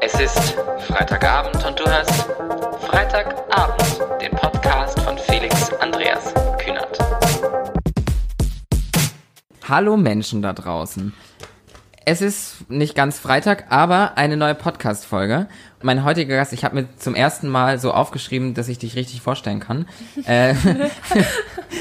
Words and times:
Es 0.00 0.14
ist 0.20 0.56
Freitagabend 0.86 1.64
und 1.66 1.78
du 1.78 1.84
hörst 1.84 2.28
Freitagabend, 2.86 4.00
den 4.20 4.30
Podcast 4.32 5.00
von 5.00 5.18
Felix 5.18 5.72
Andreas 5.80 6.32
Kühnert. 6.58 6.98
Hallo 9.68 9.96
Menschen 9.96 10.40
da 10.40 10.52
draußen. 10.52 11.12
Es 12.10 12.22
ist 12.22 12.70
nicht 12.70 12.94
ganz 12.94 13.18
Freitag, 13.18 13.66
aber 13.68 14.16
eine 14.16 14.38
neue 14.38 14.54
Podcast-Folge. 14.54 15.46
Mein 15.82 16.04
heutiger 16.04 16.36
Gast, 16.36 16.54
ich 16.54 16.64
habe 16.64 16.76
mir 16.76 16.88
zum 16.96 17.14
ersten 17.14 17.50
Mal 17.50 17.78
so 17.78 17.92
aufgeschrieben, 17.92 18.54
dass 18.54 18.68
ich 18.68 18.78
dich 18.78 18.96
richtig 18.96 19.20
vorstellen 19.20 19.60
kann. 19.60 19.86
äh, 20.24 20.54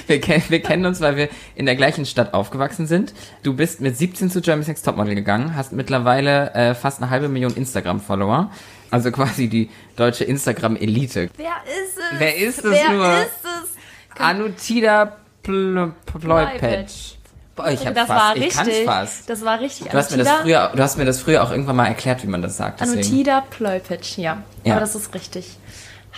wir, 0.08 0.21
wir 0.50 0.62
kennen 0.62 0.86
uns, 0.86 1.00
weil 1.00 1.16
wir 1.16 1.30
in 1.55 1.66
der 1.66 1.77
gleichen 1.77 2.05
Stadt 2.05 2.34
aufgewachsen 2.34 2.88
sind. 2.88 3.13
Du 3.44 3.54
bist 3.54 3.80
mit 3.80 3.95
17 3.95 4.30
zu 4.30 4.41
Germany's 4.41 4.68
Next 4.68 4.84
Topmodel 4.84 5.16
gegangen, 5.16 5.55
hast 5.55 5.71
mittlerweile 5.71 6.54
äh, 6.54 6.75
fast 6.75 7.02
eine 7.02 7.09
halbe 7.09 7.30
Million 7.30 7.55
Instagram-Follower. 7.55 8.52
Also 8.91 9.12
quasi 9.12 9.48
die 9.48 9.70
deutsche 9.95 10.25
Instagram-Elite. 10.25 11.30
Wer 11.38 11.55
ist 11.86 11.98
es? 11.98 12.20
Wer 12.20 12.36
ist 12.36 12.66
es 12.66 12.72
Wer 12.73 12.91
nur? 12.91 13.14
ist 13.22 13.45
es? 13.45 14.22
Anutida 14.22 15.16
Pl 15.41 15.94
Ploipetsch. 16.05 17.16
Boah, 17.57 17.71
ich 17.71 17.79
das 17.79 17.93
fast, 17.93 18.09
war 18.09 18.38
ich 18.38 18.43
richtig. 18.43 18.85
fast. 18.85 19.29
Das 19.29 19.43
war 19.43 19.59
richtig. 19.59 19.89
Du 19.89 19.97
hast, 19.97 20.11
mir 20.11 20.17
das 20.17 20.29
früher, 20.29 20.71
du 20.75 20.84
hast 20.84 20.97
mir 20.97 21.05
das 21.05 21.20
früher 21.20 21.43
auch 21.43 21.49
irgendwann 21.52 21.75
mal 21.75 21.88
erklärt, 21.88 22.21
wie 22.23 22.27
man 22.27 22.43
das 22.43 22.55
sagt. 22.55 22.80
Deswegen. 22.81 22.99
Anutida 22.99 23.41
Pleupitsch, 23.49 24.20
ja. 24.20 24.43
Ja. 24.63 24.73
Aber 24.73 24.81
das 24.81 24.93
ist 24.93 25.13
richtig. 25.16 25.57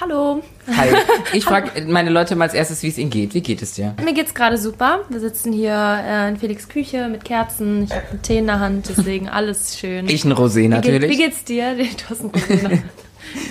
Hallo. 0.01 0.43
Hi. 0.67 0.89
Ich 1.33 1.45
frage 1.45 1.85
meine 1.87 2.09
Leute 2.09 2.35
mal 2.35 2.45
als 2.45 2.53
erstes, 2.53 2.83
wie 2.83 2.87
es 2.89 2.97
ihnen 2.97 3.09
geht. 3.09 3.33
Wie 3.33 3.41
geht 3.41 3.61
es 3.61 3.73
dir? 3.73 3.95
Mir 4.03 4.13
geht's 4.13 4.33
gerade 4.33 4.57
super. 4.57 5.01
Wir 5.09 5.21
sitzen 5.21 5.53
hier 5.53 5.73
äh, 5.73 6.29
in 6.29 6.37
Felix 6.37 6.67
Küche 6.67 7.07
mit 7.07 7.23
Kerzen. 7.23 7.83
Ich 7.83 7.91
habe 7.91 8.03
einen 8.09 8.21
Tee 8.21 8.37
in 8.39 8.47
der 8.47 8.59
Hand, 8.59 8.89
deswegen 8.89 9.29
alles 9.29 9.77
schön. 9.79 10.09
Ich 10.09 10.25
ein 10.25 10.33
Rosé 10.33 10.55
wie, 10.55 10.67
natürlich. 10.67 11.01
geht, 11.01 11.09
wie 11.09 11.23
geht's 11.23 11.43
dir? 11.45 11.75
Du 11.77 12.09
hast 12.09 12.21
einen 12.21 12.31
Rosé 12.31 12.49
in 12.51 12.59
der 12.59 12.69
Hand. 12.71 12.83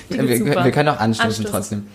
Wir, 0.08 0.64
wir 0.64 0.72
können 0.72 0.88
auch 0.88 0.98
anstoßen, 0.98 1.46
Anstoßen. 1.46 1.50
trotzdem. 1.50 1.86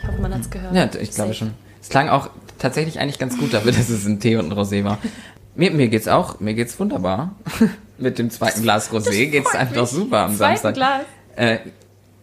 Ich 0.00 0.08
hoffe, 0.08 0.20
man 0.22 0.34
hat's 0.34 0.48
gehört. 0.50 0.74
Ja, 0.74 0.88
ich 1.00 1.10
glaube 1.10 1.34
schon. 1.34 1.52
Es 1.80 1.88
klang 1.88 2.08
auch 2.08 2.30
tatsächlich 2.58 3.00
eigentlich 3.00 3.18
ganz 3.18 3.36
gut 3.36 3.52
dafür, 3.52 3.72
dass 3.72 3.88
es 3.88 4.06
ein 4.06 4.20
Tee 4.20 4.36
und 4.36 4.52
ein 4.52 4.58
Rosé 4.58 4.84
war. 4.84 4.98
Mir, 5.54 5.70
mir 5.70 5.88
geht's 5.88 6.08
auch, 6.08 6.40
mir 6.40 6.54
geht's 6.54 6.78
wunderbar. 6.80 7.32
Mit 7.98 8.18
dem 8.18 8.30
zweiten 8.30 8.62
Glas 8.62 8.90
Rosé 8.90 9.26
geht's 9.30 9.54
einfach 9.54 9.86
super 9.86 10.20
am 10.20 10.34
Samstag. 10.34 10.74
Glas. 10.74 11.02
Äh, 11.36 11.58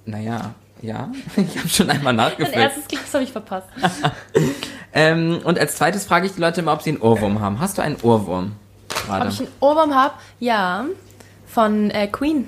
naja, 0.05 0.53
ja. 0.81 1.11
Ich 1.37 1.57
habe 1.57 1.69
schon 1.69 1.89
einmal 1.89 2.13
Mein 2.13 2.27
nachgefüllt. 2.27 2.55
erstes 2.57 2.87
Glas 2.87 3.13
habe 3.13 3.23
ich 3.23 3.31
verpasst. 3.31 3.67
Ähm, 4.91 5.41
und 5.43 5.59
als 5.59 5.75
zweites 5.75 6.05
frage 6.05 6.25
ich 6.25 6.33
die 6.33 6.41
Leute 6.41 6.61
immer, 6.61 6.73
ob 6.73 6.81
sie 6.81 6.89
einen 6.89 6.99
Ohrwurm 7.01 7.39
haben. 7.41 7.59
Hast 7.59 7.77
du 7.77 7.83
einen 7.83 7.97
Ohrwurm? 8.01 8.53
Gerade. 9.05 9.27
Ob 9.27 9.31
ich 9.33 9.39
einen 9.41 9.49
Ohrwurm 9.59 9.93
habe? 9.93 10.15
Ja. 10.39 10.85
Von 11.45 11.91
äh, 11.91 12.07
Queen. 12.07 12.47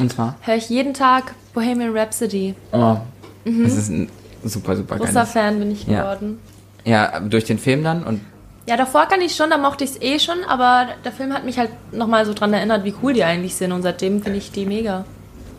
Und 0.00 0.12
zwar? 0.12 0.34
Höre 0.40 0.56
ich 0.56 0.68
jeden 0.70 0.92
Tag 0.92 1.34
Bohemian 1.54 1.96
Rhapsody. 1.96 2.56
Oh, 2.72 2.96
das 3.44 3.74
ist 3.74 3.90
ein 3.90 4.08
super, 4.42 4.74
super 4.74 4.96
Großer. 4.96 5.24
Fan 5.24 5.60
bin 5.60 5.70
ich 5.70 5.86
Ja. 5.86 6.00
geworden. 6.02 6.40
Ja, 6.84 7.20
durch 7.20 7.44
den 7.44 7.60
Film 7.60 7.84
dann 7.84 8.02
und 8.02 8.22
Ja, 8.68 8.76
davor 8.76 9.06
kann 9.06 9.22
ich 9.22 9.34
schon, 9.34 9.48
da 9.48 9.56
mochte 9.56 9.84
ich 9.84 9.92
es 9.92 10.02
eh 10.02 10.18
schon, 10.18 10.44
aber 10.44 10.88
der 11.02 11.10
Film 11.10 11.32
hat 11.32 11.42
mich 11.42 11.58
halt 11.58 11.70
nochmal 11.90 12.26
so 12.26 12.34
dran 12.34 12.52
erinnert, 12.52 12.84
wie 12.84 12.94
cool 13.02 13.14
die 13.14 13.24
eigentlich 13.24 13.54
sind 13.54 13.72
und 13.72 13.80
seitdem 13.80 14.22
finde 14.22 14.36
ich 14.36 14.52
die 14.52 14.66
mega. 14.66 15.06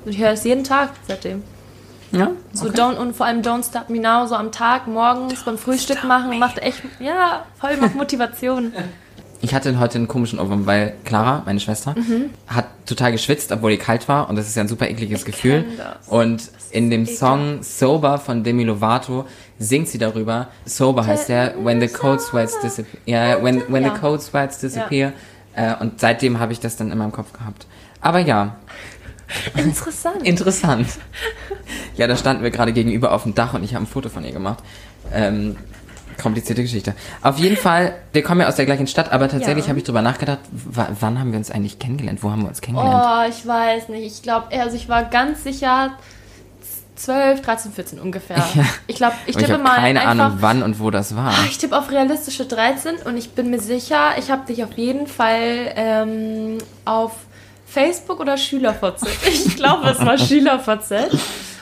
Und 0.05 0.11
ich 0.11 0.19
höre 0.19 0.33
es 0.33 0.43
jeden 0.43 0.63
Tag 0.63 0.91
seitdem. 1.07 1.41
ja, 2.11 2.29
So 2.53 2.67
don't, 2.67 2.97
und 2.97 3.16
vor 3.16 3.25
allem 3.25 3.41
Don't 3.41 3.67
Stop 3.67 3.89
Me 3.89 3.99
Now, 3.99 4.27
so 4.27 4.35
am 4.35 4.51
Tag, 4.51 4.85
morgens 4.85 5.41
beim 5.43 5.57
Frühstück 5.57 6.03
machen, 6.03 6.38
macht 6.38 6.59
echt, 6.59 6.83
ja, 6.99 7.45
voll 7.59 7.77
macht 7.77 7.95
Motivation. 7.95 8.73
Ich 9.41 9.53
hatte 9.53 9.79
heute 9.79 9.97
einen 9.97 10.07
komischen 10.07 10.39
Ohrwurm, 10.39 10.65
weil 10.65 10.95
Clara, 11.05 11.43
meine 11.45 11.59
Schwester, 11.59 11.95
hat 12.47 12.65
total 12.85 13.11
geschwitzt, 13.13 13.51
obwohl 13.51 13.71
ihr 13.71 13.79
kalt 13.79 14.07
war 14.07 14.29
und 14.29 14.35
das 14.35 14.47
ist 14.47 14.55
ja 14.55 14.63
ein 14.63 14.67
super 14.67 14.89
ekliges 14.89 15.23
Gefühl. 15.23 15.63
kenn 15.63 15.77
das. 15.77 16.07
Und 16.07 16.51
in 16.71 16.89
dem 16.89 17.03
ekelhaft. 17.03 17.19
Song 17.19 17.63
Sober 17.63 18.17
von 18.17 18.43
Demi 18.43 18.63
Lovato 18.63 19.25
singt 19.57 19.87
sie 19.87 19.97
darüber. 19.97 20.49
Sober 20.66 21.05
heißt 21.05 21.29
der 21.29 21.55
When 21.63 21.79
the 21.79 21.88
cold 21.88 22.22
sweats 22.22 22.59
disappear. 22.59 22.99
Ja, 23.05 23.44
when, 23.44 23.63
when 23.69 23.83
Ja. 23.83 23.94
the 23.94 23.99
cold 23.99 24.22
sweats 24.22 24.59
disappear. 24.59 25.13
Äh, 25.55 25.73
und 25.79 25.99
seitdem 25.99 26.39
habe 26.39 26.51
ich 26.53 26.59
das 26.59 26.75
dann 26.75 26.91
in 26.91 26.97
meinem 26.97 27.11
Kopf 27.11 27.31
gehabt. 27.33 27.66
Aber 28.01 28.19
ja, 28.19 28.55
Interessant. 29.55 30.23
Interessant. 30.23 30.88
Ja, 31.95 32.07
da 32.07 32.16
standen 32.16 32.44
wir 32.44 32.49
gerade 32.51 32.73
gegenüber 32.73 33.11
auf 33.11 33.23
dem 33.23 33.35
Dach 33.35 33.53
und 33.53 33.63
ich 33.63 33.75
habe 33.75 33.83
ein 33.83 33.88
Foto 33.88 34.09
von 34.09 34.25
ihr 34.25 34.31
gemacht. 34.31 34.63
Ähm, 35.13 35.55
komplizierte 36.19 36.62
Geschichte. 36.62 36.94
Auf 37.22 37.38
jeden 37.40 37.57
Fall, 37.57 37.96
wir 38.13 38.22
kommen 38.24 38.41
ja 38.41 38.47
aus 38.47 38.56
der 38.56 38.66
gleichen 38.66 38.88
Stadt, 38.88 39.12
aber 39.12 39.28
tatsächlich 39.30 39.66
Ja. 39.66 39.69
habe 39.69 39.80
ich 39.80 39.85
drüber 39.85 40.02
nachgedacht, 40.02 40.40
wa- 40.52 40.90
wann 41.00 41.19
haben 41.19 41.31
wir 41.31 41.40
uns 41.40 41.50
eigentlich 41.52 41.80
kennengelernt? 41.80 42.22
Wo 42.22 42.30
haben 42.31 42.41
wir 42.44 42.50
uns 42.50 42.62
kennengelernt? 42.62 43.06
Oh, 43.07 43.30
ich 43.30 43.47
weiß 43.47 43.90
nicht. 43.90 44.06
Ich 44.18 44.22
glaube, 44.22 44.47
also 44.59 44.75
ich 44.75 44.88
war 44.90 45.03
ganz 45.06 45.44
sicher 45.44 45.91
12, 46.96 47.41
13, 47.41 47.72
14 47.72 48.00
ungefähr. 48.00 48.38
Ja. 48.56 48.66
Ich 48.88 48.97
glaube, 48.97 49.13
ich 49.25 49.29
ich 49.29 49.38
tippe 49.38 49.53
habe 49.53 49.63
mal 49.63 49.75
keine 49.78 50.02
einfach, 50.02 50.25
Ahnung, 50.25 50.38
wann 50.41 50.63
und 50.63 50.79
wo 50.81 50.91
das 50.91 51.16
war. 51.16 51.29
Ah, 51.31 51.46
Ich 51.50 51.58
tippe 51.58 51.78
auf 51.78 51.90
realistische 51.91 52.46
13 52.46 52.97
und 53.06 53.16
ich 53.18 53.31
bin 53.31 53.50
mir 53.50 53.59
sicher, 53.59 54.18
ich 54.18 54.29
habe 54.29 54.46
dich 54.46 54.63
auf 54.66 54.74
jeden 54.74 55.08
Fall 55.08 55.72
ähm, 55.75 56.58
auf 56.84 57.12
Facebook 57.66 58.19
oder 58.19 58.35
SchülerVZ. 58.35 59.08
Ich 59.28 59.56
glaube, 59.56 59.88
es 59.90 60.00
war 60.06 60.18
SchülerVZ. 60.18 60.91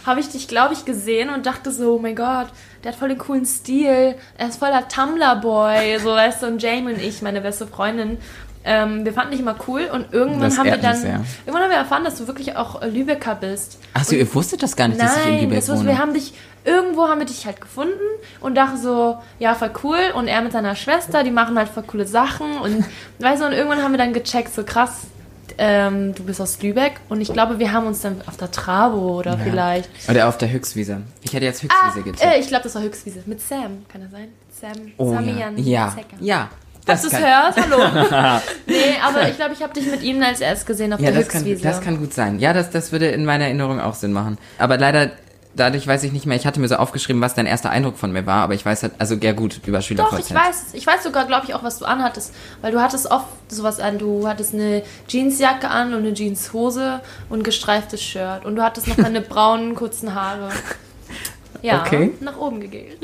Habe 0.07 0.21
ich 0.21 0.29
dich, 0.29 0.47
glaube 0.47 0.73
ich, 0.73 0.85
gesehen 0.85 1.29
und 1.29 1.45
dachte 1.45 1.69
so, 1.71 1.95
oh 1.95 1.99
mein 1.99 2.15
Gott, 2.15 2.47
der 2.87 2.93
hat 2.93 2.99
voll 2.99 3.09
den 3.09 3.17
coolen 3.17 3.45
Stil. 3.45 4.15
Er 4.37 4.47
ist 4.47 4.59
voll 4.59 4.69
der 4.69 4.87
Tumblr-Boy. 4.87 5.99
So, 5.99 6.11
weißt 6.11 6.41
du, 6.41 6.47
und 6.47 6.63
Jamie 6.63 6.93
und 6.93 7.01
ich, 7.01 7.21
meine 7.21 7.41
beste 7.41 7.67
Freundin, 7.67 8.17
ähm, 8.63 9.03
wir 9.03 9.11
fanden 9.11 9.31
dich 9.31 9.41
immer 9.41 9.57
cool 9.67 9.89
und 9.91 10.13
irgendwann 10.13 10.43
Das 10.43 10.57
haben 10.57 10.67
wir 10.67 10.77
dann, 10.77 10.95
sehr. 10.95 11.19
irgendwann 11.45 11.63
haben 11.63 11.71
wir 11.71 11.77
erfahren, 11.79 12.05
dass 12.05 12.17
du 12.17 12.27
wirklich 12.27 12.55
auch 12.55 12.81
äh, 12.81 12.87
Lübecker 12.87 13.35
bist. 13.35 13.77
Achso, 13.93 14.15
ihr 14.15 14.33
wusstet 14.33 14.63
das 14.63 14.77
gar 14.77 14.87
nicht, 14.87 15.01
dass 15.01 15.17
ich 15.17 15.25
in 15.25 15.31
Nein, 15.33 15.41
Lübeck 15.49 15.65
das 15.65 15.69
wohne. 15.69 15.85
wir 15.85 15.97
haben 15.97 16.13
dich, 16.13 16.33
irgendwo 16.63 17.09
haben 17.09 17.19
wir 17.19 17.25
dich 17.25 17.45
halt 17.45 17.59
gefunden 17.59 17.99
und 18.39 18.55
dachten 18.55 18.77
so, 18.77 19.17
ja, 19.37 19.53
voll 19.53 19.71
cool. 19.83 19.99
Und 20.15 20.29
er 20.29 20.41
mit 20.41 20.53
seiner 20.53 20.75
Schwester, 20.75 21.23
die 21.25 21.31
machen 21.31 21.57
halt 21.57 21.67
voll 21.67 21.83
coole 21.83 22.07
Sachen. 22.07 22.57
Und 22.59 22.85
weißt 23.19 23.41
du, 23.41 23.47
und 23.47 23.51
irgendwann 23.51 23.83
haben 23.83 23.91
wir 23.91 23.97
dann 23.97 24.13
gecheckt, 24.13 24.53
so 24.55 24.63
krass, 24.63 25.07
ähm, 25.57 26.13
du 26.15 26.23
bist 26.23 26.39
aus 26.41 26.61
Lübeck. 26.61 26.93
Und 27.09 27.21
ich 27.21 27.31
glaube, 27.33 27.59
wir 27.59 27.71
haben 27.73 27.87
uns 27.87 28.01
dann 28.01 28.21
auf 28.27 28.37
der 28.37 28.51
Travo 28.51 29.17
oder 29.19 29.37
vielleicht. 29.37 29.89
Oder 30.09 30.27
auf 30.27 30.37
der 30.37 30.51
Höchstwiese. 30.51 31.01
Ich 31.21 31.33
hätte 31.33 31.45
jetzt 31.45 31.63
Ah, 31.69 31.87
Höchstwiese 31.87 32.03
getippt. 32.11 32.23
äh, 32.35 32.39
ich 32.39 32.47
glaube, 32.47 32.63
das 32.63 32.75
war 32.75 32.81
Höchstwiese. 32.81 33.19
Mit 33.25 33.41
Sam, 33.41 33.85
kann 33.91 34.01
das 34.01 34.11
sein? 34.11 34.27
Sam, 34.59 34.91
oh 34.97 35.13
Samian 35.13 35.57
ja. 35.57 35.95
Ja, 35.95 35.95
ja. 36.19 36.49
Falls 36.85 37.01
du 37.01 37.07
es 37.07 37.13
kann- 37.13 37.23
hörst, 37.23 37.59
hallo. 37.61 37.77
nee, 38.65 38.75
aber 39.05 39.27
ich 39.29 39.35
glaube, 39.35 39.53
ich 39.53 39.61
habe 39.61 39.73
dich 39.73 39.85
mit 39.91 40.01
ihm 40.03 40.21
als 40.23 40.39
erst 40.39 40.65
gesehen 40.65 40.93
auf 40.93 40.99
Ja, 41.01 41.11
der 41.11 41.19
das 41.19 41.27
kann, 41.29 41.41
Höchstwiese. 41.41 41.63
das 41.63 41.81
kann 41.81 41.99
gut 41.99 42.13
sein. 42.13 42.39
Ja, 42.39 42.53
das, 42.53 42.69
das 42.69 42.91
würde 42.93 43.07
in 43.07 43.25
meiner 43.25 43.43
Erinnerung 43.45 43.81
auch 43.81 43.93
Sinn 43.93 44.13
machen. 44.13 44.37
Aber 44.57 44.77
leider, 44.77 45.11
dadurch 45.55 45.87
weiß 45.87 46.03
ich 46.03 46.11
nicht 46.11 46.25
mehr, 46.25 46.37
ich 46.37 46.45
hatte 46.45 46.59
mir 46.59 46.67
so 46.67 46.75
aufgeschrieben, 46.75 47.21
was 47.21 47.33
dein 47.33 47.45
erster 47.45 47.69
Eindruck 47.69 47.97
von 47.97 48.11
mir 48.11 48.25
war, 48.25 48.43
aber 48.43 48.53
ich 48.53 48.65
weiß 48.65 48.83
halt, 48.83 48.93
also 48.99 49.15
ja 49.15 49.31
gut, 49.33 49.59
über 49.65 49.81
Schüler 49.81 50.03
Doch, 50.03 50.17
ich 50.19 50.33
weiß. 50.33 50.73
Ich 50.73 50.85
weiß 50.85 51.03
sogar, 51.03 51.25
glaube 51.25 51.45
ich, 51.47 51.53
auch, 51.53 51.63
was 51.63 51.79
du 51.79 51.85
anhattest. 51.85 52.33
Weil 52.61 52.71
du 52.71 52.81
hattest 52.81 53.09
oft 53.09 53.25
sowas 53.47 53.79
an. 53.79 53.97
Du 53.97 54.27
hattest 54.27 54.53
eine 54.53 54.83
Jeansjacke 55.07 55.69
an 55.69 55.93
und 55.93 55.99
eine 55.99 56.13
Jeanshose 56.13 57.01
und 57.29 57.39
ein 57.39 57.43
gestreiftes 57.43 58.01
Shirt. 58.01 58.45
Und 58.45 58.55
du 58.55 58.63
hattest 58.63 58.87
noch 58.87 58.95
deine 58.97 59.21
braunen, 59.21 59.75
kurzen 59.75 60.13
Haare. 60.13 60.49
Ja, 61.61 61.81
Okay. 61.81 62.11
nach 62.19 62.37
oben 62.37 62.59
gegelt. 62.61 62.97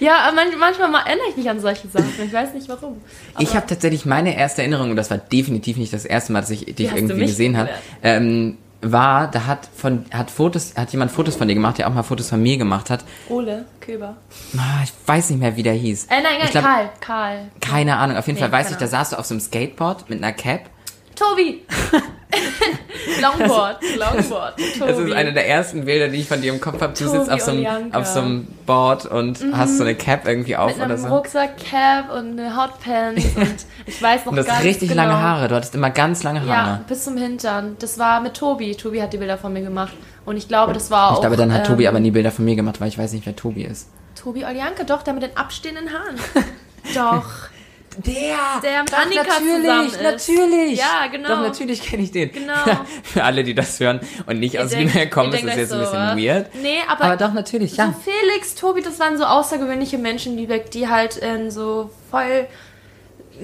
ja, 0.00 0.30
manchmal 0.58 0.90
mal 0.90 1.06
erinnere 1.06 1.28
ich 1.30 1.36
mich 1.36 1.48
an 1.48 1.60
solche 1.60 1.88
Sachen. 1.88 2.12
Ich 2.22 2.32
weiß 2.32 2.52
nicht 2.52 2.68
warum. 2.68 3.00
Aber 3.34 3.42
Ich 3.42 3.54
habe 3.56 3.66
tatsächlich 3.66 4.04
meine 4.04 4.36
erste 4.36 4.62
Erinnerung, 4.62 4.90
und 4.90 4.96
das 4.96 5.10
war 5.10 5.18
definitiv 5.18 5.76
nicht 5.76 5.92
das 5.92 6.04
erste 6.04 6.32
Mal, 6.32 6.40
dass 6.42 6.50
ich 6.50 6.66
dich 6.74 6.92
irgendwie 6.94 7.20
gesehen 7.26 7.56
habe, 7.56 7.70
ähm, 8.02 8.58
war, 8.92 9.30
da 9.30 9.46
hat 9.46 9.68
von, 9.76 10.04
hat 10.12 10.30
Fotos, 10.30 10.74
hat 10.76 10.90
jemand 10.92 11.10
Fotos 11.10 11.36
von 11.36 11.48
dir 11.48 11.54
gemacht, 11.54 11.78
der 11.78 11.88
auch 11.88 11.94
mal 11.94 12.02
Fotos 12.02 12.28
von 12.28 12.42
mir 12.42 12.56
gemacht 12.58 12.90
hat. 12.90 13.04
Ole 13.28 13.64
Köber. 13.80 14.16
Ah, 14.56 14.82
Ich 14.84 14.92
weiß 15.06 15.30
nicht 15.30 15.40
mehr, 15.40 15.56
wie 15.56 15.62
der 15.62 15.74
hieß. 15.74 16.04
Äh, 16.06 16.22
nein, 16.22 16.24
nein, 16.40 16.48
glaub, 16.50 16.64
Karl. 16.64 16.90
Karl. 17.00 17.50
Keine 17.60 17.96
Ahnung, 17.96 18.16
auf 18.16 18.26
jeden 18.26 18.36
Nee, 18.38 18.42
Fall 18.42 18.52
weiß 18.52 18.70
ich, 18.70 18.76
da 18.76 18.86
saß 18.86 19.10
du 19.10 19.18
auf 19.18 19.26
so 19.26 19.34
einem 19.34 19.40
Skateboard 19.40 20.08
mit 20.10 20.22
einer 20.22 20.32
Cap. 20.32 20.70
Tobi. 21.14 21.62
Longboard. 23.20 23.78
Longboard. 23.96 24.56
Tobi. 24.56 24.90
Das 24.90 24.98
ist 24.98 25.12
eine 25.12 25.32
der 25.32 25.48
ersten 25.48 25.84
Bilder, 25.84 26.08
die 26.08 26.18
ich 26.18 26.28
von 26.28 26.40
dir 26.40 26.52
im 26.52 26.60
Kopf 26.60 26.80
habe. 26.80 26.92
Du 26.94 27.04
Tobi 27.04 27.18
sitzt 27.18 27.30
auf 27.30 27.40
so, 27.40 27.52
einem, 27.52 27.94
auf 27.94 28.06
so 28.06 28.20
einem 28.20 28.46
Board 28.66 29.06
und 29.06 29.38
hast 29.52 29.78
so 29.78 29.84
eine 29.84 29.94
Cap 29.94 30.26
irgendwie 30.26 30.56
auf 30.56 30.68
mit 30.68 30.76
oder 30.76 30.94
einem 30.94 30.98
so. 30.98 31.08
Rucksack, 31.08 31.58
Cap 31.58 32.12
und 32.12 32.38
eine 32.38 32.56
Hotpants 32.56 33.24
und 33.36 33.56
ich 33.86 34.02
weiß 34.02 34.24
noch 34.24 34.32
Und 34.32 34.38
du 34.38 34.46
hast 34.46 34.64
richtig 34.64 34.88
genau. 34.88 35.02
lange 35.02 35.20
Haare. 35.20 35.48
Du 35.48 35.54
hattest 35.54 35.74
immer 35.74 35.90
ganz 35.90 36.22
lange 36.22 36.40
Haare. 36.40 36.50
Ja, 36.50 36.80
bis 36.88 37.04
zum 37.04 37.16
Hintern. 37.16 37.76
Das 37.78 37.98
war 37.98 38.20
mit 38.20 38.34
Tobi. 38.34 38.74
Tobi 38.74 39.00
hat 39.00 39.12
die 39.12 39.18
Bilder 39.18 39.38
von 39.38 39.52
mir 39.52 39.62
gemacht. 39.62 39.92
Und 40.24 40.36
ich 40.36 40.48
glaube, 40.48 40.72
das 40.72 40.90
war 40.90 41.10
auch. 41.10 41.14
Ich 41.14 41.20
glaube, 41.20 41.36
dann 41.36 41.52
hat 41.52 41.60
ähm, 41.60 41.66
Tobi 41.66 41.86
aber 41.86 42.00
nie 42.00 42.10
Bilder 42.10 42.30
von 42.30 42.44
mir 42.44 42.56
gemacht, 42.56 42.80
weil 42.80 42.88
ich 42.88 42.98
weiß 42.98 43.12
nicht, 43.12 43.26
wer 43.26 43.36
Tobi 43.36 43.64
ist. 43.64 43.88
Tobi 44.14 44.44
Oljanke, 44.44 44.84
doch, 44.84 45.02
der 45.02 45.12
mit 45.12 45.22
den 45.22 45.36
abstehenden 45.36 45.90
Haaren. 45.92 46.16
doch. 46.94 47.53
Der! 47.98 48.60
Der 48.62 48.80
mit 48.80 48.92
Doch, 48.92 48.98
Annika 48.98 49.22
natürlich, 49.22 49.56
zusammen 49.60 49.86
ist. 49.88 50.02
natürlich! 50.02 50.78
Ja, 50.78 51.06
genau. 51.10 51.28
Doch, 51.28 51.40
natürlich 51.42 51.82
kenne 51.82 52.02
ich 52.02 52.10
den. 52.12 52.32
Genau. 52.32 52.54
Für 53.02 53.24
alle, 53.24 53.44
die 53.44 53.54
das 53.54 53.78
hören 53.80 54.00
und 54.26 54.40
nicht 54.40 54.58
aus 54.58 54.72
Ihr 54.72 54.78
Wien 54.80 54.92
denkt- 54.92 55.12
kommen, 55.12 55.32
ihr 55.32 55.38
ist 55.38 55.46
das 55.46 55.56
jetzt 55.56 55.72
ein 55.72 55.78
so, 55.78 55.84
bisschen 55.84 55.98
was? 56.00 56.16
weird. 56.16 56.54
Nee, 56.62 56.78
aber, 56.88 57.04
Aber 57.04 57.16
doch, 57.16 57.32
natürlich, 57.32 57.72
so 57.72 57.82
ja. 57.82 57.94
Felix, 58.04 58.54
Tobi, 58.54 58.82
das 58.82 58.98
waren 58.98 59.16
so 59.18 59.24
außergewöhnliche 59.24 59.98
Menschen, 59.98 60.36
Lübeck, 60.36 60.70
die 60.70 60.88
halt 60.88 61.16
in 61.16 61.50
so 61.50 61.90
voll 62.10 62.46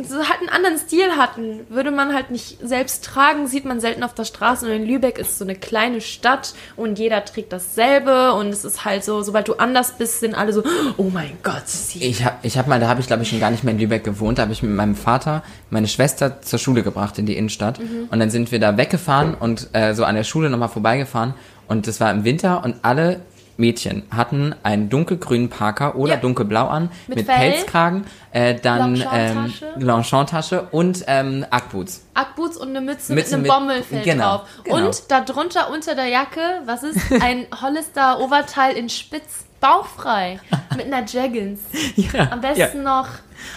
so 0.08 0.16
halt 0.16 0.40
einen 0.40 0.48
anderen 0.48 0.78
Stil 0.78 1.12
hatten, 1.16 1.60
würde 1.68 1.90
man 1.90 2.14
halt 2.14 2.30
nicht 2.30 2.58
selbst 2.62 3.04
tragen, 3.04 3.46
sieht 3.46 3.64
man 3.64 3.80
selten 3.80 4.02
auf 4.02 4.14
der 4.14 4.24
Straße. 4.24 4.66
Und 4.66 4.72
in 4.72 4.86
Lübeck 4.86 5.18
ist 5.18 5.38
so 5.38 5.44
eine 5.44 5.54
kleine 5.54 6.00
Stadt 6.00 6.54
und 6.76 6.98
jeder 6.98 7.24
trägt 7.24 7.52
dasselbe 7.52 8.32
und 8.34 8.48
es 8.48 8.64
ist 8.64 8.84
halt 8.84 9.04
so, 9.04 9.22
sobald 9.22 9.48
du 9.48 9.54
anders 9.54 9.92
bist, 9.98 10.20
sind 10.20 10.34
alle 10.34 10.52
so, 10.52 10.62
oh 10.96 11.10
mein 11.12 11.32
Gott, 11.42 11.66
sie. 11.66 12.04
Ich 12.04 12.24
habe 12.24 12.36
ich 12.42 12.56
hab 12.58 12.66
mal, 12.66 12.80
da 12.80 12.88
habe 12.88 13.00
ich 13.00 13.06
glaube 13.06 13.22
ich 13.22 13.28
schon 13.30 13.40
gar 13.40 13.50
nicht 13.50 13.64
mehr 13.64 13.74
in 13.74 13.80
Lübeck 13.80 14.04
gewohnt, 14.04 14.38
da 14.38 14.42
habe 14.42 14.52
ich 14.52 14.62
mit 14.62 14.72
meinem 14.72 14.96
Vater 14.96 15.42
meine 15.70 15.88
Schwester 15.88 16.40
zur 16.42 16.58
Schule 16.58 16.82
gebracht 16.82 17.18
in 17.18 17.26
die 17.26 17.36
Innenstadt 17.36 17.80
und 18.10 18.18
dann 18.18 18.30
sind 18.30 18.52
wir 18.52 18.60
da 18.60 18.76
weggefahren 18.76 19.34
und 19.34 19.68
äh, 19.72 19.94
so 19.94 20.04
an 20.04 20.14
der 20.14 20.24
Schule 20.24 20.50
nochmal 20.50 20.68
vorbeigefahren 20.68 21.34
und 21.68 21.86
das 21.86 22.00
war 22.00 22.10
im 22.10 22.24
Winter 22.24 22.64
und 22.64 22.76
alle 22.82 23.20
Mädchen 23.60 24.02
hatten 24.10 24.54
einen 24.62 24.88
dunkelgrünen 24.88 25.48
Parker 25.50 25.94
oder 25.94 26.14
Ja. 26.14 26.18
dunkelblau 26.18 26.66
an 26.66 26.90
Mit 27.06 27.18
mit. 27.18 27.26
Pelzkragen, 27.28 28.04
äh, 28.32 28.54
dann 28.56 28.96
ähm, 29.12 29.52
Longchamp-Tasche. 29.78 29.84
Longchamp-Tasche 29.84 30.62
und 30.72 31.04
ähm, 31.06 31.46
Ackboots. 31.50 32.04
Ackboots 32.14 32.56
und 32.56 32.70
eine 32.70 32.80
Mütze, 32.80 33.12
Mütze 33.14 33.36
mit 33.38 33.50
einem 33.50 33.60
Bommelfell 33.60 34.02
genau, 34.02 34.38
drauf. 34.38 34.48
genau. 34.64 34.76
Und 34.88 35.10
darunter 35.10 35.70
unter 35.70 35.94
der 35.94 36.06
Jacke, 36.06 36.40
was 36.64 36.82
ist? 36.82 36.98
Ein 37.22 37.46
Hollister 37.62 38.18
Oberteil 38.20 38.76
in 38.76 38.88
Spitz, 38.88 39.44
bauchfrei, 39.60 40.40
mit 40.76 40.86
einer 40.86 41.04
Jeggings. 41.06 41.60
Ja, 41.96 42.28
Am 42.32 42.40
besten 42.40 42.82
noch. 42.82 43.06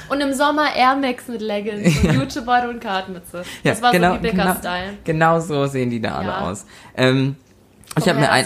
Und 0.09 0.21
im 0.21 0.33
Sommer 0.33 0.75
Air 0.75 0.95
Max 0.95 1.27
mit 1.27 1.41
Leggings 1.41 1.97
und 2.03 2.13
Jutebeutel 2.13 2.69
und 2.69 2.79
Kartenmütze. 2.79 3.43
Das 3.63 3.81
war 3.81 3.91
so 3.93 3.97
Lübecker 3.99 4.31
genau, 4.37 4.53
Style. 4.55 4.93
genau 5.03 5.39
so 5.39 5.65
sehen 5.65 5.89
die 5.89 5.99
da 6.01 6.15
alle 6.15 6.27
Ja. 6.27 6.39
aus. 6.41 6.65
Ähm, 6.95 7.35
ich 7.97 8.07
habe 8.07 8.19
mir 8.19 8.31
ein, 8.31 8.45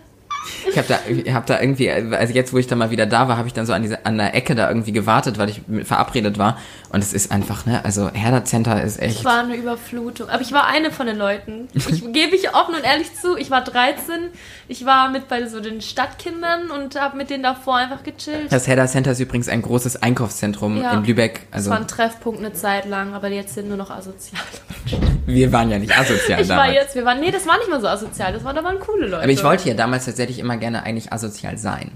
Ich 0.69 0.77
habe 0.77 0.87
da, 0.87 0.99
ich 1.07 1.33
hab 1.33 1.45
da 1.45 1.59
irgendwie, 1.59 1.89
also 1.91 2.33
jetzt, 2.33 2.53
wo 2.53 2.57
ich 2.57 2.67
da 2.67 2.75
mal 2.75 2.91
wieder 2.91 3.05
da 3.05 3.27
war, 3.27 3.37
habe 3.37 3.47
ich 3.47 3.53
dann 3.53 3.65
so 3.65 3.73
an, 3.73 3.81
diese, 3.81 4.05
an 4.05 4.17
der 4.17 4.35
Ecke 4.35 4.55
da 4.55 4.67
irgendwie 4.69 4.91
gewartet, 4.91 5.37
weil 5.37 5.49
ich 5.49 5.61
verabredet 5.85 6.37
war. 6.37 6.57
Und 6.89 6.99
es 7.01 7.13
ist 7.13 7.31
einfach, 7.31 7.65
ne, 7.65 7.83
also 7.85 8.09
Herder 8.11 8.43
Center 8.45 8.81
ist 8.83 9.01
echt. 9.01 9.19
Ich 9.19 9.25
war 9.25 9.39
eine 9.43 9.55
Überflutung. 9.55 10.29
Aber 10.29 10.41
ich 10.41 10.51
war 10.51 10.67
eine 10.67 10.91
von 10.91 11.07
den 11.07 11.17
Leuten. 11.17 11.67
Ich 11.73 12.01
gebe 12.13 12.35
ich 12.35 12.53
offen 12.53 12.75
und 12.75 12.83
ehrlich 12.83 13.13
zu. 13.15 13.37
Ich 13.37 13.49
war 13.49 13.63
13. 13.63 14.29
Ich 14.67 14.85
war 14.85 15.09
mit 15.09 15.27
bei 15.27 15.45
so 15.47 15.59
den 15.61 15.81
Stadtkindern 15.81 16.69
und 16.71 16.99
habe 16.99 17.17
mit 17.17 17.29
denen 17.29 17.43
davor 17.43 17.77
einfach 17.77 18.03
gechillt. 18.03 18.51
Das 18.51 18.67
Herder 18.67 18.87
Center 18.87 19.11
ist 19.11 19.19
übrigens 19.19 19.47
ein 19.49 19.61
großes 19.61 20.01
Einkaufszentrum 20.01 20.81
Ja. 20.81 20.93
in 20.93 21.03
Lübeck. 21.05 21.41
Das 21.51 21.59
Also 21.59 21.69
war 21.71 21.77
ein 21.77 21.87
Treffpunkt 21.87 22.39
eine 22.39 22.53
Zeit 22.53 22.85
lang, 22.87 23.13
aber 23.13 23.27
jetzt 23.29 23.53
sind 23.55 23.67
nur 23.67 23.77
noch 23.77 23.89
asozial. 23.89 24.41
wir 25.25 25.51
waren 25.51 25.69
ja 25.69 25.79
nicht 25.79 25.97
asozial 25.97 26.41
Ich 26.41 26.49
war 26.49 26.57
damals. 26.57 26.73
jetzt, 26.73 26.95
wir 26.95 27.05
waren, 27.05 27.19
nee, 27.19 27.31
das 27.31 27.47
war 27.47 27.57
nicht 27.57 27.69
mal 27.69 27.79
so 27.81 27.87
asozial, 27.87 28.33
das 28.33 28.43
waren, 28.43 28.55
da 28.55 28.63
waren 28.63 28.79
coole 28.79 29.07
Leute. 29.07 29.23
Aber 29.23 29.31
ich 29.31 29.43
wollte 29.43 29.69
ja 29.69 29.75
damals 29.75 30.05
tatsächlich 30.05 30.39
immer 30.39 30.50
gerne 30.57 30.83
eigentlich 30.83 31.11
asozial 31.13 31.57
sein. 31.57 31.91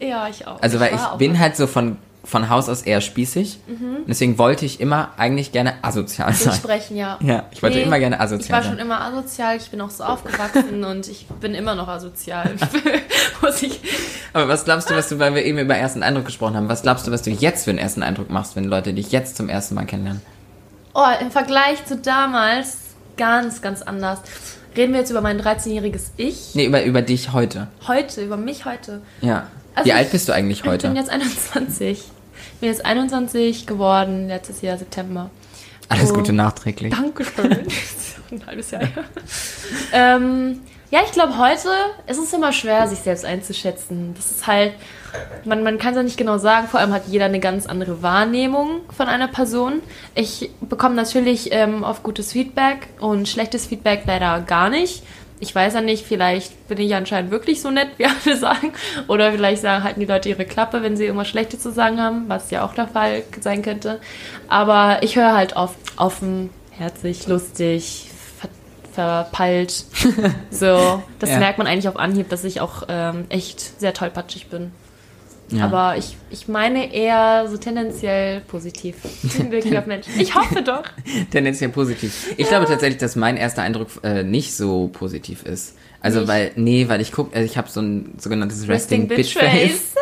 Ja, 0.00 0.28
ich 0.28 0.46
auch. 0.46 0.60
Also 0.62 0.80
weil 0.80 0.94
ich 0.94 1.00
auch 1.00 1.18
bin 1.18 1.38
halt 1.38 1.56
so 1.56 1.66
von, 1.66 1.98
von 2.24 2.48
Haus 2.48 2.68
aus 2.68 2.82
eher 2.82 3.00
spießig. 3.00 3.58
Und 3.68 4.08
deswegen 4.08 4.38
wollte 4.38 4.64
ich 4.64 4.80
immer 4.80 5.10
eigentlich 5.18 5.52
gerne 5.52 5.74
asozial 5.82 6.32
sein. 6.32 6.54
sprechen, 6.54 6.96
ja. 6.96 7.18
Ja, 7.22 7.44
ich 7.50 7.62
wollte 7.62 7.80
immer 7.80 7.98
gerne 7.98 8.18
asozial 8.18 8.44
Ich 8.44 8.50
war 8.52 8.62
sein. 8.62 8.70
schon 8.72 8.78
immer 8.80 9.00
asozial, 9.02 9.56
ich 9.56 9.70
bin 9.70 9.80
auch 9.80 9.90
so 9.90 10.04
aufgewachsen 10.04 10.84
und 10.84 11.06
ich 11.08 11.26
bin 11.40 11.54
immer 11.54 11.74
noch 11.74 11.88
asozial. 11.88 12.54
Muss 13.42 13.62
ich. 13.62 13.80
Aber 14.32 14.48
was 14.48 14.64
glaubst 14.64 14.88
du, 14.90 14.94
was 14.94 15.08
du, 15.08 15.18
weil 15.18 15.34
wir 15.34 15.44
eben 15.44 15.58
über 15.58 15.74
ersten 15.74 16.02
Eindruck 16.02 16.24
gesprochen 16.26 16.56
haben, 16.56 16.68
was 16.68 16.82
glaubst 16.82 17.06
du, 17.06 17.10
was 17.10 17.22
du 17.22 17.30
jetzt 17.30 17.64
für 17.64 17.70
einen 17.70 17.78
ersten 17.78 18.02
Eindruck 18.02 18.30
machst, 18.30 18.56
wenn 18.56 18.64
Leute 18.64 18.94
dich 18.94 19.12
jetzt 19.12 19.36
zum 19.36 19.48
ersten 19.48 19.74
Mal 19.74 19.84
kennenlernen? 19.84 20.22
Oh, 20.94 21.04
im 21.20 21.30
Vergleich 21.30 21.84
zu 21.84 21.96
damals 21.96 22.78
ganz, 23.16 23.60
ganz 23.60 23.82
anders. 23.82 24.20
Reden 24.76 24.92
wir 24.92 25.00
jetzt 25.00 25.10
über 25.10 25.20
mein 25.20 25.40
13-jähriges 25.40 26.10
Ich? 26.16 26.54
Nee, 26.54 26.66
über, 26.66 26.82
über 26.84 27.02
dich 27.02 27.32
heute. 27.32 27.68
Heute, 27.86 28.22
über 28.22 28.36
mich 28.36 28.64
heute. 28.64 29.02
Ja. 29.20 29.48
Also 29.74 29.86
Wie 29.86 29.90
ich- 29.90 29.94
alt 29.96 30.10
bist 30.12 30.28
du 30.28 30.32
eigentlich 30.32 30.58
Ich 30.58 30.62
bin 30.62 30.72
heute? 30.72 30.88
jetzt 30.88 31.10
21. 31.10 31.98
Ich 31.98 32.60
bin 32.60 32.68
jetzt 32.68 32.84
21 32.84 33.66
geworden, 33.66 34.28
letztes 34.28 34.60
Jahr 34.62 34.76
September. 34.78 35.30
Alles 35.88 36.10
Oh. 36.12 36.14
Gute 36.14 36.32
nachträglich. 36.32 36.94
Dankeschön. 36.94 37.50
Ein 38.30 38.46
halbes 38.46 38.70
Jahr. 38.70 38.82
ähm, 39.92 40.60
ja, 40.90 41.00
ich 41.04 41.12
glaube, 41.12 41.36
heute 41.38 41.68
ist 42.06 42.18
es 42.18 42.32
immer 42.32 42.52
schwer, 42.52 42.86
sich 42.88 42.98
selbst 43.00 43.24
einzuschätzen. 43.24 44.14
Das 44.14 44.30
ist 44.30 44.46
halt, 44.46 44.72
man, 45.44 45.62
man 45.62 45.78
kann 45.78 45.90
es 45.90 45.96
ja 45.96 46.02
nicht 46.02 46.16
genau 46.16 46.38
sagen. 46.38 46.68
Vor 46.68 46.80
allem 46.80 46.92
hat 46.92 47.02
jeder 47.08 47.24
eine 47.26 47.40
ganz 47.40 47.66
andere 47.66 48.02
Wahrnehmung 48.02 48.80
von 48.94 49.08
einer 49.08 49.28
Person. 49.28 49.80
Ich 50.14 50.50
bekomme 50.60 50.94
natürlich 50.94 51.48
ähm, 51.52 51.82
oft 51.82 52.02
gutes 52.02 52.32
Feedback 52.32 52.88
und 53.00 53.28
schlechtes 53.28 53.66
Feedback 53.66 54.02
leider 54.06 54.40
gar 54.40 54.68
nicht. 54.70 55.02
Ich 55.42 55.54
weiß 55.54 55.72
ja 55.72 55.80
nicht, 55.80 56.04
vielleicht 56.04 56.68
bin 56.68 56.76
ich 56.78 56.94
anscheinend 56.94 57.30
wirklich 57.30 57.62
so 57.62 57.70
nett, 57.70 57.88
wie 57.96 58.04
alle 58.26 58.36
sagen. 58.36 58.72
Oder 59.08 59.32
vielleicht 59.32 59.62
sagen, 59.62 59.84
halten 59.84 60.00
die 60.00 60.06
Leute 60.06 60.28
ihre 60.28 60.44
Klappe, 60.44 60.82
wenn 60.82 60.96
sie 60.98 61.04
irgendwas 61.04 61.28
Schlechtes 61.28 61.60
zu 61.60 61.72
sagen 61.72 61.98
haben, 62.00 62.24
was 62.28 62.50
ja 62.50 62.62
auch 62.64 62.74
der 62.74 62.88
Fall 62.88 63.22
sein 63.40 63.62
könnte. 63.62 64.00
Aber 64.48 65.02
ich 65.02 65.16
höre 65.16 65.32
halt 65.34 65.56
oft 65.56 65.76
offen, 65.96 66.50
herzlich, 66.72 67.26
lustig, 67.26 68.10
ver 68.38 68.48
verpeilt. 68.92 69.86
so, 70.50 71.02
das 71.20 71.30
Ja. 71.30 71.38
merkt 71.38 71.56
man 71.58 71.66
eigentlich 71.66 71.88
auf 71.88 71.96
Anhieb, 71.96 72.28
dass 72.28 72.44
ich 72.44 72.60
auch 72.60 72.82
ähm, 72.88 73.24
echt 73.30 73.80
sehr 73.80 73.94
tollpatschig 73.94 74.48
bin. 74.48 74.72
Ja. 75.50 75.64
Aber 75.64 75.96
ich, 75.96 76.16
ich 76.30 76.48
meine 76.48 76.92
eher 76.94 77.46
so 77.48 77.56
tendenziell 77.56 78.40
positiv. 78.42 78.96
Wirklich 79.50 79.76
auf 79.76 79.86
Menschen. 79.86 80.12
Ich 80.18 80.34
hoffe 80.34 80.62
doch. 80.62 80.84
Tendenziell 81.30 81.70
positiv. 81.70 82.34
Ich 82.36 82.48
glaube 82.48 82.66
tatsächlich, 82.66 82.98
dass 82.98 83.16
mein 83.16 83.36
erster 83.36 83.62
Eindruck 83.62 83.88
äh, 84.02 84.22
nicht 84.22 84.54
so 84.54 84.88
positiv 84.92 85.42
ist. 85.44 85.76
Also 86.00 86.20
Nicht? 86.20 86.28
weil, 86.28 86.52
nee, 86.56 86.88
weil 86.88 87.00
ich 87.00 87.12
guck, 87.12 87.34
also 87.34 87.44
ich 87.44 87.58
habe 87.58 87.68
so 87.68 87.80
ein 87.80 88.14
sogenanntes 88.18 88.68
Resting, 88.68 89.08
Resting 89.08 89.08
Bitch 89.08 89.34
Face. 89.34 89.94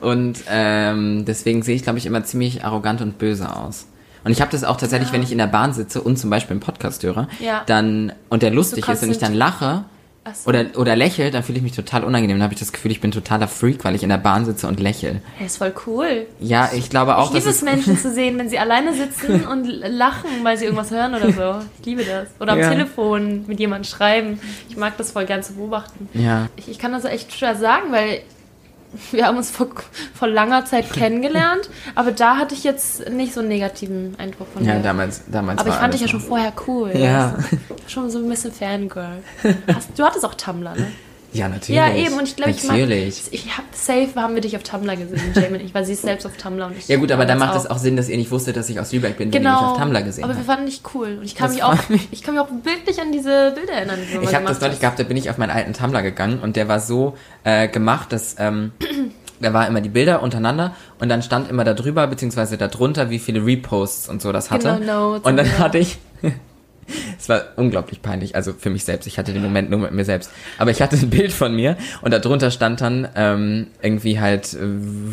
Und 0.00 0.38
ähm, 0.48 1.24
deswegen 1.24 1.62
sehe 1.62 1.74
ich, 1.74 1.82
glaube 1.82 1.98
ich, 1.98 2.06
immer 2.06 2.22
ziemlich 2.24 2.64
arrogant 2.64 3.00
und 3.00 3.18
böse 3.18 3.54
aus. 3.56 3.86
Und 4.24 4.30
ich 4.30 4.40
habe 4.40 4.52
das 4.52 4.62
auch 4.62 4.76
tatsächlich, 4.76 5.12
wenn 5.12 5.22
ich 5.22 5.32
in 5.32 5.38
der 5.38 5.48
Bahn 5.48 5.72
sitze 5.72 6.00
und 6.00 6.16
zum 6.16 6.30
Beispiel 6.30 6.52
einen 6.52 6.60
Podcast 6.60 7.02
höre, 7.02 7.28
Ja. 7.40 7.62
dann 7.66 8.12
und 8.28 8.42
der 8.42 8.50
lustig 8.52 8.88
ist 8.88 9.02
und 9.02 9.10
ich 9.10 9.18
dann 9.18 9.34
lache 9.34 9.84
Ach 9.84 9.91
so. 10.32 10.48
oder, 10.48 10.66
oder 10.76 10.94
lächel, 10.96 11.30
dann 11.30 11.42
fühle 11.42 11.58
ich 11.58 11.62
mich 11.64 11.72
total 11.72 12.04
unangenehm. 12.04 12.36
Dann 12.36 12.44
habe 12.44 12.54
ich 12.54 12.60
das 12.60 12.72
Gefühl, 12.72 12.90
ich 12.92 13.00
bin 13.00 13.10
totaler 13.10 13.48
Freak, 13.48 13.84
weil 13.84 13.94
ich 13.94 14.02
in 14.02 14.08
der 14.08 14.18
Bahn 14.18 14.44
sitze 14.44 14.68
und 14.68 14.78
lächel. 14.80 15.20
Hey, 15.36 15.46
ist 15.46 15.56
voll 15.58 15.72
cool. 15.86 16.26
Ja, 16.40 16.70
ich 16.74 16.90
glaube 16.90 17.16
auch, 17.16 17.28
Ich 17.28 17.34
liebe 17.34 17.46
dass 17.46 17.56
es, 17.56 17.62
Menschen 17.62 17.98
zu 17.98 18.12
sehen, 18.12 18.38
wenn 18.38 18.48
sie 18.48 18.58
alleine 18.58 18.94
sitzen 18.94 19.44
und 19.46 19.66
lachen, 19.66 20.30
weil 20.42 20.56
sie 20.56 20.64
irgendwas 20.66 20.90
hören 20.90 21.14
oder 21.14 21.32
so. 21.32 21.66
Ich 21.80 21.86
liebe 21.86 22.04
das. 22.04 22.28
Oder 22.40 22.52
am 22.52 22.60
Ja. 22.60 22.70
Telefon 22.70 23.44
mit 23.46 23.58
jemandem 23.58 23.84
schreiben. 23.90 24.40
Ich 24.68 24.76
mag 24.76 24.96
das 24.96 25.10
voll 25.10 25.24
gern 25.26 25.42
zu 25.42 25.54
beobachten. 25.54 26.08
ja, 26.14 26.48
Ich, 26.56 26.68
ich 26.68 26.78
kann 26.78 26.92
das 26.92 27.04
echt 27.04 27.32
schwer 27.36 27.56
sagen, 27.56 27.90
weil 27.90 28.20
wir 29.10 29.26
haben 29.26 29.36
uns 29.36 29.50
vor, 29.50 29.68
vor 30.14 30.28
langer 30.28 30.64
Zeit 30.64 30.92
kennengelernt, 30.92 31.68
aber 31.94 32.12
da 32.12 32.36
hatte 32.36 32.54
ich 32.54 32.64
jetzt 32.64 33.08
nicht 33.10 33.32
so 33.34 33.40
einen 33.40 33.48
negativen 33.48 34.14
Eindruck 34.18 34.48
von 34.52 34.64
ja, 34.64 34.76
dir. 34.76 34.82
damals, 34.82 35.22
damals. 35.30 35.60
aber 35.60 35.70
ich 35.70 35.74
fand 35.76 35.94
dich 35.94 36.00
ja 36.00 36.08
schon 36.08 36.20
vorher 36.20 36.52
cool. 36.66 36.92
Ja. 36.94 37.34
war 37.68 37.88
schon 37.88 38.10
so 38.10 38.18
ein 38.18 38.28
bisschen 38.28 38.52
Fangirl. 38.52 39.22
Hast, 39.74 39.98
du 39.98 40.04
hattest 40.04 40.24
auch 40.24 40.34
Tumblr, 40.34 40.74
ne? 40.74 40.92
Ja, 41.32 41.48
natürlich. 41.48 41.76
Ja, 41.76 41.94
eben. 41.94 42.14
Und 42.18 42.28
ich 42.28 42.36
glaube, 42.36 42.50
ich 42.52 42.62
Natürlich. 42.64 43.22
ich 43.30 43.56
hab, 43.56 43.64
safe 43.72 44.08
haben 44.16 44.34
wir 44.34 44.42
dich 44.42 44.54
auf 44.56 44.62
Tumblr 44.62 44.96
gesehen, 44.96 45.20
Jamie 45.34 45.58
und 45.58 45.64
ich, 45.64 45.74
weil 45.74 45.84
sie 45.84 45.94
selbst 45.94 46.26
auf 46.26 46.36
Tumblr 46.36 46.66
und 46.66 46.76
ich 46.76 46.88
Ja 46.88 46.98
gut, 46.98 47.10
aber 47.10 47.24
dann 47.24 47.38
macht 47.38 47.56
es 47.56 47.66
auch 47.66 47.78
Sinn, 47.78 47.96
dass 47.96 48.08
ihr 48.08 48.16
nicht 48.18 48.30
wusstet, 48.30 48.56
dass 48.56 48.68
ich 48.68 48.78
aus 48.78 48.92
Lübeck 48.92 49.16
bin, 49.16 49.32
wenn 49.32 49.42
Genau. 49.42 49.56
ihr 49.58 49.62
mich 49.62 49.70
auf 49.72 49.78
Tumblr 49.78 50.02
gesehen 50.02 50.24
aber 50.24 50.34
wir 50.34 50.38
habt. 50.38 50.46
fanden 50.46 50.66
dich 50.66 50.82
cool. 50.94 51.16
Und 51.18 51.24
ich 51.24 51.34
kann, 51.34 51.46
Das 51.48 51.54
mich 51.54 51.64
auch, 51.64 51.88
mich. 51.88 52.08
ich 52.10 52.22
kann 52.22 52.34
mich 52.34 52.42
auch 52.42 52.48
bildlich 52.48 53.00
an 53.00 53.12
diese 53.12 53.52
Bilder 53.54 53.72
erinnern, 53.72 53.98
die 54.08 54.14
du 54.16 54.22
Ich 54.22 54.34
habe 54.34 54.44
das 54.46 54.60
neulich 54.60 54.74
hast. 54.74 54.80
gehabt, 54.80 54.98
da 54.98 55.04
bin 55.04 55.16
ich 55.16 55.30
auf 55.30 55.38
meinen 55.38 55.50
alten 55.50 55.72
Tumblr 55.72 56.02
gegangen 56.02 56.40
und 56.40 56.56
der 56.56 56.68
war 56.68 56.80
so 56.80 57.16
äh, 57.44 57.66
gemacht, 57.68 58.12
dass 58.12 58.36
ähm, 58.38 58.72
da 59.40 59.52
war 59.54 59.66
immer 59.66 59.80
die 59.80 59.88
Bilder 59.88 60.22
untereinander 60.22 60.74
und 61.00 61.08
dann 61.08 61.22
stand 61.22 61.48
immer 61.50 61.64
da 61.64 61.74
drüber, 61.74 62.06
beziehungsweise 62.06 62.58
da 62.58 62.68
drunter, 62.68 63.10
wie 63.10 63.18
viele 63.18 63.44
Reposts 63.44 64.08
und 64.08 64.20
so 64.22 64.32
das 64.32 64.50
hatte. 64.50 64.76
Genau, 64.80 65.12
Notes 65.14 65.24
und 65.26 65.36
dann 65.36 65.58
hatte 65.58 65.78
ich... 65.78 65.98
Es 67.22 67.28
war 67.28 67.44
unglaublich 67.54 68.02
peinlich, 68.02 68.34
also 68.34 68.52
für 68.52 68.68
mich 68.68 68.84
selbst. 68.84 69.06
Ich 69.06 69.16
hatte 69.16 69.32
den 69.32 69.42
Moment 69.42 69.70
nur 69.70 69.78
mit 69.78 69.92
mir 69.92 70.04
selbst. 70.04 70.32
Aber 70.58 70.72
ich 70.72 70.82
hatte 70.82 70.96
ein 70.96 71.08
Bild 71.10 71.30
von 71.32 71.54
mir 71.54 71.76
und 72.00 72.10
darunter 72.12 72.50
stand 72.50 72.80
dann 72.80 73.08
ähm, 73.14 73.68
irgendwie 73.80 74.18
halt 74.18 74.54
äh, 74.54 74.58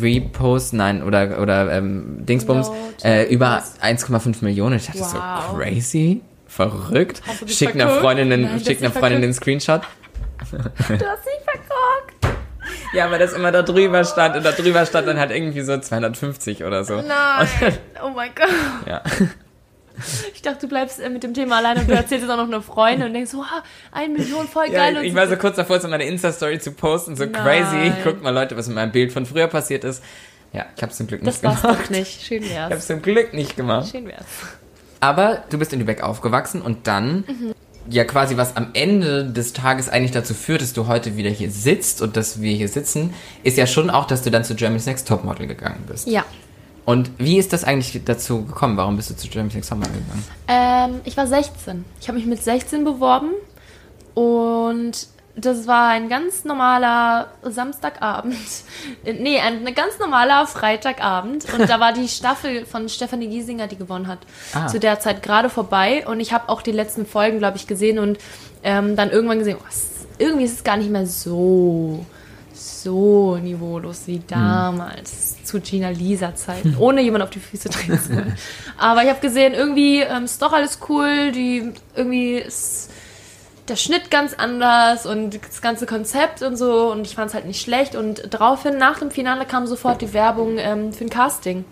Repost, 0.02 0.72
nein, 0.74 1.04
oder, 1.04 1.40
oder 1.40 1.70
ähm, 1.72 2.26
Dingsbums, 2.26 2.68
äh, 3.04 3.32
über 3.32 3.62
was? 3.80 3.80
1,5 3.80 4.44
Millionen. 4.44 4.74
Ich 4.76 4.86
dachte 4.86 4.98
Wow. 4.98 5.50
so, 5.52 5.56
crazy, 5.56 6.20
verrückt. 6.48 7.22
Schick 7.46 7.74
einer? 7.74 7.88
Freundin, 8.00 8.32
einen, 8.32 8.58
schick 8.58 8.80
einer 8.80 8.90
Freundin 8.90 9.22
den 9.22 9.32
Screenshot. 9.32 9.82
Du 10.50 10.58
hast 10.58 10.66
dich 10.88 10.98
verguckt. 10.98 12.16
Ja, 12.92 13.08
weil 13.10 13.18
das 13.20 13.32
immer 13.34 13.52
da 13.52 13.62
drüber 13.62 14.04
stand 14.04 14.36
und 14.36 14.44
da 14.44 14.50
drüber 14.52 14.84
stand 14.84 15.06
dann 15.06 15.18
halt 15.18 15.30
irgendwie 15.30 15.60
so 15.60 15.78
250 15.78 16.64
oder 16.64 16.84
so. 16.84 16.96
Nein. 16.96 17.46
Oh 18.04 18.10
mein 18.10 18.30
Gott. 18.34 18.48
Ja. 18.86 19.02
Ich 20.34 20.42
dachte, 20.42 20.60
du 20.60 20.68
bleibst 20.68 21.00
äh, 21.00 21.08
mit 21.10 21.22
dem 21.22 21.34
Thema 21.34 21.58
alleine 21.58 21.80
und 21.80 21.88
du 21.90 21.94
erzählst 21.94 22.24
es 22.24 22.30
auch 22.30 22.36
noch 22.36 22.46
einer 22.48 22.62
Freundin 22.62 23.08
und 23.08 23.14
denkst, 23.14 23.32
wow, 23.34 23.44
ein 23.92 24.12
Million, 24.12 24.46
voll 24.48 24.68
geil. 24.70 24.94
ja 24.94 25.00
und 25.00 25.06
ich 25.06 25.14
war 25.14 25.26
so 25.28 25.36
kurz 25.36 25.56
davor, 25.56 25.78
so 25.80 25.88
meine 25.88 26.04
Insta-Story 26.04 26.58
zu 26.58 26.72
posten, 26.72 27.16
so 27.16 27.24
Nein. 27.24 27.32
crazy. 27.32 27.92
Guckt 28.04 28.22
mal 28.22 28.30
Leute, 28.34 28.56
was 28.56 28.66
mit 28.66 28.76
meinem 28.76 28.92
Bild 28.92 29.12
von 29.12 29.26
früher 29.26 29.46
passiert 29.48 29.84
ist. 29.84 30.02
Ja, 30.52 30.66
ich 30.76 30.82
hab's 30.82 30.96
zum 30.96 31.06
Glück 31.06 31.22
nicht 31.22 31.36
Das 31.36 31.42
war's 31.44 31.62
gemacht. 31.62 31.78
doch 31.84 31.90
nicht. 31.90 32.22
Schön 32.22 32.42
Ich 32.42 32.56
hab's 32.58 32.70
wär's. 32.70 32.86
zum 32.88 33.02
Glück 33.02 33.34
nicht 33.34 33.56
gemacht. 33.56 33.88
Schön 33.90 34.06
wär's. 34.06 34.24
Aber 35.00 35.44
du 35.50 35.58
bist 35.58 35.72
in 35.72 35.78
Lübeck 35.78 36.02
aufgewachsen 36.02 36.60
und 36.60 36.86
dann, 36.86 37.24
ja 37.88 38.04
quasi 38.04 38.36
was 38.36 38.56
am 38.56 38.68
Ende 38.74 39.24
des 39.24 39.52
Tages 39.52 39.88
eigentlich 39.88 40.10
dazu 40.10 40.34
führt, 40.34 40.60
dass 40.60 40.72
du 40.74 40.86
heute 40.88 41.16
wieder 41.16 41.30
hier 41.30 41.50
sitzt 41.50 42.02
und 42.02 42.16
dass 42.16 42.40
wir 42.42 42.52
hier 42.54 42.68
sitzen, 42.68 43.14
ist 43.42 43.56
ja 43.56 43.66
schon 43.66 43.90
auch, 43.90 44.06
dass 44.06 44.22
du 44.22 44.30
dann 44.30 44.44
zu 44.44 44.54
Germany's 44.54 44.86
Next 44.86 45.08
Topmodel 45.08 45.46
gegangen 45.46 45.84
bist. 45.86 46.06
Ja. 46.06 46.24
Und 46.84 47.10
wie 47.18 47.38
ist 47.38 47.52
das 47.52 47.62
eigentlich 47.64 48.00
dazu 48.04 48.44
gekommen? 48.44 48.76
Warum 48.76 48.96
bist 48.96 49.10
du 49.10 49.16
zu 49.16 49.28
Germany's 49.28 49.54
Next 49.54 49.70
Topmodel 49.70 49.92
gegangen? 49.92 50.24
Ähm, 50.48 51.00
ich 51.04 51.16
war 51.16 51.26
16. 51.26 51.84
Ich 52.00 52.08
habe 52.08 52.18
mich 52.18 52.26
mit 52.26 52.42
16 52.42 52.84
beworben 52.84 53.30
und 54.14 55.06
das 55.36 55.66
war 55.66 55.88
ein 55.88 56.08
ganz 56.08 56.44
normaler 56.44 57.28
Samstagabend. 57.42 58.34
Nee, 59.04 59.38
ein, 59.40 59.66
ein 59.66 59.74
ganz 59.74 59.98
normaler 59.98 60.46
Freitagabend. 60.46 61.46
Und 61.56 61.68
da 61.70 61.78
war 61.80 61.92
die 61.92 62.08
Staffel 62.08 62.66
von 62.66 62.88
Stefanie 62.88 63.28
Giesinger, 63.28 63.66
die 63.66 63.76
gewonnen 63.76 64.08
hat, 64.08 64.18
Ah. 64.52 64.66
zu 64.66 64.80
der 64.80 64.98
Zeit 65.00 65.22
gerade 65.22 65.48
vorbei. 65.48 66.06
Und 66.06 66.20
ich 66.20 66.32
habe 66.32 66.48
auch 66.48 66.60
die 66.62 66.72
letzten 66.72 67.06
Folgen, 67.06 67.38
glaube 67.38 67.56
ich, 67.56 67.66
gesehen 67.66 67.98
und 67.98 68.18
ähm, 68.62 68.96
dann 68.96 69.10
irgendwann 69.10 69.38
gesehen, 69.38 69.58
was, 69.66 69.86
irgendwie 70.18 70.44
ist 70.44 70.54
es 70.56 70.64
gar 70.64 70.76
nicht 70.76 70.90
mehr 70.90 71.06
so, 71.06 72.04
so 72.60 73.36
niveaulos 73.36 74.02
wie 74.06 74.20
damals, 74.26 75.42
zu 75.44 75.60
Gina 75.60 75.88
Lisa 75.90 76.34
Zeiten, 76.34 76.76
ohne 76.78 77.00
jemand 77.00 77.24
auf 77.24 77.30
die 77.30 77.40
Füße 77.40 77.68
treten 77.70 77.98
zu 77.98 78.16
wollen. 78.16 78.36
Aber 78.78 79.02
ich 79.02 79.08
habe 79.08 79.20
gesehen, 79.20 79.54
irgendwie 79.54 80.00
ähm, 80.00 80.24
ist 80.24 80.42
doch 80.42 80.52
alles 80.52 80.78
cool, 80.88 81.32
die 81.32 81.72
irgendwie 81.96 82.36
ist 82.36 82.90
der 83.68 83.76
Schnitt 83.76 84.10
ganz 84.10 84.34
anders 84.34 85.06
und 85.06 85.38
das 85.46 85.62
ganze 85.62 85.86
Konzept 85.86 86.42
und 86.42 86.56
so 86.56 86.90
und 86.90 87.06
ich 87.06 87.14
fand 87.14 87.28
es 87.28 87.34
halt 87.34 87.46
nicht 87.46 87.62
schlecht 87.62 87.94
und 87.94 88.34
daraufhin 88.34 88.78
nach 88.78 88.98
dem 88.98 89.10
Finale 89.10 89.46
kam 89.46 89.66
sofort 89.66 90.02
die 90.02 90.12
Werbung 90.12 90.58
ähm, 90.58 90.92
für 90.92 91.04
ein 91.04 91.10
Casting. 91.10 91.64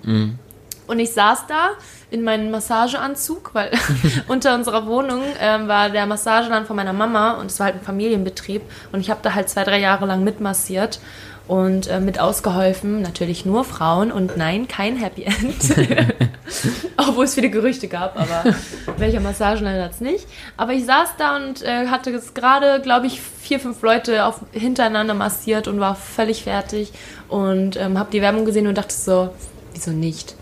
Und 0.88 0.98
ich 0.98 1.12
saß 1.12 1.46
da 1.46 1.70
in 2.10 2.22
meinem 2.22 2.50
Massageanzug, 2.50 3.50
weil 3.52 3.70
unter 4.28 4.54
unserer 4.54 4.86
Wohnung 4.86 5.22
ähm, 5.40 5.68
war 5.68 5.90
der 5.90 6.06
Massageland 6.06 6.66
von 6.66 6.76
meiner 6.76 6.94
Mama 6.94 7.32
und 7.32 7.46
es 7.46 7.60
war 7.60 7.66
halt 7.66 7.76
ein 7.76 7.82
Familienbetrieb 7.82 8.62
und 8.92 9.00
ich 9.00 9.10
habe 9.10 9.20
da 9.22 9.34
halt 9.34 9.48
zwei, 9.48 9.64
drei 9.64 9.78
Jahre 9.78 10.06
lang 10.06 10.24
mitmassiert 10.24 10.98
und 11.46 11.88
äh, 11.88 12.00
mit 12.00 12.20
ausgeholfen. 12.20 13.02
Natürlich 13.02 13.44
nur 13.44 13.64
Frauen 13.64 14.12
und 14.12 14.36
nein, 14.36 14.68
kein 14.68 14.96
Happy 14.96 15.24
End. 15.24 15.56
Obwohl 16.96 17.24
es 17.24 17.34
viele 17.34 17.50
Gerüchte 17.50 17.88
gab, 17.88 18.18
aber 18.18 18.54
welcher 18.96 19.20
Massageland 19.20 19.82
hat 19.82 19.92
es 19.92 20.00
nicht. 20.00 20.26
Aber 20.56 20.72
ich 20.72 20.84
saß 20.86 21.10
da 21.18 21.36
und 21.36 21.62
äh, 21.62 21.88
hatte 21.88 22.10
jetzt 22.10 22.34
gerade, 22.34 22.80
glaube 22.80 23.06
ich, 23.06 23.20
vier, 23.20 23.60
fünf 23.60 23.82
Leute 23.82 24.24
auf, 24.24 24.40
hintereinander 24.52 25.14
massiert 25.14 25.68
und 25.68 25.80
war 25.80 25.94
völlig 25.94 26.44
fertig 26.44 26.92
und 27.28 27.76
ähm, 27.76 27.98
habe 27.98 28.10
die 28.10 28.22
Werbung 28.22 28.44
gesehen 28.44 28.66
und 28.66 28.78
dachte 28.78 28.94
so, 28.94 29.30
wieso 29.74 29.90
nicht? 29.90 30.34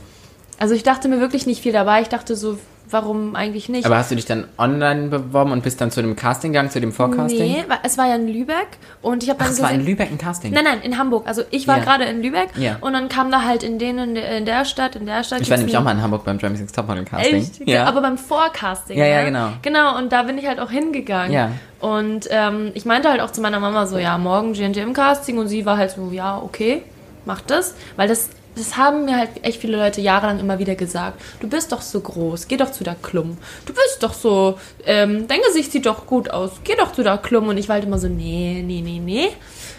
Also 0.58 0.74
ich 0.74 0.82
dachte 0.82 1.08
mir 1.08 1.20
wirklich 1.20 1.46
nicht 1.46 1.62
viel 1.62 1.72
dabei. 1.72 2.02
Ich 2.02 2.08
dachte 2.08 2.34
so, 2.36 2.58
warum 2.90 3.34
eigentlich 3.34 3.68
nicht? 3.68 3.84
Aber 3.84 3.96
hast 3.96 4.10
du 4.10 4.14
dich 4.14 4.26
dann 4.26 4.44
online 4.58 5.08
beworben 5.08 5.50
und 5.52 5.62
bist 5.62 5.80
dann 5.80 5.90
zu 5.90 6.00
dem 6.02 6.14
Casting 6.16 6.52
gegangen, 6.52 6.70
zu 6.70 6.80
dem 6.80 6.92
Vorcasting? 6.92 7.40
nee, 7.40 7.64
es 7.82 7.98
war 7.98 8.06
ja 8.06 8.14
in 8.14 8.28
Lübeck 8.28 8.68
und 9.02 9.22
ich 9.22 9.28
habe 9.28 9.38
dann 9.38 9.48
Ach, 9.48 9.52
es 9.52 9.60
war 9.62 9.72
in 9.72 9.84
Lübeck 9.84 10.10
ein 10.10 10.18
Casting. 10.18 10.52
Nein, 10.52 10.64
nein, 10.64 10.80
in 10.82 10.96
Hamburg. 10.96 11.26
Also 11.26 11.42
ich 11.50 11.66
war 11.66 11.78
Ja. 11.78 11.84
gerade 11.84 12.04
in 12.04 12.22
Lübeck 12.22 12.50
Ja. 12.56 12.76
und 12.80 12.92
dann 12.92 13.08
kam 13.08 13.30
da 13.30 13.42
halt 13.42 13.62
in 13.62 13.78
den 13.78 13.98
in 13.98 14.46
der, 14.46 14.64
Stadt, 14.64 14.96
in 14.96 15.06
der 15.06 15.24
Stadt. 15.24 15.40
Ich 15.40 15.50
war 15.50 15.56
nämlich 15.56 15.76
auch 15.76 15.82
mal 15.82 15.92
in 15.92 16.02
Hamburg 16.02 16.24
beim 16.24 16.38
Germany's 16.38 16.60
Next 16.60 16.76
Topmodel 16.76 17.04
Casting. 17.04 17.36
Echt? 17.36 17.68
Ja. 17.68 17.84
Aber 17.86 18.00
beim 18.00 18.18
Vorcasting. 18.18 18.96
Ja, 18.98 19.06
ja, 19.06 19.18
ne? 19.20 19.24
genau. 19.26 19.48
Genau, 19.62 19.98
und 19.98 20.12
da 20.12 20.22
bin 20.22 20.38
ich 20.38 20.46
halt 20.46 20.60
auch 20.60 20.70
hingegangen. 20.70 21.32
Ja. 21.32 21.50
Und 21.80 22.28
ähm, 22.30 22.70
ich 22.74 22.84
meinte 22.84 23.08
halt 23.10 23.20
auch 23.20 23.30
zu 23.32 23.40
meiner 23.40 23.60
Mama 23.60 23.86
so, 23.86 23.98
ja, 23.98 24.16
morgen 24.16 24.52
GNTM-Casting 24.54 25.38
und 25.38 25.48
sie 25.48 25.66
war 25.66 25.76
halt 25.76 25.90
so, 25.90 26.10
ja, 26.12 26.38
okay, 26.38 26.82
mach 27.24 27.40
das. 27.42 27.74
Weil 27.96 28.08
das, 28.08 28.30
das 28.56 28.76
haben 28.76 29.04
mir 29.04 29.18
halt 29.18 29.30
echt 29.42 29.60
viele 29.60 29.76
Leute 29.76 30.00
jahrelang 30.00 30.40
immer 30.40 30.58
wieder 30.58 30.74
gesagt. 30.74 31.20
Du 31.40 31.48
bist 31.48 31.72
doch 31.72 31.82
so 31.82 32.00
groß, 32.00 32.48
geh 32.48 32.56
doch 32.56 32.72
zu 32.72 32.84
der 32.84 32.94
Klum. 32.94 33.36
Du 33.66 33.74
bist 33.74 33.98
doch 34.00 34.14
so, 34.14 34.58
ähm, 34.86 35.28
dein 35.28 35.40
Gesicht 35.46 35.72
sieht 35.72 35.84
doch 35.84 36.06
gut 36.06 36.30
aus, 36.30 36.52
geh 36.64 36.74
doch 36.74 36.92
zu 36.92 37.02
der 37.02 37.18
Klum. 37.18 37.48
Und 37.48 37.58
ich 37.58 37.68
war 37.68 37.74
halt 37.74 37.84
immer 37.84 37.98
so, 37.98 38.08
nee, 38.08 38.62
nee, 38.66 38.80
nee, 38.80 38.98
nee. 38.98 39.28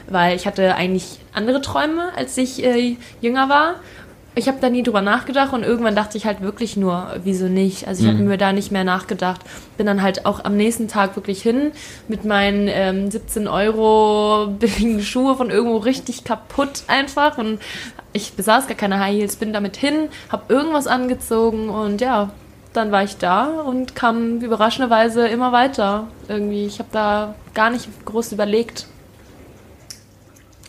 Weil 0.07 0.35
ich 0.35 0.45
hatte 0.45 0.75
eigentlich 0.75 1.19
andere 1.33 1.61
Träume, 1.61 2.11
als 2.15 2.37
ich 2.37 2.63
äh, 2.63 2.97
jünger 3.19 3.49
war. 3.49 3.75
Ich 4.37 4.47
habe 4.47 4.59
da 4.61 4.69
nie 4.69 4.83
drüber 4.83 5.01
nachgedacht 5.01 5.51
und 5.51 5.63
irgendwann 5.63 5.95
dachte 5.95 6.15
ich 6.15 6.27
halt 6.27 6.41
wirklich 6.41 6.77
nur, 6.77 7.11
wieso 7.23 7.47
nicht? 7.47 7.87
Also 7.87 8.03
ich 8.03 8.09
habe 8.11 8.21
mir 8.21 8.37
da 8.37 8.53
nicht 8.53 8.71
mehr 8.71 8.83
nachgedacht. 8.83 9.41
Bin 9.77 9.87
dann 9.87 10.03
halt 10.03 10.27
auch 10.27 10.45
am 10.45 10.55
nächsten 10.55 10.87
Tag 10.87 11.15
wirklich 11.15 11.41
hin 11.41 11.71
mit 12.07 12.23
meinen 12.23 12.67
ähm, 12.67 13.09
17 13.09 13.47
Euro 13.47 14.45
billigen 14.59 15.01
Schuhe 15.01 15.35
von 15.35 15.49
irgendwo 15.49 15.77
richtig 15.77 16.23
kaputt 16.23 16.83
einfach 16.85 17.39
und 17.39 17.59
ich 18.13 18.33
besaß 18.33 18.67
gar 18.67 18.77
keine 18.77 18.99
High 18.99 19.15
Heels, 19.15 19.37
bin 19.37 19.53
damit 19.53 19.75
hin, 19.75 20.09
habe 20.29 20.53
irgendwas 20.53 20.85
angezogen 20.85 21.69
und 21.69 21.99
ja, 21.99 22.29
dann 22.73 22.91
war 22.91 23.03
ich 23.03 23.17
da 23.17 23.61
und 23.61 23.95
kam 23.95 24.39
überraschenderweise 24.41 25.27
immer 25.27 25.51
weiter. 25.51 26.09
Irgendwie, 26.27 26.67
ich 26.67 26.77
habe 26.77 26.89
da 26.91 27.33
gar 27.55 27.71
nicht 27.71 27.89
groß 28.05 28.33
überlegt. 28.33 28.85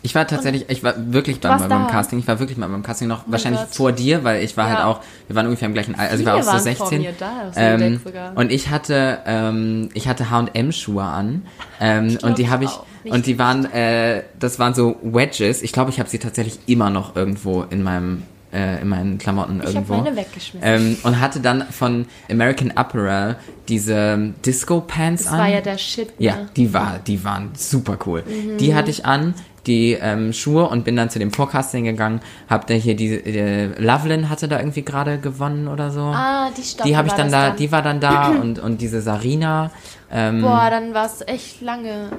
Ich 0.01 0.15
war 0.15 0.25
tatsächlich, 0.27 0.65
ich 0.69 0.83
war 0.83 0.93
wirklich 1.13 1.43
warst 1.43 1.67
beim 1.67 1.83
da? 1.87 1.89
Casting. 1.91 2.19
Ich 2.19 2.27
war 2.27 2.39
wirklich 2.39 2.57
mal 2.57 2.69
beim 2.69 2.83
Casting 2.83 3.07
noch, 3.09 3.23
wahrscheinlich 3.27 3.61
Gott. 3.61 3.75
vor 3.75 3.91
dir, 3.91 4.23
weil 4.23 4.43
ich 4.43 4.55
war 4.55 4.69
Ja. 4.69 4.75
halt 4.75 4.85
auch, 4.85 5.01
wir 5.27 5.35
waren 5.35 5.45
ungefähr 5.47 5.67
im 5.67 5.73
gleichen 5.73 5.95
Alter, 5.95 6.11
also 6.11 6.21
ich 6.21 6.25
war 6.27 6.35
auch 6.35 6.41
so 6.41 6.47
waren 6.47 6.75
vor 6.75 6.87
16. 6.87 7.01
mir 7.01 7.13
da, 7.19 7.51
ähm, 7.55 8.01
und 8.35 8.51
ich 8.51 8.69
hatte, 8.69 9.19
ähm, 9.25 9.89
ich 9.93 10.07
hatte 10.07 10.29
H&M 10.29 10.71
Schuhe 10.71 11.03
an 11.03 11.43
ähm, 11.81 12.17
und 12.21 12.37
die 12.37 12.43
ich 12.43 12.49
habe 12.49 12.63
ich 12.63 12.69
auch. 12.71 12.85
Und 13.05 13.25
die 13.25 13.39
waren, 13.39 13.65
äh, 13.71 14.23
das 14.39 14.59
waren 14.59 14.73
so 14.73 14.97
Wedges. 15.01 15.61
Ich 15.63 15.71
glaube, 15.71 15.89
ich 15.89 15.99
habe 15.99 16.09
sie 16.09 16.19
tatsächlich 16.19 16.59
immer 16.67 16.89
noch 16.89 17.15
irgendwo 17.15 17.63
in 17.63 17.81
meinem 17.83 18.23
äh, 18.51 18.81
in 18.81 18.89
meinen 18.89 19.17
Klamotten 19.19 19.59
Ich 19.61 19.67
irgendwo. 19.75 19.95
meine 19.97 20.15
weggeschmissen. 20.15 20.59
Ähm, 20.63 20.97
und 21.03 21.19
hatte 21.21 21.39
dann 21.39 21.63
von 21.69 22.07
American 22.31 22.71
Apparel 22.71 23.35
diese 23.67 24.33
Disco 24.45 24.81
Pants 24.81 25.25
das 25.25 25.33
an. 25.33 25.39
war 25.39 25.47
ja 25.47 25.61
der 25.61 25.77
Shit. 25.77 26.19
Ne? 26.19 26.25
Ja, 26.25 26.37
die 26.55 26.73
war, 26.73 26.99
die 27.05 27.23
waren 27.23 27.51
super 27.53 27.97
cool. 28.07 28.23
Mhm. 28.27 28.57
Die 28.57 28.73
hatte 28.73 28.89
ich 28.89 29.05
an, 29.05 29.35
die 29.69 29.93
ähm, 29.93 30.33
Schuhe 30.33 30.67
und 30.67 30.83
bin 30.83 30.95
dann 30.95 31.09
zu 31.09 31.19
dem 31.19 31.31
Forecasting 31.31 31.85
gegangen. 31.85 32.19
Hab 32.49 32.67
da 32.67 32.73
hier 32.73 32.95
die, 32.95 33.21
die 33.21 33.81
Lovelin 33.81 34.29
hatte 34.29 34.47
da 34.47 34.57
irgendwie 34.59 34.81
gerade 34.81 35.19
gewonnen 35.19 35.67
oder 35.67 35.91
so. 35.91 36.01
Ah, 36.01 36.49
die 36.57 36.63
Staffel 36.63 36.89
die 36.91 36.97
habe 36.97 37.07
ich 37.07 37.13
war 37.13 37.17
dann 37.17 37.31
da, 37.31 37.49
die 37.51 37.71
war 37.71 37.81
dann 37.81 37.99
da 37.99 38.27
und 38.41 38.59
und 38.59 38.81
diese 38.81 39.01
Sarina. 39.01 39.71
Ähm, 40.11 40.41
Boah, 40.41 40.69
dann 40.69 40.93
war 40.93 41.05
es 41.05 41.21
echt 41.25 41.61
lange. 41.61 42.09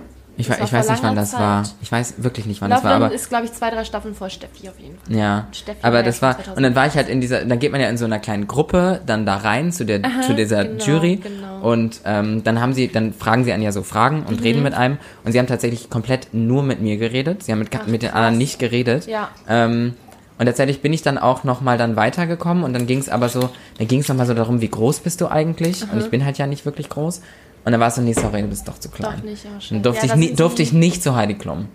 Ich, 0.40 0.50
war 0.50 0.60
ich 0.60 0.72
weiß 0.72 0.88
nicht, 0.90 1.02
wann 1.02 1.16
das 1.16 1.32
war. 1.34 1.64
Zeit. 1.64 1.74
Ich 1.82 1.92
weiß 1.92 2.14
wirklich 2.18 2.46
nicht, 2.46 2.60
wann 2.60 2.70
das 2.70 2.82
war, 2.84 2.92
aber 2.92 3.12
ist, 3.12 3.28
glaube 3.28 3.44
ich, 3.46 3.52
zwei, 3.52 3.70
drei 3.70 3.84
Staffeln 3.84 4.14
vor 4.14 4.28
Steffi 4.30 4.68
auf 4.68 4.78
jeden 4.78 4.98
Fall. 4.98 5.16
ja, 5.16 5.46
Steffi 5.52 5.78
aber 5.82 5.96
war 5.96 6.02
das 6.02 6.22
war 6.22 6.36
schon 6.44 6.54
und 6.54 6.62
dann 6.62 6.74
war 6.74 6.86
ich 6.86 6.94
halt 6.94 7.08
in 7.08 7.20
dieser, 7.20 7.44
dann 7.44 7.58
geht 7.58 7.72
man 7.72 7.80
ja 7.80 7.88
in 7.88 7.96
so 7.98 8.04
einer 8.04 8.18
kleinen 8.18 8.46
Gruppe 8.46 9.00
dann 9.06 9.26
da 9.26 9.36
rein 9.36 9.72
zu 9.72 9.84
der 9.84 10.00
zu 10.26 10.34
dieser 10.34 10.64
genau, 10.64 10.84
Jury 10.84 11.16
genau. 11.16 11.60
und 11.70 12.00
ähm, 12.04 12.42
dann 12.44 12.60
haben 12.60 12.72
sie, 12.72 12.88
dann 12.88 13.12
fragen 13.12 13.44
sie 13.44 13.52
einen 13.52 13.62
ja 13.62 13.72
so 13.72 13.82
Fragen 13.82 14.24
und 14.26 14.38
Mhm. 14.40 14.42
reden 14.46 14.62
mit 14.62 14.74
einem 14.74 14.98
und 15.24 15.32
sie 15.32 15.38
haben 15.38 15.46
tatsächlich 15.46 15.90
komplett 15.90 16.28
nur 16.32 16.62
mit 16.62 16.80
mir 16.80 16.96
geredet, 16.96 17.42
sie 17.42 17.52
haben 17.52 17.58
mit, 17.60 17.68
Ach, 17.74 17.86
mit 17.86 18.02
den 18.02 18.10
anderen 18.10 18.38
nicht 18.38 18.58
geredet. 18.58 19.06
Ja. 19.06 19.28
Ähm, 19.48 19.94
und 20.38 20.46
tatsächlich 20.46 20.80
bin 20.80 20.94
ich 20.94 21.02
dann 21.02 21.18
auch 21.18 21.44
nochmal 21.44 21.76
dann 21.76 21.96
weitergekommen 21.96 22.64
und 22.64 22.72
dann 22.72 22.86
ging 22.86 22.98
es 22.98 23.10
aber 23.10 23.28
so, 23.28 23.50
dann 23.76 23.88
ging 23.88 24.00
es 24.00 24.08
nochmal 24.08 24.24
so 24.24 24.32
darum, 24.32 24.62
wie 24.62 24.68
groß 24.70 25.00
bist 25.00 25.20
du 25.20 25.28
eigentlich? 25.28 25.82
Und 25.92 25.98
ich 26.00 26.08
bin 26.08 26.24
halt 26.24 26.38
ja 26.38 26.46
nicht 26.46 26.64
wirklich 26.64 26.88
groß. 26.88 27.20
Und 27.64 27.72
dann 27.72 27.80
war 27.80 27.88
es 27.88 27.96
so, 27.96 28.02
nee, 28.02 28.12
sorry, 28.12 28.42
du 28.42 28.48
bist 28.48 28.66
doch 28.66 28.78
zu 28.78 28.88
klein. 28.88 29.16
Doch 29.16 29.24
nicht, 29.24 29.44
ja, 29.44 29.50
Dann 29.70 29.82
durfte, 29.82 30.06
Ja, 30.06 30.14
ich, 30.14 30.18
nie, 30.18 30.34
durfte 30.34 30.62
ich 30.62 30.72
nicht 30.72 31.02
zu 31.02 31.14
Heidi 31.14 31.34
Klum. 31.34 31.68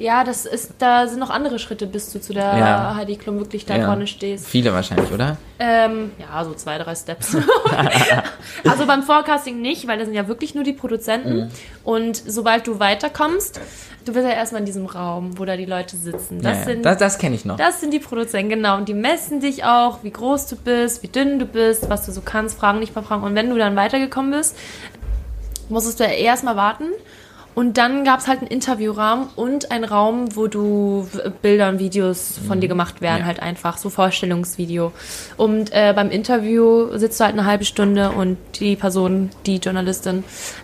Ja, 0.00 0.24
das 0.24 0.46
ist, 0.46 0.72
da 0.78 1.06
sind 1.06 1.18
noch 1.18 1.28
andere 1.28 1.58
Schritte, 1.58 1.86
bis 1.86 2.10
du 2.10 2.20
zu 2.20 2.32
der 2.32 2.56
Ja. 2.56 2.94
Heidi 2.96 3.16
Klum 3.16 3.38
wirklich 3.38 3.66
da 3.66 3.76
Ja. 3.76 3.84
vorne 3.84 4.06
stehst. 4.06 4.46
Viele 4.46 4.72
wahrscheinlich, 4.72 5.12
oder? 5.12 5.36
Ähm, 5.58 6.12
ja, 6.18 6.42
so 6.42 6.54
zwei, 6.54 6.78
drei 6.78 6.94
Steps. 6.94 7.36
also 8.66 8.86
beim 8.86 9.02
Forecasting 9.02 9.60
nicht, 9.60 9.86
weil 9.86 9.98
das 9.98 10.06
sind 10.06 10.14
ja 10.14 10.26
wirklich 10.26 10.54
nur 10.54 10.64
die 10.64 10.72
Produzenten. 10.72 11.36
Mhm. 11.36 11.50
Und 11.84 12.16
sobald 12.16 12.66
du 12.66 12.80
weiterkommst, 12.80 13.60
du 14.06 14.12
bist 14.14 14.24
ja 14.24 14.32
erstmal 14.32 14.60
in 14.60 14.66
diesem 14.66 14.86
Raum, 14.86 15.38
wo 15.38 15.44
da 15.44 15.58
die 15.58 15.66
Leute 15.66 15.96
sitzen. 15.96 16.40
Das 16.40 16.60
ja. 16.60 16.64
sind 16.64 16.84
das, 16.84 16.96
das 16.96 17.18
kenne 17.18 17.34
ich 17.34 17.44
noch. 17.44 17.56
Das 17.56 17.80
sind 17.80 17.92
die 17.92 17.98
Produzenten, 18.00 18.48
genau. 18.48 18.78
Und 18.78 18.88
die 18.88 18.94
messen 18.94 19.40
dich 19.40 19.64
auch, 19.64 20.02
wie 20.02 20.10
groß 20.10 20.46
du 20.46 20.56
bist, 20.56 21.02
wie 21.02 21.08
dünn 21.08 21.38
du 21.38 21.44
bist, 21.44 21.90
was 21.90 22.06
du 22.06 22.12
so 22.12 22.22
kannst, 22.24 22.58
fragen 22.58 22.78
nicht 22.78 22.94
mal 22.94 23.02
fragen. 23.02 23.22
Und 23.22 23.34
wenn 23.34 23.50
du 23.50 23.58
dann 23.58 23.76
weitergekommen 23.76 24.30
bist, 24.30 24.56
musstest 25.70 26.00
du 26.00 26.04
ja 26.04 26.10
erstmal 26.10 26.56
warten. 26.56 26.84
Und 27.52 27.78
dann 27.78 28.04
gab 28.04 28.20
es 28.20 28.28
halt 28.28 28.38
einen 28.40 28.46
Interviewraum 28.48 29.28
und 29.34 29.72
einen 29.72 29.82
Raum, 29.82 30.36
wo 30.36 30.46
du 30.46 31.08
Bilder 31.42 31.68
und 31.68 31.80
Videos 31.80 32.38
von 32.46 32.60
dir 32.60 32.68
gemacht 32.68 33.00
werden, 33.00 33.20
Ja. 33.20 33.26
halt 33.26 33.40
einfach, 33.42 33.76
so 33.76 33.90
Vorstellungsvideo. 33.90 34.92
Und 35.36 35.72
äh, 35.72 35.92
beim 35.94 36.10
Interview 36.10 36.96
sitzt 36.96 37.18
du 37.18 37.24
halt 37.24 37.32
eine 37.36 37.46
halbe 37.46 37.64
Stunde 37.64 38.12
und 38.12 38.38
die 38.60 38.76
Person, 38.76 39.30
die 39.46 39.56
Journalistin, 39.56 40.22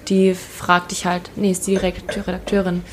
die 0.09 0.35
fragt 0.35 0.93
dich 0.93 1.07
halt, 1.07 1.29
nee, 1.35 1.51
ist 1.51 1.67
die 1.67 1.77
Redakteur- 1.77 2.27
Redakteurin, 2.29 2.85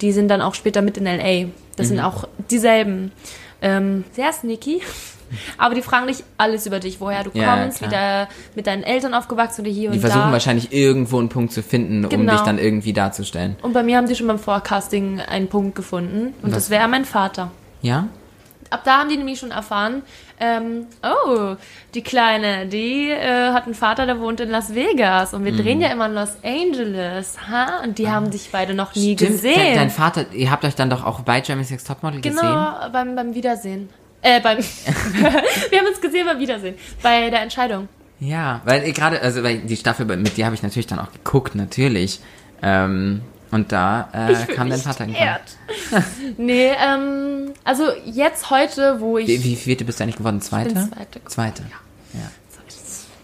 die 0.00 0.12
sind 0.12 0.28
dann 0.28 0.42
auch 0.42 0.54
später 0.54 0.80
mit 0.80 0.96
in 0.96 1.06
L.A. 1.06 1.48
Das 1.76 1.86
Mhm. 1.86 1.88
sind 1.96 2.00
auch 2.00 2.28
dieselben. 2.50 3.10
Ähm, 3.62 4.04
sehr 4.12 4.32
sneaky. 4.32 4.80
Aber 5.58 5.74
die 5.74 5.82
fragen 5.82 6.06
dich 6.06 6.22
alles 6.38 6.66
über 6.66 6.80
dich, 6.80 7.00
woher 7.00 7.24
du 7.24 7.30
Ja, 7.34 7.56
kommst, 7.56 7.80
wie 7.82 7.86
klar. 7.86 8.26
da 8.26 8.32
mit 8.54 8.66
deinen 8.66 8.82
Eltern 8.82 9.14
aufgewachsen 9.14 9.62
oder 9.62 9.70
hier 9.70 9.90
Die 9.90 9.96
und 9.96 10.00
versuchen 10.00 10.26
da. 10.28 10.32
wahrscheinlich 10.32 10.72
irgendwo 10.72 11.18
einen 11.18 11.28
Punkt 11.28 11.52
zu 11.52 11.62
finden, 11.62 12.04
um 12.04 12.10
Genau. 12.10 12.32
dich 12.32 12.40
dann 12.42 12.58
irgendwie 12.58 12.92
darzustellen. 12.92 13.56
Und 13.62 13.72
bei 13.72 13.82
mir 13.82 13.96
haben 13.96 14.06
die 14.08 14.14
schon 14.16 14.26
beim 14.26 14.38
Forecasting 14.38 15.20
einen 15.20 15.48
Punkt 15.48 15.74
gefunden. 15.74 16.34
Und 16.42 16.50
Was? 16.50 16.64
das 16.64 16.70
wäre 16.70 16.88
mein 16.88 17.04
Vater. 17.04 17.50
Ja? 17.82 18.08
Ab 18.72 18.82
da 18.84 18.98
haben 19.00 19.08
die 19.08 19.16
nämlich 19.16 19.40
schon 19.40 19.50
erfahren, 19.50 20.02
ähm, 20.38 20.86
oh, 21.02 21.56
die 21.94 22.02
Kleine, 22.02 22.66
die 22.66 23.10
äh, 23.10 23.50
hat 23.52 23.64
einen 23.64 23.74
Vater, 23.74 24.06
der 24.06 24.20
wohnt 24.20 24.38
in 24.38 24.48
Las 24.48 24.76
Vegas. 24.76 25.34
Und 25.34 25.44
wir 25.44 25.50
Mhm. 25.52 25.56
drehen 25.56 25.80
ja 25.80 25.88
immer 25.88 26.06
in 26.06 26.14
Los 26.14 26.36
Angeles. 26.44 27.36
Ha? 27.50 27.82
Und 27.82 27.98
die 27.98 28.08
haben 28.08 28.30
sich 28.30 28.48
beide 28.52 28.72
noch 28.74 28.94
nie 28.94 29.14
Stimmt, 29.16 29.32
gesehen. 29.32 29.56
Dein, 29.56 29.74
dein 29.74 29.90
Vater, 29.90 30.26
ihr 30.32 30.52
habt 30.52 30.64
euch 30.64 30.76
dann 30.76 30.88
doch 30.88 31.04
auch 31.04 31.20
bei 31.22 31.40
Jeremy's 31.42 31.70
Next 31.70 31.86
Topmodel 31.88 32.20
gesehen? 32.20 32.38
genau, 32.40 32.72
beim, 32.92 33.16
beim 33.16 33.34
Wiedersehen. 33.34 33.88
Äh, 34.22 34.40
beim. 34.40 34.58
wir 35.70 35.78
haben 35.78 35.86
uns 35.86 36.00
gesehen 36.00 36.26
beim 36.26 36.38
Wiedersehen. 36.38 36.74
Bei 37.02 37.30
der 37.30 37.42
Entscheidung. 37.42 37.88
Ja, 38.18 38.60
weil 38.64 38.84
äh, 38.84 38.92
gerade, 38.92 39.20
also 39.22 39.42
weil 39.42 39.58
die 39.58 39.76
Staffel 39.76 40.04
mit 40.04 40.36
dir 40.36 40.44
habe 40.44 40.54
ich 40.54 40.62
natürlich 40.62 40.86
dann 40.86 40.98
auch 40.98 41.12
geguckt, 41.12 41.54
natürlich. 41.54 42.20
Ähm, 42.62 43.22
und 43.50 43.72
da 43.72 44.08
äh, 44.12 44.52
kam 44.52 44.70
dein 44.70 44.80
Vater 44.80 45.06
geehrt. 45.06 45.42
nee, 46.36 46.70
ähm, 46.70 47.52
also 47.64 47.84
jetzt 48.04 48.50
heute, 48.50 49.00
wo 49.00 49.18
ich. 49.18 49.26
Wie, 49.26 49.42
wie 49.42 49.56
viel 49.56 49.76
bist 49.76 49.98
du 49.98 50.04
eigentlich 50.04 50.16
geworden? 50.16 50.40
Zweite? 50.40 50.74
Zweite. 50.74 51.24
Zweite. 51.26 51.62
Ja. 52.12 52.30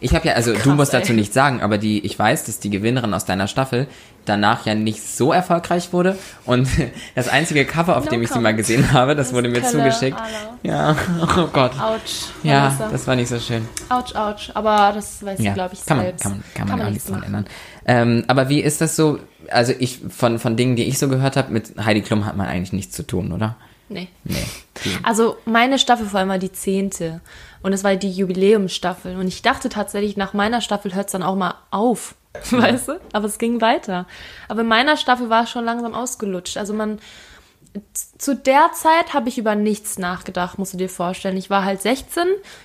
Ich 0.01 0.15
habe 0.15 0.29
ja, 0.29 0.35
also 0.35 0.53
du 0.53 0.59
Krass, 0.59 0.75
musst 0.75 0.95
dazu 0.95 1.13
ey. 1.13 1.17
nichts 1.17 1.35
sagen, 1.35 1.63
aber 1.63 1.79
die, 1.79 2.05
ich 2.05 2.19
weiß, 2.19 2.45
dass 2.45 2.59
die 2.59 2.71
Gewinnerin 2.71 3.15
aus 3.15 3.25
deiner 3.25 3.47
Staffel 3.49 3.87
danach 4.25 4.67
ja 4.67 4.75
nicht 4.75 5.03
so 5.03 5.33
erfolgreich 5.33 5.93
wurde 5.93 6.19
und 6.45 6.69
das 7.15 7.29
einzige 7.29 7.65
Cover, 7.65 7.97
auf 7.97 8.05
No 8.05 8.11
dem 8.11 8.23
ich 8.23 8.31
sie 8.31 8.39
mal 8.39 8.55
gesehen 8.55 8.93
habe, 8.93 9.15
das, 9.15 9.29
Das 9.29 9.35
wurde 9.35 9.49
mir 9.49 9.61
Pelle, 9.61 9.73
zugeschickt. 9.73 10.19
Ala. 10.19 10.59
Ja, 10.63 10.97
oh 11.39 11.49
Gott. 11.53 11.73
Autsch. 11.81 12.27
Ja, 12.43 12.65
Vanessa. 12.65 12.89
das 12.91 13.07
war 13.07 13.17
nicht 13.17 13.29
so 13.29 13.39
schön. 13.39 13.67
Autsch, 13.89 14.15
autsch. 14.15 14.51
Aber 14.55 14.93
das 14.95 15.25
weiß 15.25 15.41
Ja, 15.41 15.51
ich, 15.51 15.55
glaube 15.55 15.75
ich, 15.75 15.87
kann 15.87 15.97
man, 15.97 16.07
selbst. 16.07 16.23
kann 16.23 16.33
man, 16.33 16.43
kann 16.55 16.69
man, 16.69 16.87
auch 16.87 16.91
nichts 16.91 17.07
dran 17.07 17.23
ändern. 17.23 17.47
Ähm, 17.87 18.25
aber 18.27 18.49
wie 18.49 18.61
ist 18.61 18.81
das 18.81 18.97
so? 18.97 19.19
Also 19.49 19.73
ich 19.79 20.01
von 20.11 20.39
von 20.39 20.57
Dingen, 20.57 20.77
die 20.77 20.85
ich 20.85 20.99
so 20.99 21.09
gehört 21.09 21.37
habe, 21.37 21.53
mit 21.53 21.73
Heidi 21.83 22.03
Klum 22.03 22.27
hat 22.27 22.37
man 22.37 22.49
eigentlich 22.49 22.73
nichts 22.73 22.95
zu 22.97 23.05
tun, 23.07 23.33
oder? 23.33 23.57
Nee. 23.89 24.09
Nee. 24.25 24.35
Also 25.05 25.37
meine 25.45 25.79
Staffel 25.79 26.07
vor 26.07 26.19
allem 26.19 26.29
war 26.29 26.39
die 26.39 26.51
zehnte. 26.51 27.21
Und 27.67 27.73
es 27.73 27.83
war 27.83 27.97
die 27.97 28.13
Jubiläumsstaffel. 28.13 29.17
Und 29.17 29.27
ich 29.27 29.43
dachte 29.43 29.69
tatsächlich, 29.69 30.17
nach 30.17 30.35
meiner 30.35 30.61
Staffel 30.61 30.95
hört 30.95 31.07
es 31.07 31.13
dann 31.13 31.25
auch 31.25 31.35
mal 31.35 31.55
auf. 31.73 32.15
Weißt 32.53 32.87
du? 32.87 33.01
Aber 33.13 33.27
es 33.27 33.39
ging 33.39 33.61
weiter. 33.61 34.07
Aber 34.47 34.61
in 34.61 34.69
meiner 34.69 34.97
Staffel 34.97 35.31
war 35.31 35.43
es 35.43 35.51
schon 35.51 35.65
langsam 35.65 35.93
ausgelutscht. 35.93 36.59
Also 36.59 36.73
man. 36.75 37.01
Zu 38.19 38.37
der 38.37 38.71
Zeit 38.73 39.15
habe 39.15 39.29
ich 39.29 39.37
über 39.37 39.57
nichts 39.57 39.99
nachgedacht, 39.99 40.61
musst 40.61 40.75
du 40.75 40.79
dir 40.79 40.89
vorstellen. 40.89 41.37
Ich 41.37 41.51
war 41.51 41.65
halt 41.65 41.83
16, 41.83 42.23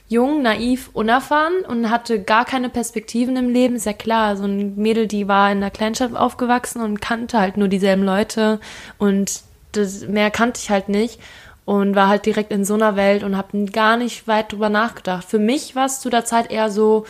jung, 0.08 0.43
naiv, 0.43 0.91
unerfahren 0.93 1.65
und 1.67 1.89
hatte 1.89 2.22
gar 2.22 2.46
keine 2.46 2.70
Perspektiven 2.70 3.36
im 3.38 3.50
Leben. 3.50 3.75
Ist 3.75 3.88
ja 3.88 3.93
klar, 3.93 4.38
so 4.38 4.43
ein 4.43 4.75
Mädel, 4.75 5.08
die 5.08 5.27
war 5.27 5.51
in 5.51 5.58
einer 5.58 5.72
Kleinstadt 5.72 6.15
aufgewachsen 6.15 6.79
und 6.79 7.01
kannte 7.01 7.39
halt 7.39 7.58
nur 7.58 7.70
dieselben 7.70 8.03
Leute 8.03 8.60
und 9.00 9.41
das, 9.72 10.01
mehr 10.01 10.31
kannte 10.31 10.60
ich 10.62 10.70
halt 10.70 10.89
nicht 10.89 11.20
und 11.65 11.96
war 11.96 12.08
halt 12.08 12.25
direkt 12.25 12.51
in 12.51 12.65
so 12.65 12.74
einer 12.74 12.96
Welt 12.96 13.24
und 13.24 13.38
habe 13.38 13.65
gar 13.65 13.98
nicht 13.98 14.27
weit 14.27 14.51
drüber 14.51 14.70
nachgedacht. 14.70 15.25
Für 15.27 15.39
mich 15.39 15.75
war 15.75 15.86
es 15.86 16.00
zu 16.00 16.10
der 16.10 16.25
Zeit 16.25 16.51
eher 16.51 16.72
so, 16.72 17.06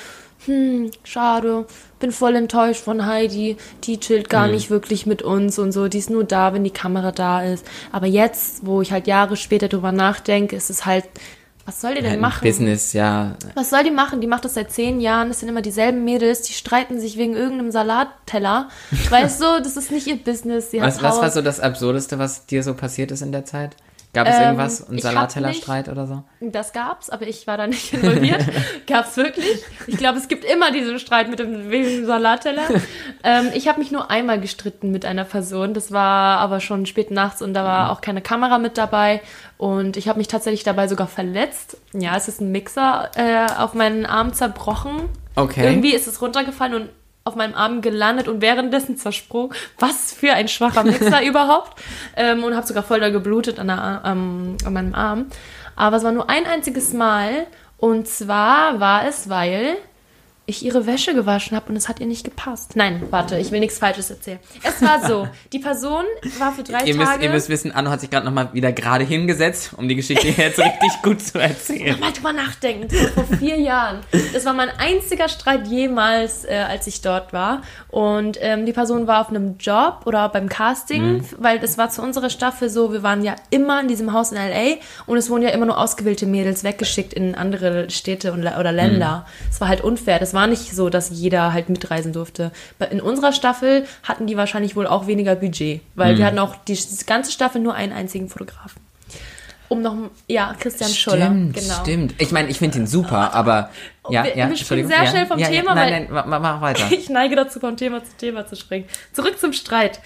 hm, 0.46 0.92
schade, 1.04 1.66
bin 2.00 2.12
voll 2.12 2.36
enttäuscht 2.36 2.84
von 2.84 3.06
Heidi, 3.06 3.58
die 3.84 4.00
chillt 4.00 4.30
gar 4.30 4.48
nicht 4.48 4.70
wirklich 4.70 5.06
mit 5.06 5.22
uns 5.22 5.60
und 5.60 5.72
so, 5.72 5.88
die 5.88 6.00
ist 6.00 6.10
nur 6.10 6.24
da, 6.24 6.54
wenn 6.54 6.64
die 6.64 6.72
Kamera 6.72 7.12
da 7.12 7.44
ist. 7.44 7.66
Aber 7.92 8.08
jetzt, 8.08 8.66
wo 8.66 8.82
ich 8.82 8.92
halt 8.92 9.08
Jahre 9.08 9.38
später 9.38 9.68
drüber 9.68 9.92
nachdenke, 9.92 10.56
ist 10.56 10.70
es 10.70 10.86
halt, 10.86 11.06
was 11.66 11.80
soll 11.80 11.94
die 11.94 12.02
denn 12.02 12.14
Ein 12.14 12.20
machen? 12.20 12.44
Business, 12.44 12.94
ja. 12.94 13.36
Was 13.54 13.70
soll 13.70 13.84
die 13.84 13.92
machen? 13.92 14.20
Die 14.20 14.28
macht 14.28 14.44
das 14.46 14.56
seit 14.56 14.72
zehn 14.72 15.00
Jahren. 15.00 15.28
Das 15.28 15.42
sind 15.42 15.50
immer 15.50 15.62
dieselben 15.62 16.04
Mädels, 16.04 16.42
die 16.42 16.54
streiten 16.54 17.00
sich 17.00 17.18
wegen 17.18 17.36
irgendeinem 17.36 17.72
Salatteller. 17.72 18.70
Weißt 19.10 19.40
du, 19.40 19.62
das 19.64 19.78
ist 19.78 19.92
nicht 19.92 20.08
ihr 20.08 20.18
Business. 20.18 20.70
Was, 20.74 21.04
was 21.04 21.22
war 21.22 21.30
so 21.30 21.42
das 21.44 21.60
Absurdeste, 21.60 22.18
was 22.18 22.48
dir 22.48 22.64
so 22.64 22.74
passiert 22.74 23.12
ist 23.12 23.22
in 23.22 23.32
der 23.32 23.46
Zeit? 23.46 23.76
Gab 24.14 24.28
es 24.28 24.36
Ähm, 24.36 24.42
irgendwas, 24.42 24.88
einen 24.88 24.98
ich 24.98 25.06
hab 25.06 25.14
Salattellerstreit 25.14 25.88
oder 25.88 26.06
so? 26.06 26.24
Das 26.42 26.74
gab's, 26.74 27.10
aber 27.10 27.28
ich 27.28 27.48
war 27.48 27.56
da 27.56 27.68
nicht 27.68 27.94
involviert. 27.94 28.44
gab's 28.88 29.16
wirklich. 29.16 29.64
Ich 29.88 29.96
glaube, 29.98 30.18
es 30.18 30.28
gibt 30.28 30.44
immer 30.44 30.72
diesen 30.72 31.00
Streit 31.00 31.30
mit 31.30 31.40
dem 31.40 31.72
dem 31.72 32.06
Salatteller. 32.06 32.64
ähm, 33.24 33.52
ich 33.54 33.70
habe 33.70 33.80
mich 33.80 33.92
nur 33.92 34.12
einmal 34.12 34.42
gestritten 34.42 34.92
mit 34.92 35.06
einer 35.06 35.24
Person. 35.24 35.74
Das 35.74 35.94
war 35.94 36.40
aber 36.40 36.60
schon 36.60 36.86
spät 36.86 37.10
nachts 37.10 37.42
und 37.42 37.54
da 37.54 37.64
war 37.64 37.92
auch 37.92 38.02
keine 38.02 38.22
Kamera 38.22 38.58
mit 38.58 38.78
dabei. 38.78 39.22
Und 39.58 39.96
ich 39.96 40.10
habe 40.10 40.18
mich 40.18 40.28
tatsächlich 40.28 40.64
dabei 40.64 40.90
sogar 40.90 41.08
verletzt. 41.08 41.78
Ja, 41.94 42.18
es 42.18 42.28
ist 42.28 42.42
ein 42.42 42.52
Mixer 42.52 43.12
äh, 43.16 43.48
auf 43.60 43.74
meinen 43.74 44.06
Arm 44.06 44.34
zerbrochen. 44.34 45.08
Okay. 45.36 45.66
Irgendwie 45.66 45.94
ist 45.94 46.08
es 46.08 46.22
runtergefallen 46.22 46.74
und 46.74 46.90
auf 47.32 47.38
meinem 47.38 47.56
Arm 47.56 47.82
gelandet 47.82 48.28
und 48.28 48.42
währenddessen 48.42 48.98
zersprungen. 48.98 49.54
Was 49.80 50.12
für 50.12 50.34
ein 50.34 50.50
schwacher 50.50 50.84
Mixer 50.84 51.24
überhaupt. 51.26 51.82
Ähm, 52.18 52.44
und 52.44 52.56
habe 52.56 52.68
sogar 52.68 52.84
voll 52.84 53.00
da 53.00 53.10
geblutet 53.10 53.58
an, 53.58 53.68
der, 53.68 54.02
ähm, 54.06 54.58
an 54.66 54.74
meinem 54.74 54.94
Arm. 54.94 55.28
Aber 55.78 55.98
es 55.98 56.04
war 56.04 56.12
nur 56.12 56.30
ein 56.30 56.46
einziges 56.46 56.94
Mal. 56.94 57.48
Und 57.78 58.08
zwar 58.08 58.80
war 58.80 59.08
es, 59.08 59.30
weil 59.30 59.78
ich 60.52 60.64
ihre 60.64 60.86
Wäsche 60.86 61.14
gewaschen 61.14 61.56
habe 61.58 61.70
und 61.70 61.76
es 61.76 61.90
hat 61.90 62.00
ihr 62.00 62.06
nicht 62.06 62.24
gepasst. 62.24 62.76
Nein, 62.76 63.02
warte, 63.10 63.38
ich 63.38 63.52
will 63.52 63.60
nichts 63.60 63.80
Falsches 63.80 64.10
erzählen. 64.10 64.40
Es 64.64 64.82
war 64.82 65.08
so, 65.08 65.28
die 65.52 65.60
Person 65.60 66.06
war 66.38 66.52
für 66.52 66.64
drei 66.64 66.84
Ihr 66.84 66.96
müsst, 66.96 67.12
Tage... 67.12 67.26
ihr 67.26 67.32
müsst 67.32 67.50
wissen, 67.50 67.72
Anno 67.72 67.90
hat 67.90 68.02
sich 68.02 68.10
gerade 68.10 68.26
nochmal 68.26 68.54
wieder 68.54 68.72
gerade 68.72 69.04
hingesetzt, 69.04 69.72
um 69.76 69.88
die 69.88 69.96
Geschichte 69.96 70.28
jetzt 70.28 70.60
richtig 70.60 71.02
gut 71.02 71.22
zu 71.22 71.40
erzählen. 71.40 72.00
mal 72.00 72.12
drüber 72.12 72.34
nachdenken. 72.34 72.90
Vor 73.14 73.26
vier 73.38 73.58
Jahren. 73.60 74.00
Das 74.34 74.46
war 74.46 74.54
mein 74.54 74.70
einziger 74.70 75.30
Streit 75.30 75.68
jemals, 75.68 76.46
äh, 76.46 76.66
als 76.68 76.88
ich 76.88 77.02
dort 77.02 77.34
war. 77.34 77.62
Und 77.90 78.38
ähm, 78.42 78.66
die 78.66 78.74
Person 78.74 79.08
war 79.08 79.22
auf 79.22 79.30
einem 79.30 79.58
Job 79.58 80.02
oder 80.06 80.30
beim 80.30 80.50
Casting, 80.50 81.24
weil 81.38 81.60
das 81.60 81.78
war 81.78 81.90
zu 81.90 82.02
unserer 82.02 82.30
Staffel 82.30 82.70
so, 82.70 82.92
wir 82.94 83.04
waren 83.04 83.24
ja 83.24 83.36
immer 83.50 83.82
in 83.82 83.88
diesem 83.88 84.14
Haus 84.14 84.32
in 84.32 84.38
L.A. 84.38 84.80
und 85.06 85.18
es 85.18 85.30
wurden 85.30 85.44
ja 85.44 85.50
immer 85.50 85.66
nur 85.66 85.78
ausgewählte 85.78 86.26
Mädels 86.26 86.64
weggeschickt 86.64 87.14
in 87.14 87.36
andere 87.36 87.90
Städte 87.90 88.34
und, 88.34 88.42
oder 88.42 88.72
Länder. 88.72 89.26
Es 89.50 89.62
war 89.62 89.68
halt 89.68 89.82
unfair. 89.82 90.20
Das 90.20 90.34
war 90.34 90.41
nicht 90.48 90.74
so, 90.76 90.90
dass 90.90 91.10
jeder 91.10 91.54
halt 91.54 91.70
mitreisen 91.70 92.14
durfte. 92.14 92.52
In 92.92 93.02
unserer 93.02 93.34
Staffel 93.34 93.86
hatten 94.04 94.28
die 94.28 94.38
wahrscheinlich 94.38 94.76
wohl 94.76 94.88
auch 94.88 95.08
weniger 95.08 95.36
Budget, 95.36 95.82
weil 95.96 96.18
wir 96.18 96.26
hatten 96.26 96.40
auch 96.40 96.56
die 96.68 96.78
ganze 97.06 97.32
Staffel 97.32 97.62
nur 97.62 97.74
einen 97.76 97.94
einzigen 97.94 98.30
Fotografen. 98.30 98.82
Um 99.70 99.82
noch, 99.82 99.96
ja, 100.28 100.54
Christian 100.60 100.90
Schuller. 100.90 101.28
Stimmt, 101.28 101.54
genau. 101.56 101.74
stimmt. 101.82 102.16
Ich 102.18 102.32
meine, 102.34 102.50
ich 102.50 102.58
finde 102.58 102.80
ihn 102.80 102.88
super, 102.88 103.34
aber 103.34 103.70
ja, 104.10 104.26
wir- 104.26 104.36
ja, 104.36 104.50
wir 104.50 104.58
springen 104.58 104.86
sehr 104.90 105.04
ja, 105.04 105.10
schnell 105.10 105.26
vom 105.28 105.40
ja, 105.40 105.48
ja, 105.50 105.62
Thema, 105.62 105.76
Nein, 105.76 105.94
weil- 105.94 106.02
nein, 106.14 106.30
ma- 106.30 106.40
mach 106.40 106.60
weiter. 106.60 106.84
Ich 106.92 107.10
neige 107.10 107.38
dazu, 107.38 107.62
vom 107.62 107.78
Thema 107.78 108.04
zu 108.04 108.12
Thema 108.18 108.46
zu 108.46 108.58
springen. 108.58 108.84
Zurück 109.14 109.40
zum 109.40 109.54
Streit. 109.54 110.02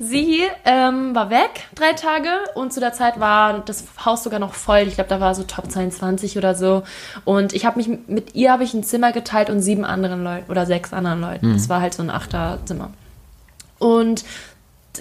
Sie 0.00 0.42
ähm, 0.64 1.14
war 1.14 1.28
weg 1.28 1.66
drei 1.74 1.92
Tage 1.92 2.28
und 2.54 2.72
zu 2.72 2.78
der 2.78 2.92
Zeit 2.92 3.18
war 3.18 3.60
das 3.60 3.84
Haus 4.04 4.22
sogar 4.22 4.38
noch 4.38 4.54
voll. 4.54 4.84
Ich 4.86 4.94
glaube, 4.94 5.10
da 5.10 5.18
war 5.18 5.34
so 5.34 5.42
Top 5.42 5.70
22 5.70 6.38
oder 6.38 6.54
so. 6.54 6.84
Und 7.24 7.52
ich 7.52 7.66
habe 7.66 7.78
mich 7.78 7.88
mit 8.06 8.34
ihr 8.36 8.52
habe 8.52 8.62
ich 8.62 8.74
ein 8.74 8.84
Zimmer 8.84 9.10
geteilt 9.10 9.50
und 9.50 9.60
sieben 9.60 9.84
anderen 9.84 10.22
Leuten 10.22 10.50
oder 10.50 10.66
sechs 10.66 10.92
anderen 10.92 11.20
Leuten. 11.20 11.52
Das 11.52 11.68
war 11.68 11.80
halt 11.80 11.94
so 11.94 12.02
ein 12.02 12.10
Achterzimmer. 12.10 12.90
Und 13.80 14.24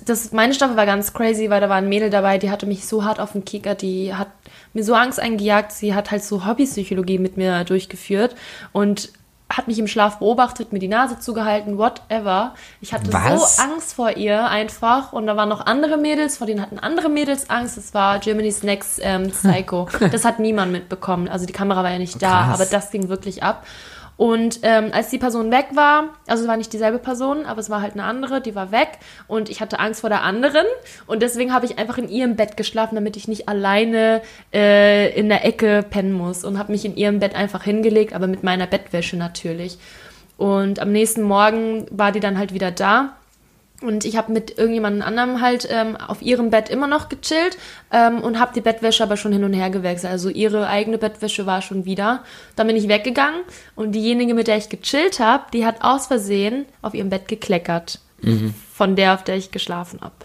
das, 0.05 0.31
meine 0.31 0.53
Staffel 0.53 0.77
war 0.77 0.85
ganz 0.85 1.13
crazy, 1.13 1.49
weil 1.49 1.61
da 1.61 1.69
war 1.69 1.77
ein 1.77 1.89
Mädel 1.89 2.09
dabei, 2.09 2.37
die 2.37 2.51
hatte 2.51 2.65
mich 2.65 2.87
so 2.87 3.03
hart 3.03 3.19
auf 3.19 3.31
den 3.33 3.45
Kicker, 3.45 3.75
die 3.75 4.13
hat 4.13 4.29
mir 4.73 4.83
so 4.83 4.93
Angst 4.93 5.19
eingejagt, 5.19 5.71
sie 5.71 5.93
hat 5.95 6.11
halt 6.11 6.23
so 6.23 6.45
Hobbypsychologie 6.45 7.17
mit 7.17 7.37
mir 7.37 7.63
durchgeführt 7.63 8.35
und 8.73 9.09
hat 9.49 9.67
mich 9.67 9.79
im 9.79 9.87
Schlaf 9.87 10.19
beobachtet, 10.19 10.73
mir 10.73 10.79
die 10.79 10.87
Nase 10.87 11.19
zugehalten, 11.19 11.77
whatever. 11.77 12.53
Ich 12.81 12.93
hatte 12.93 13.11
Was? 13.13 13.55
so 13.55 13.61
Angst 13.61 13.93
vor 13.93 14.11
ihr 14.17 14.45
einfach 14.49 15.13
und 15.13 15.25
da 15.25 15.37
waren 15.37 15.49
noch 15.49 15.65
andere 15.65 15.97
Mädels, 15.97 16.37
vor 16.37 16.47
denen 16.47 16.61
hatten 16.61 16.79
andere 16.79 17.09
Mädels 17.09 17.49
Angst. 17.49 17.77
Das 17.77 17.93
war 17.93 18.19
Germany's 18.19 18.63
Next 18.63 18.99
ähm, 19.01 19.29
Psycho. 19.31 19.87
das 20.11 20.25
hat 20.25 20.39
niemand 20.39 20.71
mitbekommen. 20.71 21.29
Also 21.29 21.45
die 21.45 21.53
Kamera 21.53 21.83
war 21.83 21.91
ja 21.91 21.99
nicht 21.99 22.21
da, 22.21 22.43
Krass. 22.43 22.53
aber 22.59 22.65
das 22.65 22.91
ging 22.91 23.07
wirklich 23.09 23.41
ab. 23.43 23.65
Und 24.17 24.61
ähm, 24.63 24.89
als 24.93 25.09
die 25.09 25.19
Person 25.19 25.51
weg 25.51 25.67
war, 25.73 26.15
also 26.25 26.43
es 26.43 26.49
war 26.49 26.57
nicht 26.57 26.73
dieselbe 26.73 26.97
Person, 26.97 27.45
aber 27.45 27.59
es 27.59 27.69
war 27.69 27.81
halt 27.81 27.93
eine 27.93 28.03
andere, 28.03 28.41
die 28.41 28.55
war 28.55 28.71
weg 28.71 28.97
und 29.27 29.47
ich 29.47 29.61
hatte 29.61 29.79
Angst 29.79 30.01
vor 30.01 30.09
der 30.09 30.23
anderen 30.23 30.65
und 31.05 31.21
deswegen 31.21 31.53
habe 31.53 31.67
ich 31.67 31.77
einfach 31.77 31.99
in 31.99 32.09
ihrem 32.09 32.35
Bett 32.35 32.57
geschlafen, 32.57 32.95
damit 32.95 33.15
ich 33.15 33.27
nicht 33.27 33.47
alleine 33.47 34.23
äh, 34.51 35.15
in 35.17 35.29
der 35.29 35.45
Ecke 35.45 35.85
pennen 35.87 36.13
muss 36.13 36.43
und 36.43 36.57
habe 36.57 36.71
mich 36.71 36.83
in 36.83 36.97
ihrem 36.97 37.19
Bett 37.19 37.35
einfach 37.35 37.63
hingelegt, 37.63 38.13
aber 38.13 38.25
mit 38.25 38.41
meiner 38.41 38.65
Bettwäsche 38.65 39.17
natürlich. 39.17 39.77
Und 40.35 40.79
am 40.79 40.91
nächsten 40.91 41.21
Morgen 41.21 41.85
war 41.91 42.11
die 42.11 42.19
dann 42.19 42.39
halt 42.39 42.55
wieder 42.55 42.71
da 42.71 43.15
und 43.81 44.05
ich 44.05 44.17
habe 44.17 44.31
mit 44.31 44.57
irgendjemandem 44.57 45.03
anderem 45.03 45.41
halt 45.41 45.67
ähm, 45.69 45.95
auf 45.95 46.21
ihrem 46.21 46.49
Bett 46.49 46.69
immer 46.69 46.87
noch 46.87 47.09
gechillt 47.09 47.57
ähm, 47.91 48.21
und 48.21 48.39
habe 48.39 48.53
die 48.53 48.61
Bettwäsche 48.61 49.03
aber 49.03 49.17
schon 49.17 49.31
hin 49.31 49.43
und 49.43 49.53
her 49.53 49.69
gewechselt. 49.69 50.11
Also 50.11 50.29
ihre 50.29 50.67
eigene 50.67 50.97
Bettwäsche 50.97 51.45
war 51.45 51.61
schon 51.61 51.85
wieder. 51.85 52.23
Dann 52.55 52.67
bin 52.67 52.75
ich 52.75 52.87
weggegangen 52.87 53.41
und 53.75 53.91
diejenige, 53.91 54.33
mit 54.33 54.47
der 54.47 54.57
ich 54.57 54.69
gechillt 54.69 55.19
habe, 55.19 55.45
die 55.53 55.65
hat 55.65 55.81
aus 55.81 56.07
Versehen 56.07 56.65
auf 56.81 56.95
ihrem 56.95 57.09
Bett 57.09 57.27
gekleckert. 57.27 57.99
Von 58.73 58.95
der, 58.95 59.13
auf 59.13 59.23
der 59.23 59.37
ich 59.37 59.51
geschlafen 59.51 60.01
habe. 60.01 60.15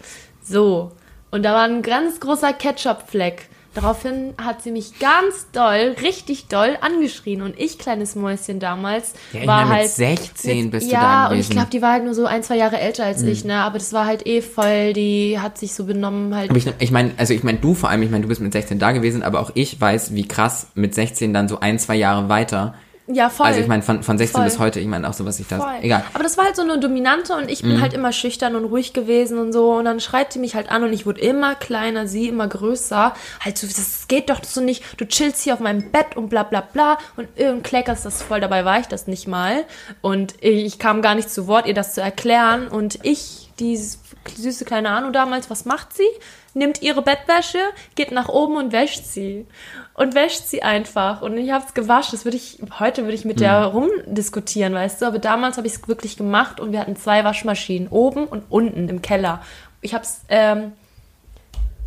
So. 0.41 0.91
Und 1.29 1.43
da 1.43 1.53
war 1.53 1.63
ein 1.63 1.83
ganz 1.83 2.19
großer 2.19 2.53
Ketchup-Fleck. 2.53 3.49
Daraufhin 3.73 4.33
hat 4.37 4.61
sie 4.61 4.71
mich 4.71 4.99
ganz 4.99 5.47
doll, 5.51 5.95
richtig 6.01 6.47
doll 6.47 6.77
angeschrien. 6.81 7.41
Und 7.41 7.59
ich, 7.59 7.79
kleines 7.79 8.15
Mäuschen 8.15 8.59
damals, 8.59 9.13
Ja, 9.31 9.47
war 9.47 9.65
mit 9.65 9.73
halt. 9.75 9.89
16 9.89 10.69
bist 10.71 10.87
du 10.87 10.93
ja, 10.93 11.27
da 11.27 11.31
und 11.31 11.39
ich 11.39 11.49
glaube, 11.49 11.69
die 11.71 11.81
war 11.81 11.93
halt 11.93 12.03
nur 12.03 12.13
so 12.13 12.25
ein, 12.25 12.43
zwei 12.43 12.57
Jahre 12.57 12.79
älter 12.79 13.05
als 13.05 13.23
ich, 13.23 13.45
ne? 13.45 13.55
Aber 13.55 13.79
das 13.79 13.91
war 13.91 14.05
halt 14.05 14.27
eh 14.27 14.41
voll, 14.41 14.93
die 14.93 15.39
hat 15.39 15.57
sich 15.57 15.73
so 15.73 15.85
benommen 15.85 16.35
halt. 16.35 16.49
Aber 16.49 16.57
ich, 16.57 16.67
ich 16.79 16.91
meine, 16.91 17.11
also 17.17 17.33
ich 17.33 17.43
meine, 17.43 17.57
du 17.57 17.73
vor 17.73 17.89
allem, 17.89 18.03
ich 18.03 18.11
meine, 18.11 18.21
du 18.21 18.27
bist 18.27 18.41
mit 18.41 18.53
16 18.53 18.77
da 18.77 18.91
gewesen, 18.91 19.23
aber 19.23 19.39
auch 19.39 19.51
ich 19.55 19.79
weiß, 19.79 20.13
wie 20.13 20.27
krass 20.27 20.67
mit 20.75 20.93
16 20.93 21.33
dann 21.33 21.47
so 21.47 21.59
ein, 21.59 21.79
zwei 21.79 21.95
Jahre 21.95 22.29
weiter 22.29 22.75
Ja, 23.07 23.29
voll. 23.29 23.47
Also 23.47 23.59
ich 23.59 23.67
meine, 23.67 23.83
von, 23.83 24.01
von 24.01 24.17
16 24.17 24.37
Voll. 24.37 24.45
bis 24.45 24.59
heute, 24.59 24.79
ich 24.79 24.87
meine 24.87 25.09
auch 25.09 25.13
so, 25.13 25.25
was 25.25 25.37
ich 25.39 25.47
da... 25.47 25.57
Voll. 25.57 25.75
Egal. 25.81 25.99
Mhm. 25.99 26.05
Aber 26.13 26.23
das 26.23 26.37
war 26.37 26.45
halt 26.45 26.55
so 26.55 26.61
eine 26.61 26.79
Dominante 26.79 27.35
und 27.35 27.51
ich 27.51 27.61
bin 27.61 27.81
halt 27.81 27.93
immer 27.93 28.13
schüchtern 28.13 28.55
und 28.55 28.65
ruhig 28.65 28.93
gewesen 28.93 29.39
und 29.39 29.51
so. 29.51 29.73
Und 29.73 29.85
dann 29.85 29.99
schreit 29.99 30.31
sie 30.31 30.39
mich 30.39 30.55
halt 30.55 30.71
an 30.71 30.83
und 30.83 30.93
ich 30.93 31.05
wurde 31.05 31.19
immer 31.19 31.55
kleiner, 31.55 32.07
sie 32.07 32.29
immer 32.29 32.47
größer. 32.47 33.13
Halt 33.41 33.57
so, 33.57 33.67
das 33.67 34.07
geht 34.07 34.29
doch 34.29 34.41
so 34.43 34.61
nicht. 34.61 34.83
Du 34.97 35.05
chillst 35.05 35.43
hier 35.43 35.53
auf 35.53 35.59
meinem 35.59 35.91
Bett 35.91 36.15
und 36.15 36.29
bla 36.29 36.43
bla 36.43 36.61
bla. 36.61 36.97
Und 37.17 37.27
irgend 37.35 37.65
kleckerst 37.65 38.05
das 38.05 38.21
voll. 38.21 38.39
Dabei 38.39 38.63
war 38.63 38.79
ich 38.79 38.87
das 38.87 39.07
nicht 39.07 39.27
mal. 39.27 39.65
Und 40.01 40.35
ich 40.41 40.79
kam 40.79 41.01
gar 41.01 41.15
nicht 41.15 41.29
zu 41.29 41.47
Wort, 41.47 41.65
ihr 41.67 41.73
das 41.73 41.93
zu 41.93 42.01
erklären. 42.01 42.69
Und 42.69 42.99
ich, 43.03 43.51
die 43.59 43.77
süße 43.77 44.63
kleine 44.63 44.91
Anu 44.91 45.11
damals, 45.11 45.49
was 45.49 45.65
macht 45.65 45.93
sie? 45.93 46.07
Nimmt 46.55 46.81
ihre 46.81 47.01
Bettwäsche, 47.01 47.59
geht 47.95 48.11
nach 48.11 48.29
oben 48.29 48.57
und 48.57 48.71
wäscht 48.71 49.05
sie. 49.05 49.47
Und 49.95 50.13
wäscht 50.13 50.45
sie 50.45 50.61
einfach. 50.63 51.21
Und 51.21 51.37
ich 51.37 51.51
habe 51.51 51.65
es 51.67 51.73
gewaschen. 51.73 52.11
Das 52.11 52.25
würde 52.25 52.37
ich, 52.37 52.59
heute 52.79 53.03
würde 53.03 53.15
ich 53.15 53.25
mit 53.25 53.39
der 53.39 53.65
rumdiskutieren, 53.65 54.73
weißt 54.73 55.01
du. 55.01 55.05
Aber 55.05 55.19
damals 55.19 55.57
habe 55.57 55.67
ich 55.67 55.73
es 55.73 55.87
wirklich 55.87 56.17
gemacht 56.17 56.59
und 56.59 56.71
wir 56.71 56.79
hatten 56.79 56.95
zwei 56.95 57.23
Waschmaschinen. 57.23 57.87
Oben 57.87 58.25
und 58.25 58.43
unten 58.49 58.89
im 58.89 59.01
Keller. 59.01 59.41
Ich 59.81 59.93
habe 59.93 60.03
es, 60.03 60.21
ähm, 60.29 60.73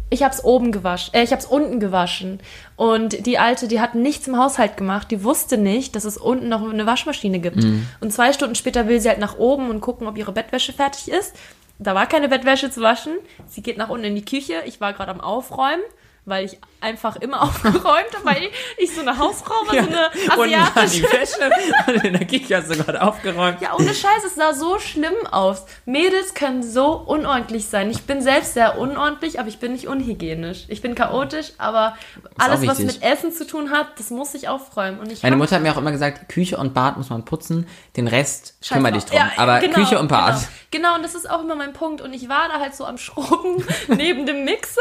ich 0.08 0.22
habe 0.22 0.32
es 0.32 0.44
oben 0.44 0.70
gewaschen, 0.70 1.14
äh, 1.14 1.24
ich 1.24 1.32
habe 1.32 1.40
es 1.40 1.46
unten 1.46 1.80
gewaschen. 1.80 2.40
Und 2.76 3.26
die 3.26 3.38
alte, 3.38 3.66
die 3.66 3.80
hat 3.80 3.94
nichts 3.94 4.28
im 4.28 4.38
Haushalt 4.38 4.76
gemacht. 4.76 5.10
Die 5.10 5.24
wusste 5.24 5.58
nicht, 5.58 5.96
dass 5.96 6.04
es 6.04 6.16
unten 6.16 6.48
noch 6.48 6.68
eine 6.68 6.86
Waschmaschine 6.86 7.40
gibt. 7.40 7.64
Und 8.00 8.12
zwei 8.12 8.32
Stunden 8.32 8.54
später 8.54 8.86
will 8.86 9.00
sie 9.00 9.08
halt 9.08 9.18
nach 9.18 9.38
oben 9.38 9.70
und 9.70 9.80
gucken, 9.80 10.06
ob 10.06 10.16
ihre 10.16 10.32
Bettwäsche 10.32 10.72
fertig 10.72 11.08
ist. 11.08 11.34
Da 11.78 11.94
war 11.94 12.06
keine 12.06 12.28
Bettwäsche 12.28 12.70
zu 12.70 12.80
waschen. 12.80 13.12
Sie 13.46 13.62
geht 13.62 13.76
nach 13.76 13.90
unten 13.90 14.06
in 14.06 14.14
die 14.14 14.24
Küche. 14.24 14.62
Ich 14.66 14.80
war 14.80 14.92
gerade 14.92 15.10
am 15.10 15.20
Aufräumen, 15.20 15.82
weil 16.26 16.44
ich 16.44 16.58
einfach 16.80 17.16
immer 17.16 17.42
aufgeräumt 17.44 18.14
habe, 18.14 18.24
weil 18.24 18.42
ich, 18.42 18.50
ich 18.78 18.94
so 18.94 19.00
eine 19.00 19.16
Hausfrau 19.16 19.54
war, 19.66 19.74
so 19.74 19.78
eine 19.78 20.42
Und 20.42 20.54
asiatische. 20.54 21.04
Wäsche 21.04 21.50
und 21.86 22.04
in 22.04 22.12
der 22.12 22.26
Küche 22.26 22.56
hast 22.56 22.70
du 22.70 22.76
gerade 22.76 23.00
aufgeräumt. 23.00 23.60
Ja, 23.60 23.74
ohne 23.74 23.94
Scheiß, 23.94 24.24
es 24.26 24.34
sah 24.34 24.52
so 24.52 24.78
schlimm 24.78 25.14
aus. 25.30 25.64
Mädels 25.86 26.34
können 26.34 26.62
so 26.62 26.92
unordentlich 26.92 27.66
sein. 27.66 27.90
Ich 27.90 28.02
bin 28.02 28.20
selbst 28.20 28.54
sehr 28.54 28.78
unordentlich, 28.78 29.40
aber 29.40 29.48
ich 29.48 29.58
bin 29.58 29.72
nicht 29.72 29.88
unhygienisch. 29.88 30.64
Ich 30.68 30.82
bin 30.82 30.94
chaotisch, 30.94 31.52
aber 31.58 31.96
alles, 32.38 32.66
was 32.66 32.80
mit 32.80 33.02
Essen 33.02 33.32
zu 33.32 33.46
tun 33.46 33.70
hat, 33.70 33.98
das 33.98 34.10
muss 34.10 34.34
ich 34.34 34.48
aufräumen. 34.48 34.98
Und 34.98 35.10
ich 35.10 35.22
Meine 35.22 35.36
Mutter 35.36 35.56
hat 35.56 35.62
mir 35.62 35.72
auch 35.72 35.78
immer 35.78 35.92
gesagt, 35.92 36.28
Küche 36.28 36.56
und 36.56 36.74
Bad 36.74 36.96
muss 36.96 37.08
man 37.08 37.24
putzen, 37.24 37.66
den 37.96 38.08
Rest 38.08 38.54
Scheiß 38.60 38.76
kümmere 38.76 38.92
dich 38.92 39.04
drum. 39.04 39.18
Ja, 39.18 39.30
Aber 39.36 39.60
genau, 39.60 39.74
Küche 39.74 39.98
und 39.98 40.08
Bad. 40.08 40.34
Genau. 40.70 40.88
genau, 40.88 40.96
und 40.96 41.04
das 41.04 41.14
ist 41.14 41.30
auch 41.30 41.42
immer 41.42 41.54
mein 41.54 41.72
Punkt. 41.72 42.00
Und 42.00 42.12
ich 42.12 42.28
war 42.28 42.48
da 42.48 42.60
halt 42.60 42.74
so 42.74 42.84
am 42.84 42.98
Schrubben 42.98 43.64
neben 43.88 44.26
dem 44.26 44.44
Mixer, 44.44 44.80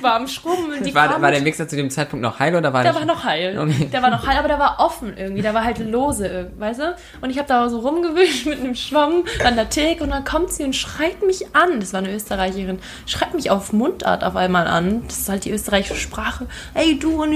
war 0.00 0.14
am 0.14 0.28
Schrubben 0.28 0.72
und 0.72 0.83
die 0.84 0.94
War, 0.94 1.20
war 1.20 1.30
der 1.30 1.40
Mixer 1.42 1.66
zu 1.68 1.76
dem 1.76 1.90
Zeitpunkt 1.90 2.22
noch 2.22 2.38
heil 2.38 2.54
oder 2.54 2.72
war 2.72 2.82
Der 2.82 2.92
nicht? 2.92 3.00
war 3.00 3.06
noch 3.14 3.24
heil. 3.24 3.58
Okay. 3.64 3.88
Der 3.92 4.02
war 4.02 4.10
noch 4.10 4.26
heil, 4.26 4.36
aber 4.38 4.48
der 4.48 4.58
war 4.58 4.76
offen 4.78 5.16
irgendwie. 5.16 5.42
Der 5.42 5.54
war 5.54 5.64
halt 5.64 5.78
lose, 5.78 6.26
irgendwie, 6.26 6.60
weißt 6.60 6.80
du? 6.80 6.96
Und 7.22 7.30
ich 7.30 7.38
habe 7.38 7.48
da 7.48 7.68
so 7.68 7.78
rumgewischt 7.80 8.46
mit 8.46 8.60
einem 8.60 8.74
Schwamm 8.74 9.24
an 9.44 9.56
der 9.56 9.68
Theke 9.70 10.04
und 10.04 10.10
dann 10.10 10.24
kommt 10.24 10.50
sie 10.52 10.64
und 10.64 10.74
schreit 10.76 11.22
mich 11.26 11.54
an. 11.54 11.80
Das 11.80 11.92
war 11.92 12.00
eine 12.00 12.12
Österreicherin. 12.12 12.78
Schreit 13.06 13.34
mich 13.34 13.50
auf 13.50 13.72
Mundart 13.72 14.22
auf 14.24 14.36
einmal 14.36 14.66
an. 14.66 15.02
Das 15.06 15.18
ist 15.18 15.28
halt 15.28 15.44
die 15.44 15.50
österreichische 15.50 15.98
Sprache. 15.98 16.46
Ey, 16.74 16.98
du 16.98 17.22
und 17.22 17.32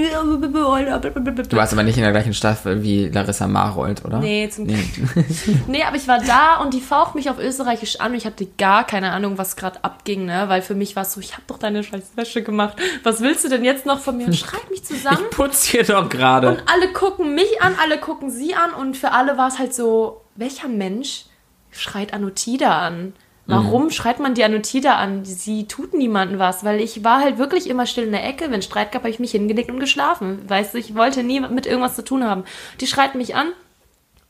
Du 1.49 1.57
warst 1.57 1.73
aber 1.73 1.83
nicht 1.83 1.97
in 1.97 2.03
der 2.03 2.11
gleichen 2.11 2.33
Staffel 2.33 2.83
wie 2.83 3.07
Larissa 3.09 3.47
Marold, 3.47 4.05
oder? 4.05 4.19
Nee, 4.19 4.49
zum 4.49 4.67
Glück. 4.67 4.79
Nee, 5.67 5.83
aber 5.83 5.95
ich 5.97 6.07
war 6.07 6.19
da 6.19 6.57
und 6.61 6.73
die 6.73 6.81
faucht 6.81 7.15
mich 7.15 7.29
auf 7.29 7.39
Österreichisch 7.39 7.99
an 7.99 8.11
und 8.11 8.17
ich 8.17 8.25
hatte 8.25 8.47
gar 8.57 8.85
keine 8.85 9.11
Ahnung, 9.11 9.37
was 9.37 9.55
gerade 9.55 9.83
abging, 9.83 10.25
ne? 10.25 10.45
Weil 10.47 10.61
für 10.61 10.75
mich 10.75 10.95
war 10.95 11.03
es 11.03 11.13
so, 11.13 11.19
ich 11.19 11.33
habe 11.33 11.43
doch 11.47 11.57
deine 11.57 11.83
scheiß 11.83 12.11
Wäsche 12.15 12.43
gemacht. 12.43 12.77
Was 13.03 13.21
willst 13.21 13.38
du 13.43 13.49
denn 13.49 13.63
jetzt 13.63 13.85
noch 13.85 13.99
von 13.99 14.17
mir? 14.17 14.27
Und 14.27 14.35
schreit 14.35 14.69
mich 14.69 14.83
zusammen. 14.83 15.25
Ich 15.29 15.35
putz 15.35 15.65
hier 15.65 15.83
doch 15.83 16.09
gerade. 16.09 16.49
Und 16.49 16.63
alle 16.67 16.91
gucken 16.93 17.35
mich 17.35 17.61
an, 17.61 17.75
alle 17.81 17.99
gucken 17.99 18.29
sie 18.31 18.55
an 18.55 18.73
und 18.73 18.97
für 18.97 19.11
alle 19.11 19.37
war 19.37 19.47
es 19.47 19.59
halt 19.59 19.73
so, 19.73 20.21
welcher 20.35 20.67
Mensch 20.67 21.25
schreit 21.71 22.13
Anotida 22.13 22.79
an? 22.79 23.13
Warum 23.45 23.85
Mhm. 23.85 23.89
schreit 23.91 24.19
man 24.19 24.35
die 24.35 24.43
Anotida 24.43 24.95
an? 24.97 25.25
Sie 25.25 25.67
tut 25.67 25.95
niemandem 25.95 26.37
was, 26.37 26.63
weil 26.63 26.79
ich 26.79 27.03
war 27.03 27.19
halt 27.21 27.39
wirklich 27.39 27.67
immer 27.67 27.87
still 27.87 28.03
in 28.03 28.11
der 28.11 28.23
Ecke. 28.27 28.51
Wenn 28.51 28.61
Streit 28.61 28.91
gab, 28.91 29.01
habe 29.01 29.09
ich 29.09 29.19
mich 29.19 29.31
hingelegt 29.31 29.71
und 29.71 29.79
geschlafen. 29.79 30.47
Weißt 30.47 30.75
du, 30.75 30.77
ich 30.77 30.93
wollte 30.95 31.23
nie 31.23 31.39
mit 31.39 31.65
irgendwas 31.65 31.95
zu 31.95 32.03
tun 32.03 32.23
haben. 32.23 32.43
Die 32.79 32.85
schreit 32.85 33.15
mich 33.15 33.35
an 33.35 33.47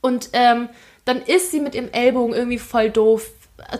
und 0.01 0.29
ähm, 0.33 0.69
dann 1.03 1.21
ist 1.21 1.51
sie 1.51 1.59
mit 1.59 1.73
dem 1.73 1.91
Ellbogen 1.91 2.33
irgendwie 2.33 2.59
voll 2.59 2.89
doof 2.91 3.29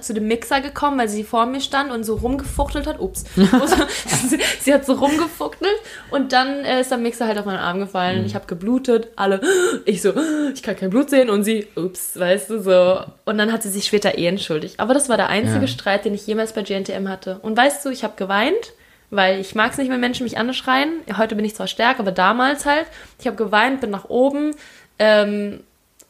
zu 0.02 0.14
dem 0.14 0.28
Mixer 0.28 0.62
gekommen, 0.62 0.98
weil 1.00 1.10
sie 1.10 1.24
vor 1.24 1.46
mir 1.46 1.62
stand 1.62 1.92
und 1.92 2.04
so 2.04 2.16
rumgefuchtelt 2.16 2.88
hat. 2.88 3.00
Ups. 3.00 3.26
sie, 3.36 4.40
sie 4.62 4.74
hat 4.74 4.86
so 4.86 4.94
rumgefuchtelt 4.94 5.78
und 6.12 6.34
dann 6.34 6.66
äh, 6.66 6.82
ist 6.82 6.92
der 6.92 6.98
Mixer 6.98 7.28
halt 7.28 7.38
auf 7.38 7.46
meinen 7.46 7.60
Arm 7.60 7.80
gefallen. 7.80 8.26
Ich 8.26 8.36
habe 8.36 8.46
geblutet. 8.48 9.10
Alle, 9.16 9.42
ich 9.86 10.02
so, 10.02 10.14
ich 10.54 10.64
kann 10.64 10.76
kein 10.76 10.90
Blut 10.90 11.10
sehen 11.10 11.30
und 11.30 11.44
sie, 11.44 11.68
ups, 11.76 12.18
weißt 12.20 12.50
du 12.50 12.60
so. 12.62 13.02
Und 13.26 13.38
dann 13.38 13.52
hat 13.52 13.64
sie 13.64 13.70
sich 13.70 13.86
später 13.86 14.18
eh 14.18 14.28
entschuldigt. 14.28 14.80
Aber 14.80 14.94
das 14.94 15.10
war 15.10 15.18
der 15.18 15.30
einzige 15.30 15.62
Ja. 15.62 15.68
Streit, 15.68 16.06
den 16.06 16.14
ich 16.14 16.26
jemals 16.28 16.54
bei 16.54 16.64
GNTM 16.64 17.08
hatte. 17.08 17.40
Und 17.42 17.58
weißt 17.58 17.86
du, 17.86 17.90
ich 17.90 18.04
habe 18.04 18.14
geweint. 18.16 18.74
Weil 19.12 19.40
ich 19.40 19.56
mag 19.56 19.72
es 19.72 19.80
nicht, 19.80 19.90
wenn 19.90 20.00
Menschen 20.00 20.24
mich 20.24 20.38
anschreien. 20.38 21.00
Heute 21.18 21.36
bin 21.36 21.44
ich 21.44 21.56
zwar 21.56 21.66
stärker, 21.66 22.02
aber 22.02 22.12
damals 22.12 22.68
halt. 22.68 22.86
Ich 23.20 23.26
habe 23.26 23.38
geweint, 23.38 23.82
bin 23.82 23.90
nach 23.90 24.08
oben 24.08 24.52
ähm, 25.00 25.62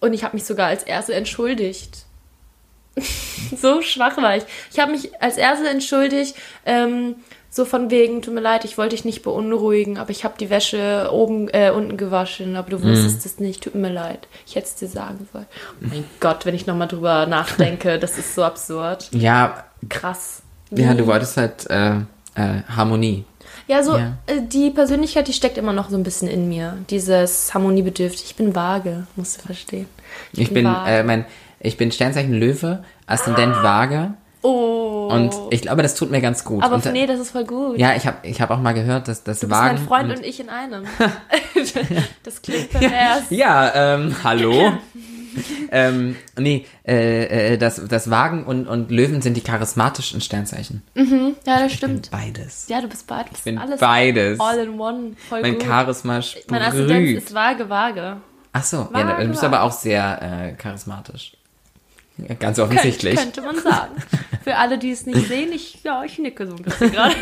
und 0.01 0.13
ich 0.13 0.25
habe 0.25 0.35
mich 0.35 0.43
sogar 0.43 0.67
als 0.67 0.83
Erste 0.83 1.13
entschuldigt. 1.13 2.05
so 3.57 3.81
schwach 3.81 4.17
war 4.17 4.37
ich. 4.37 4.43
Ich 4.71 4.79
habe 4.79 4.91
mich 4.91 5.09
als 5.21 5.37
Erste 5.37 5.67
entschuldigt, 5.69 6.35
ähm, 6.65 7.15
so 7.51 7.65
von 7.65 7.89
wegen, 7.89 8.21
tut 8.21 8.33
mir 8.35 8.41
leid, 8.41 8.63
ich 8.63 8.77
wollte 8.77 8.95
dich 8.95 9.05
nicht 9.05 9.23
beunruhigen, 9.23 9.97
aber 9.97 10.11
ich 10.11 10.23
habe 10.23 10.35
die 10.39 10.51
Wäsche 10.51 11.09
oben, 11.11 11.49
äh, 11.49 11.71
unten 11.71 11.97
gewaschen, 11.97 12.55
aber 12.55 12.69
du 12.69 12.83
wusstest 12.83 13.25
es 13.25 13.39
nicht, 13.39 13.63
tut 13.63 13.73
mir 13.73 13.89
leid. 13.91 14.27
Ich 14.45 14.55
hätte 14.55 14.67
es 14.67 14.75
dir 14.75 14.87
sagen 14.87 15.27
sollen. 15.33 15.47
Oh 15.81 15.87
mein 15.89 16.03
Gott, 16.19 16.45
wenn 16.45 16.53
ich 16.53 16.67
nochmal 16.67 16.87
drüber 16.87 17.25
nachdenke, 17.25 17.97
das 17.97 18.19
ist 18.19 18.35
so 18.35 18.43
absurd. 18.43 19.09
Ja, 19.11 19.63
Krass. 19.89 20.43
ja, 20.69 20.93
du 20.93 21.07
wolltest 21.07 21.37
halt 21.37 21.67
äh, 21.71 21.95
äh, 22.35 22.61
Harmonie. 22.75 23.25
Ja, 23.67 23.81
so 23.83 23.97
Ja. 23.97 24.13
äh, 24.27 24.41
die 24.47 24.69
Persönlichkeit, 24.69 25.27
die 25.27 25.33
steckt 25.33 25.57
immer 25.57 25.73
noch 25.73 25.89
so 25.89 25.95
ein 25.97 26.03
bisschen 26.03 26.27
in 26.27 26.49
mir. 26.49 26.77
Dieses 26.91 27.51
Harmoniebedürftig. 27.55 28.25
Ich 28.25 28.35
bin 28.35 28.53
vage, 28.55 29.07
musst 29.15 29.37
du 29.39 29.45
verstehen. 29.47 29.87
Ich 30.33 30.53
bin, 30.53 30.65
vage. 30.65 30.89
äh, 30.91 31.03
mein, 31.03 31.25
ich 31.59 31.77
bin 31.77 31.91
Sternzeichen 31.91 32.33
Löwe, 32.33 32.83
Aszendent 33.05 33.55
Waage 33.63 34.13
oh. 34.41 35.09
und 35.11 35.33
ich 35.49 35.61
glaube, 35.61 35.81
das 35.81 35.95
tut 35.95 36.11
mir 36.11 36.21
ganz 36.21 36.43
gut. 36.43 36.63
aber 36.63 36.75
und, 36.75 36.85
äh, 36.85 36.91
nee, 36.91 37.05
das 37.05 37.19
ist 37.19 37.31
voll 37.31 37.45
gut. 37.45 37.77
Ja, 37.77 37.95
ich 37.95 38.05
habe 38.07 38.17
ich 38.23 38.41
hab 38.41 38.49
auch 38.51 38.59
mal 38.59 38.73
gehört, 38.73 39.07
dass 39.07 39.23
das 39.23 39.39
du 39.39 39.47
bist 39.47 39.59
Wagen. 39.59 39.75
mein 39.75 39.85
Freund 39.85 40.17
und 40.17 40.25
ich 40.25 40.39
in 40.39 40.49
einem. 40.49 40.85
das 42.23 42.41
klingt 42.41 42.69
pervers. 42.71 43.23
Ja, 43.29 43.95
ähm, 43.95 44.15
hallo. 44.23 44.73
ähm, 45.71 46.15
nee, 46.37 46.65
äh, 46.87 47.53
äh, 47.53 47.57
das, 47.57 47.81
das 47.87 48.09
Wagen 48.09 48.45
und, 48.45 48.67
und 48.67 48.91
Löwen 48.91 49.21
sind 49.21 49.35
die 49.35 49.41
charismatischen 49.41 50.21
Sternzeichen. 50.21 50.81
Ja, 50.95 51.03
das 51.59 51.73
Ich 51.73 51.79
bin 51.79 52.01
stimmt. 52.01 52.11
beides. 52.11 52.67
Ja, 52.67 52.81
du 52.81 52.87
bist 52.87 53.07
beides. 53.07 53.37
Ich 53.37 53.43
bin 53.43 53.57
alles 53.57 53.79
beides. 53.79 54.39
all 54.39 54.57
in 54.59 54.79
one. 54.79 55.11
Voll 55.29 55.41
Mein 55.41 55.53
gut. 55.55 55.63
Charisma 55.63 56.21
mein 56.49 56.61
Aszendenz 56.61 57.09
sprüht. 57.09 57.17
ist 57.17 57.33
vage, 57.33 57.69
vage. 57.69 58.17
Ach 58.51 58.63
so, 58.63 58.77
ja, 58.77 58.93
Waage, 58.93 59.23
du 59.23 59.29
bist 59.29 59.43
Waage. 59.43 59.55
aber 59.55 59.65
auch 59.65 59.71
sehr 59.71 60.21
äh, 60.21 60.53
charismatisch. 60.53 61.33
Ja, 62.27 62.35
Ganz 62.35 62.57
Könnt, 62.57 62.71
offensichtlich. 62.71 63.15
könnte 63.15 63.41
man 63.41 63.57
sagen. 63.59 63.95
Für 64.43 64.55
alle, 64.57 64.77
die 64.77 64.91
es 64.91 65.05
nicht 65.05 65.27
sehen, 65.27 65.51
ich, 65.53 65.83
ja, 65.83 66.03
ich 66.03 66.17
nicke 66.19 66.45
so 66.47 66.55
ein 66.55 66.61
bisschen 66.63 66.91
gerade. 66.91 67.15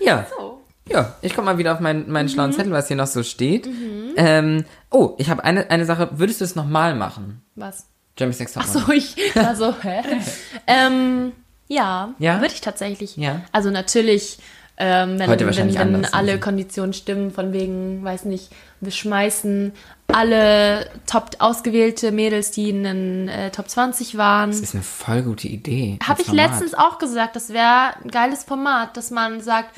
Ja, 0.00 0.26
so. 0.36 0.60
ja, 0.88 1.14
ich 1.22 1.34
komme 1.34 1.46
mal 1.46 1.58
wieder 1.58 1.72
auf 1.72 1.80
meinen, 1.80 2.10
meinen 2.10 2.28
schlauen 2.28 2.50
Mhm. 2.50 2.54
Zettel, 2.54 2.72
was 2.72 2.88
hier 2.88 2.96
noch 2.96 3.06
so 3.06 3.22
steht. 3.22 3.68
Ähm, 4.16 4.64
oh, 4.90 5.14
ich 5.18 5.30
habe 5.30 5.42
eine, 5.44 5.70
eine 5.70 5.84
Sache. 5.86 6.10
Würdest 6.12 6.40
du 6.40 6.44
es 6.44 6.54
nochmal 6.56 6.94
machen? 6.94 7.42
Was? 7.54 7.86
Jeremy 8.18 8.34
Sex 8.34 8.56
Ach 8.56 8.66
so, 8.66 8.92
ich 8.92 9.16
war 9.34 9.56
so, 9.56 9.74
hä? 9.82 10.02
ähm, 10.66 11.32
ja, 11.68 12.14
Ja? 12.18 12.40
würde 12.40 12.54
ich 12.54 12.60
tatsächlich. 12.60 13.16
Ja. 13.16 13.40
Also 13.50 13.70
natürlich, 13.70 14.38
ähm, 14.76 15.18
wenn, 15.18 15.28
Heute 15.28 15.40
wenn, 15.40 15.46
wahrscheinlich 15.46 15.78
wenn 15.78 15.94
anders, 15.94 16.12
alle 16.12 16.32
also. 16.32 16.40
Konditionen 16.42 16.92
stimmen, 16.92 17.30
von 17.30 17.52
wegen, 17.52 18.02
weiß 18.02 18.24
nicht, 18.24 18.50
wir 18.80 18.90
schmeißen 18.90 19.72
alle 20.08 20.90
top 21.06 21.30
ausgewählte 21.38 22.10
Mädels, 22.10 22.50
die 22.50 22.70
in 22.70 22.84
den 22.84 23.28
äh, 23.28 23.50
Top 23.50 23.68
20 23.68 24.16
waren. 24.16 24.50
Das 24.50 24.60
ist 24.60 24.74
eine 24.74 24.82
voll 24.82 25.22
gute 25.22 25.48
Idee. 25.48 25.98
Habe 26.02 26.22
ich 26.22 26.26
Format. 26.28 26.50
letztens 26.50 26.74
auch 26.74 26.98
gesagt, 26.98 27.36
das 27.36 27.50
wäre 27.50 27.96
ein 28.02 28.10
geiles 28.10 28.44
Format, 28.44 28.96
dass 28.96 29.10
man 29.10 29.40
sagt, 29.40 29.74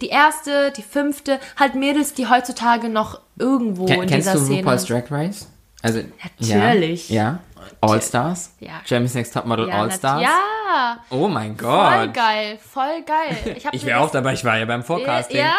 die 0.00 0.08
erste, 0.08 0.72
die 0.76 0.82
fünfte, 0.82 1.38
halt 1.56 1.74
Mädels, 1.74 2.14
die 2.14 2.28
heutzutage 2.28 2.88
noch 2.88 3.20
irgendwo 3.38 3.86
Ken, 3.86 4.02
in 4.02 4.08
kennst 4.08 4.28
dieser 4.28 4.38
du 4.38 4.44
Szene. 4.44 4.60
RuPaul's 4.60 4.84
Drag 4.84 5.10
Race? 5.10 5.48
Also, 5.82 6.00
Natürlich. 6.38 7.10
Ja. 7.10 7.22
ja. 7.22 7.40
All 7.80 8.00
Stars? 8.02 8.54
Ja. 8.60 8.80
Germany's 8.86 9.14
Next 9.14 9.32
Topmodel 9.34 9.68
Ja, 9.68 9.80
All 9.80 9.86
nat- 9.88 9.96
Stars? 9.98 10.22
Ja, 10.22 10.98
Oh 11.10 11.28
mein 11.28 11.56
voll 11.56 11.68
Gott. 11.68 12.14
geil, 12.14 12.58
voll 12.58 13.02
geil. 13.02 13.56
Ich 13.72 13.82
mir 13.82 13.88
wäre 13.90 14.00
auch 14.00 14.10
dabei, 14.10 14.32
ich 14.32 14.44
war 14.44 14.56
ja 14.58 14.64
beim 14.64 14.82
Forecasting. 14.82 15.36
Ja, 15.38 15.54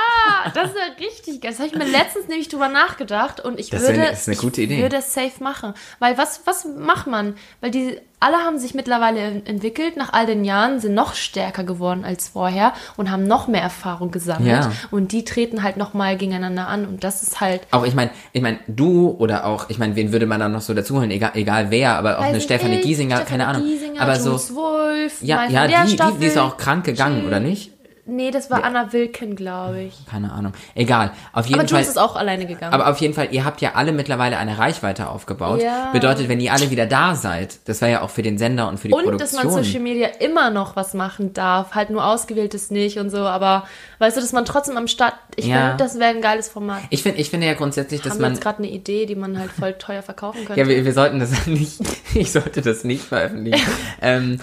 das 0.53 0.69
ist 0.69 0.75
ja 0.77 1.05
richtig 1.05 1.41
geil. 1.41 1.51
Das 1.51 1.59
habe 1.59 1.67
ich 1.69 1.75
mir 1.75 1.85
letztens 1.85 2.27
nämlich 2.27 2.47
drüber 2.49 2.67
nachgedacht 2.67 3.39
und 3.39 3.59
ich 3.59 3.69
Das 3.69 3.81
würde, 3.83 3.97
wär- 3.99 4.11
ist 4.11 4.27
eine 4.27 4.37
gute 4.37 4.61
ich 4.61 4.69
Idee. 4.71 4.81
würde 4.81 4.97
es 4.97 5.13
safe 5.13 5.43
machen. 5.43 5.73
Weil 5.99 6.17
was, 6.17 6.41
was 6.45 6.65
macht 6.65 7.07
man? 7.07 7.35
Weil 7.61 7.71
die 7.71 7.99
alle 8.23 8.37
haben 8.37 8.57
sich 8.57 8.73
mittlerweile 8.73 9.19
en- 9.19 9.45
entwickelt, 9.45 9.97
nach 9.97 10.13
all 10.13 10.25
den 10.25 10.45
Jahren, 10.45 10.79
sind 10.79 10.93
noch 10.93 11.13
stärker 11.13 11.63
geworden 11.63 12.05
als 12.05 12.29
vorher 12.29 12.73
und 12.95 13.11
haben 13.11 13.23
noch 13.27 13.47
mehr 13.47 13.61
Erfahrung 13.61 14.11
gesammelt. 14.11 14.47
Ja. 14.63 14.71
Und 14.91 15.11
die 15.11 15.25
treten 15.25 15.61
halt 15.61 15.75
nochmal 15.77 16.15
gegeneinander 16.17 16.67
an 16.67 16.85
und 16.85 17.03
das 17.03 17.21
ist 17.21 17.41
halt. 17.41 17.61
Auch 17.71 17.85
ich 17.85 17.95
meine, 17.95 18.11
ich 18.31 18.41
meine, 18.41 18.59
du 18.67 19.09
oder 19.19 19.45
auch, 19.45 19.69
ich 19.69 19.77
meine, 19.77 19.95
wen 19.97 20.11
würde 20.13 20.25
man 20.25 20.39
dann 20.39 20.53
noch 20.53 20.61
so 20.61 20.73
dazuholen, 20.73 21.11
egal, 21.11 21.31
egal 21.33 21.69
wer, 21.69 21.97
aber 21.97 22.17
auch 22.17 22.21
Weiß 22.21 22.29
eine 22.29 22.41
Stefanie 22.41 22.79
Giesinger, 22.81 23.17
Stefanie 23.17 23.29
keine 23.29 23.47
Ahnung. 23.47 23.63
Giesinger, 23.63 24.01
aber 24.01 24.15
so, 24.15 24.29
Jules 24.29 24.55
Wolf, 24.55 25.21
ja, 25.21 25.45
ja, 25.49 25.67
die, 25.67 25.95
die, 25.97 26.19
die 26.21 26.25
ist 26.27 26.37
auch 26.37 26.55
krank 26.57 26.85
gegangen, 26.85 27.17
Jill. 27.19 27.27
oder 27.27 27.39
nicht? 27.41 27.72
Nee, 28.05 28.31
das 28.31 28.51
war 28.51 28.65
Anna 28.65 28.91
Wilken, 28.91 29.37
glaube 29.37 29.79
ich. 29.83 30.05
Keine 30.11 30.33
Ahnung. 30.33 30.51
Egal. 30.75 31.11
Auf 31.31 31.45
jeden 31.45 31.61
Aber 31.61 31.69
Fall. 31.69 31.77
Jules 31.79 31.87
ist 31.87 31.97
auch 31.97 32.17
alleine 32.17 32.45
gegangen. 32.45 32.73
Aber 32.73 32.89
auf 32.89 32.97
jeden 32.97 33.13
Fall, 33.13 33.29
ihr 33.31 33.45
habt 33.45 33.61
ja 33.61 33.75
alle 33.75 33.93
mittlerweile 33.93 34.37
eine 34.37 34.57
Reichweite 34.57 35.07
aufgebaut. 35.07 35.61
Ja. 35.63 35.89
Bedeutet, 35.93 36.27
wenn 36.27 36.41
ihr 36.41 36.51
alle 36.51 36.69
wieder 36.69 36.85
da 36.85 37.15
seid, 37.15 37.59
das 37.65 37.79
wäre 37.79 37.91
ja 37.93 38.01
auch 38.01 38.09
für 38.09 38.21
den 38.21 38.37
Sender 38.37 38.67
und 38.67 38.77
für 38.77 38.89
die 38.89 38.93
Und 38.93 39.21
dass 39.21 39.31
man 39.31 39.43
Produktion. 39.43 39.63
Social 39.63 39.79
Media 39.79 40.07
immer 40.19 40.49
noch 40.49 40.75
was 40.75 40.93
machen 40.93 41.31
darf, 41.31 41.75
halt 41.75 41.91
nur 41.91 42.05
ausgewähltes 42.05 42.71
nicht 42.71 42.97
und 42.99 43.09
so, 43.09 43.19
aber 43.19 43.65
weißt 43.99 44.17
du, 44.17 44.21
dass 44.21 44.33
man 44.33 44.43
trotzdem 44.43 44.75
am 44.75 44.87
Start, 44.89 45.13
ich 45.37 45.45
Ja. 45.45 45.69
finde, 45.69 45.83
das 45.85 45.97
wäre 45.97 46.09
ein 46.13 46.21
geiles 46.21 46.49
Format. 46.49 46.81
ich 46.89 47.03
finde, 47.03 47.21
ich 47.21 47.29
finde 47.29 47.47
ja 47.47 47.53
grundsätzlich, 47.53 48.01
dass 48.01 48.15
Haben 48.15 48.21
man 48.21 48.33
jetzt 48.33 48.41
gerade 48.41 48.57
eine 48.57 48.67
Idee, 48.67 49.05
die 49.05 49.15
man 49.15 49.39
halt 49.39 49.51
voll 49.51 49.73
teuer 49.75 50.01
verkaufen 50.01 50.43
könnte? 50.43 50.59
Ja, 50.59 50.67
wir, 50.67 50.83
wir 50.83 50.93
sollten 50.93 51.19
das 51.19 51.31
nicht, 51.47 51.79
ich 52.15 52.33
sollte 52.33 52.61
das 52.61 52.83
nicht 52.83 53.03
veröffentlichen. 53.05 53.65
ähm, 54.01 54.41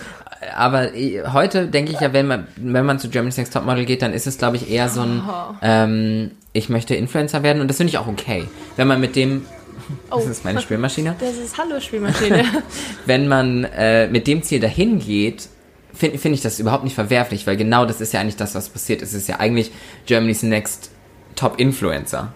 aber 0.56 0.94
eh, 0.94 1.22
heute 1.32 1.66
denke 1.66 1.92
ich 1.92 2.00
ja, 2.00 2.12
wenn 2.12 2.26
man, 2.26 2.46
wenn 2.56 2.86
man 2.86 2.98
zu 2.98 3.08
Germany's 3.10 3.36
Next 3.36 3.52
Topmodel 3.52 3.84
geht, 3.84 4.02
dann 4.02 4.12
ist 4.12 4.26
es, 4.26 4.38
glaube 4.38 4.56
ich, 4.56 4.70
eher 4.70 4.88
so 4.88 5.02
ein, 5.02 5.22
Oh. 5.28 5.54
ähm, 5.62 6.30
ich 6.52 6.68
möchte 6.68 6.94
Influencer 6.94 7.42
werden 7.42 7.60
und 7.60 7.68
das 7.68 7.76
finde 7.76 7.90
ich 7.90 7.98
auch 7.98 8.06
okay. 8.06 8.44
Wenn 8.76 8.88
man 8.88 9.00
mit 9.00 9.16
dem, 9.16 9.44
das 10.10 10.26
Oh. 10.26 10.30
ist 10.30 10.44
meine 10.44 10.60
Spielmaschine, 10.60 11.14
das 11.20 11.36
ist 11.36 11.58
Hallo-Spielmaschine. 11.58 12.44
wenn 13.06 13.28
man 13.28 13.64
äh, 13.64 14.06
mit 14.08 14.26
dem 14.26 14.42
Ziel 14.42 14.60
dahin 14.60 14.98
geht, 14.98 15.48
finde 15.92 16.18
find 16.18 16.34
ich 16.34 16.40
das 16.40 16.58
überhaupt 16.60 16.84
nicht 16.84 16.94
verwerflich, 16.94 17.46
weil 17.46 17.56
genau 17.56 17.84
das 17.84 18.00
ist 18.00 18.12
ja 18.12 18.20
eigentlich 18.20 18.36
das, 18.36 18.54
was 18.54 18.68
passiert. 18.68 19.02
Es 19.02 19.12
ist 19.12 19.28
ja 19.28 19.40
eigentlich 19.40 19.70
Germany's 20.06 20.42
Next 20.42 20.90
Top 21.36 21.58
Influencer. 21.60 22.32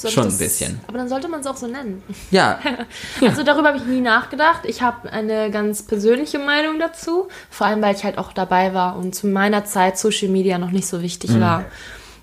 Sollte 0.00 0.14
Schon 0.14 0.24
ein 0.24 0.28
das- 0.30 0.38
bisschen. 0.38 0.80
Aber 0.86 0.98
dann 0.98 1.08
sollte 1.08 1.28
man 1.28 1.40
es 1.40 1.46
auch 1.46 1.56
so 1.56 1.66
nennen. 1.66 2.02
Ja, 2.30 2.58
Also 3.20 3.42
darüber 3.42 3.68
habe 3.68 3.78
ich 3.78 3.84
nie 3.84 4.00
nachgedacht. 4.00 4.60
Ich 4.64 4.80
habe 4.82 5.10
eine 5.12 5.50
ganz 5.50 5.82
persönliche 5.82 6.38
Meinung 6.38 6.78
dazu. 6.78 7.28
Vor 7.50 7.66
allem, 7.66 7.82
weil 7.82 7.94
ich 7.94 8.04
halt 8.04 8.18
auch 8.18 8.32
dabei 8.32 8.74
war 8.74 8.96
und 8.96 9.14
zu 9.14 9.26
meiner 9.26 9.64
Zeit 9.64 9.98
Social 9.98 10.28
Media 10.28 10.58
noch 10.58 10.70
nicht 10.70 10.86
so 10.86 11.02
wichtig 11.02 11.38
war. 11.40 11.64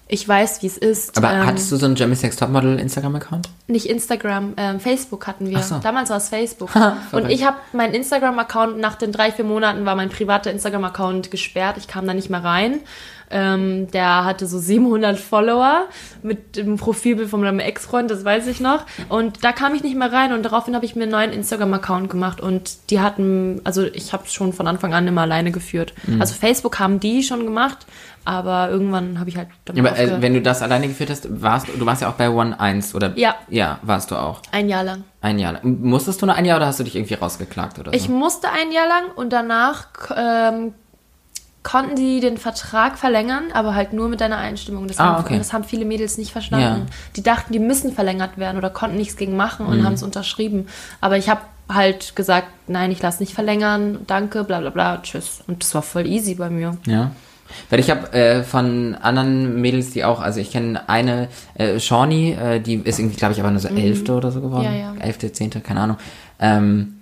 Ich 0.07 0.27
weiß, 0.27 0.61
wie 0.61 0.67
es 0.67 0.77
ist. 0.77 1.17
Mhm. 1.17 1.25
aber 1.25 1.33
ähm, 1.35 1.45
hattest 1.47 1.71
du 1.71 1.77
so 1.77 1.85
einen 1.87 1.95
Germany's 1.95 2.21
Next 2.21 2.39
Topmodel 2.39 2.79
Instagram-Account? 2.79 3.49
Nicht 3.65 3.87
Instagram, 3.87 4.53
ähm, 4.55 4.79
Facebook 4.79 5.25
hatten 5.25 5.49
wir. 5.49 5.57
So. 5.63 5.79
Damals 5.79 6.11
war 6.11 6.17
es 6.17 6.29
Facebook. 6.29 6.69
Und 7.11 7.29
ich 7.31 7.43
habe 7.43 7.57
meinen 7.73 7.95
Instagram-Account, 7.95 8.77
nach 8.77 8.95
den 8.95 9.11
drei, 9.11 9.31
vier 9.31 9.45
Monaten 9.45 9.83
war 9.85 9.95
mein 9.95 10.09
privater 10.09 10.51
Instagram-Account 10.51 11.31
gesperrt. 11.31 11.77
Ich 11.79 11.87
kam 11.87 12.05
da 12.05 12.13
nicht 12.13 12.29
mehr 12.29 12.43
rein. 12.43 12.81
Ähm, 13.35 13.91
der 13.91 14.23
hatte 14.23 14.47
so 14.47 14.57
700 14.57 15.19
Follower 15.19 15.89
mit 16.23 16.55
dem 16.55 16.77
Profilbild 16.77 17.29
von 17.29 17.41
meinem 17.41 17.59
Ex-Freund, 17.59 18.09
das 18.09 18.23
weiß 18.23 18.47
ich 18.47 18.61
noch. 18.61 18.85
Und 19.09 19.43
da 19.43 19.51
kam 19.51 19.75
ich 19.75 19.83
nicht 19.83 19.97
mehr 19.97 20.13
rein 20.13 20.31
und 20.31 20.43
daraufhin 20.43 20.73
habe 20.73 20.85
ich 20.85 20.95
mir 20.95 21.03
einen 21.03 21.11
neuen 21.11 21.33
Instagram-Account 21.33 22.09
gemacht 22.09 22.39
und 22.39 22.89
die 22.91 23.01
hatten, 23.01 23.59
also 23.65 23.83
ich 23.83 24.13
habe 24.13 24.23
schon 24.27 24.53
von 24.53 24.67
Anfang 24.67 24.93
an 24.93 25.05
immer 25.05 25.23
alleine 25.23 25.51
geführt. 25.51 25.93
Mhm. 26.07 26.21
Also 26.21 26.33
Facebook 26.33 26.79
haben 26.79 27.01
die 27.01 27.23
schon 27.23 27.43
gemacht, 27.43 27.85
aber 28.23 28.69
irgendwann 28.69 29.19
habe 29.19 29.29
ich 29.29 29.35
halt 29.35 29.49
damit 29.65 29.83
Ja, 29.83 29.91
aber 29.91 29.99
äh, 29.99 30.21
wenn 30.21 30.33
du 30.33 30.41
das 30.41 30.61
alleine 30.61 30.87
geführt 30.87 31.09
hast, 31.09 31.27
warst 31.41 31.67
du 31.67 31.85
warst 31.85 32.03
ja 32.03 32.09
auch 32.09 32.13
bei 32.13 32.29
One 32.29 32.57
1 32.57 32.95
oder? 32.95 33.11
Ja. 33.17 33.35
Ja, 33.49 33.79
warst 33.81 34.11
du 34.11 34.15
auch. 34.15 34.41
Ein 34.53 34.69
Jahr 34.69 34.85
lang. 34.85 35.03
Ein 35.19 35.39
Jahr 35.39 35.53
lang. 35.53 35.79
Musstest 35.81 36.21
du 36.21 36.25
nur 36.25 36.35
ein 36.35 36.45
Jahr 36.45 36.57
oder 36.57 36.67
hast 36.67 36.79
du 36.79 36.85
dich 36.85 36.95
irgendwie 36.95 37.15
rausgeklagt 37.15 37.79
oder 37.79 37.91
so? 37.91 37.97
Ich 37.97 38.07
musste 38.07 38.47
ein 38.49 38.71
Jahr 38.71 38.87
lang 38.87 39.03
und 39.15 39.33
danach 39.33 39.87
ähm, 40.15 40.73
konnten 41.65 41.95
die 41.95 42.19
den 42.21 42.37
Vertrag 42.37 42.97
verlängern, 42.97 43.45
aber 43.53 43.73
halt 43.75 43.91
nur 43.91 44.07
mit 44.07 44.21
deiner 44.21 44.37
Einstimmung. 44.37 44.87
Das, 44.87 44.99
Ah, 44.99 45.05
haben, 45.15 45.25
okay. 45.25 45.37
das 45.37 45.51
haben 45.51 45.63
viele 45.65 45.83
Mädels 45.83 46.17
nicht 46.17 46.31
verstanden. 46.31 46.63
Ja. 46.65 46.77
Mhm. 46.77 46.85
Die 47.17 47.23
dachten, 47.23 47.51
die 47.51 47.59
müssen 47.59 47.91
verlängert 47.91 48.37
werden 48.37 48.57
oder 48.57 48.69
konnten 48.69 48.95
nichts 48.97 49.17
gegen 49.17 49.35
machen 49.35 49.65
und 49.65 49.83
haben 49.83 49.93
es 49.93 50.03
unterschrieben. 50.03 50.67
Aber 51.01 51.17
ich 51.17 51.27
habe 51.27 51.41
halt 51.67 52.15
gesagt, 52.15 52.47
nein, 52.67 52.91
ich 52.91 53.01
lasse 53.01 53.21
nicht 53.21 53.33
verlängern, 53.33 53.99
danke, 54.05 54.43
bla 54.43 54.59
bla 54.59 54.69
bla, 54.69 55.01
tschüss. 55.01 55.41
Und 55.47 55.63
das 55.63 55.73
war 55.73 55.81
voll 55.81 56.05
easy 56.05 56.35
bei 56.35 56.51
mir. 56.51 56.77
Ja. 56.85 57.11
Weil 57.71 57.79
ich 57.79 57.89
habe 57.89 58.13
äh, 58.13 58.43
von 58.43 58.95
anderen 59.01 59.59
Mädels, 59.59 59.91
die 59.91 60.03
auch, 60.03 60.21
also 60.21 60.39
ich 60.39 60.51
kenne 60.51 60.87
eine, 60.87 61.29
äh, 61.55 61.79
Shawnee, 61.79 62.33
äh, 62.33 62.59
die 62.59 62.75
ist 62.75 62.99
irgendwie, 62.99 63.17
glaube 63.17 63.33
ich, 63.33 63.39
aber 63.39 63.49
nur 63.49 63.59
so 63.59 63.69
Elfte 63.69 64.13
oder 64.13 64.31
so 64.31 64.39
geworden. 64.41 64.67
Mhm. 64.69 64.79
Ja, 64.79 64.93
ja. 64.93 65.01
Elfte, 65.01 65.31
Zehnte, 65.31 65.61
keine 65.61 65.79
Ahnung. 65.81 65.97
Ähm, 66.39 66.94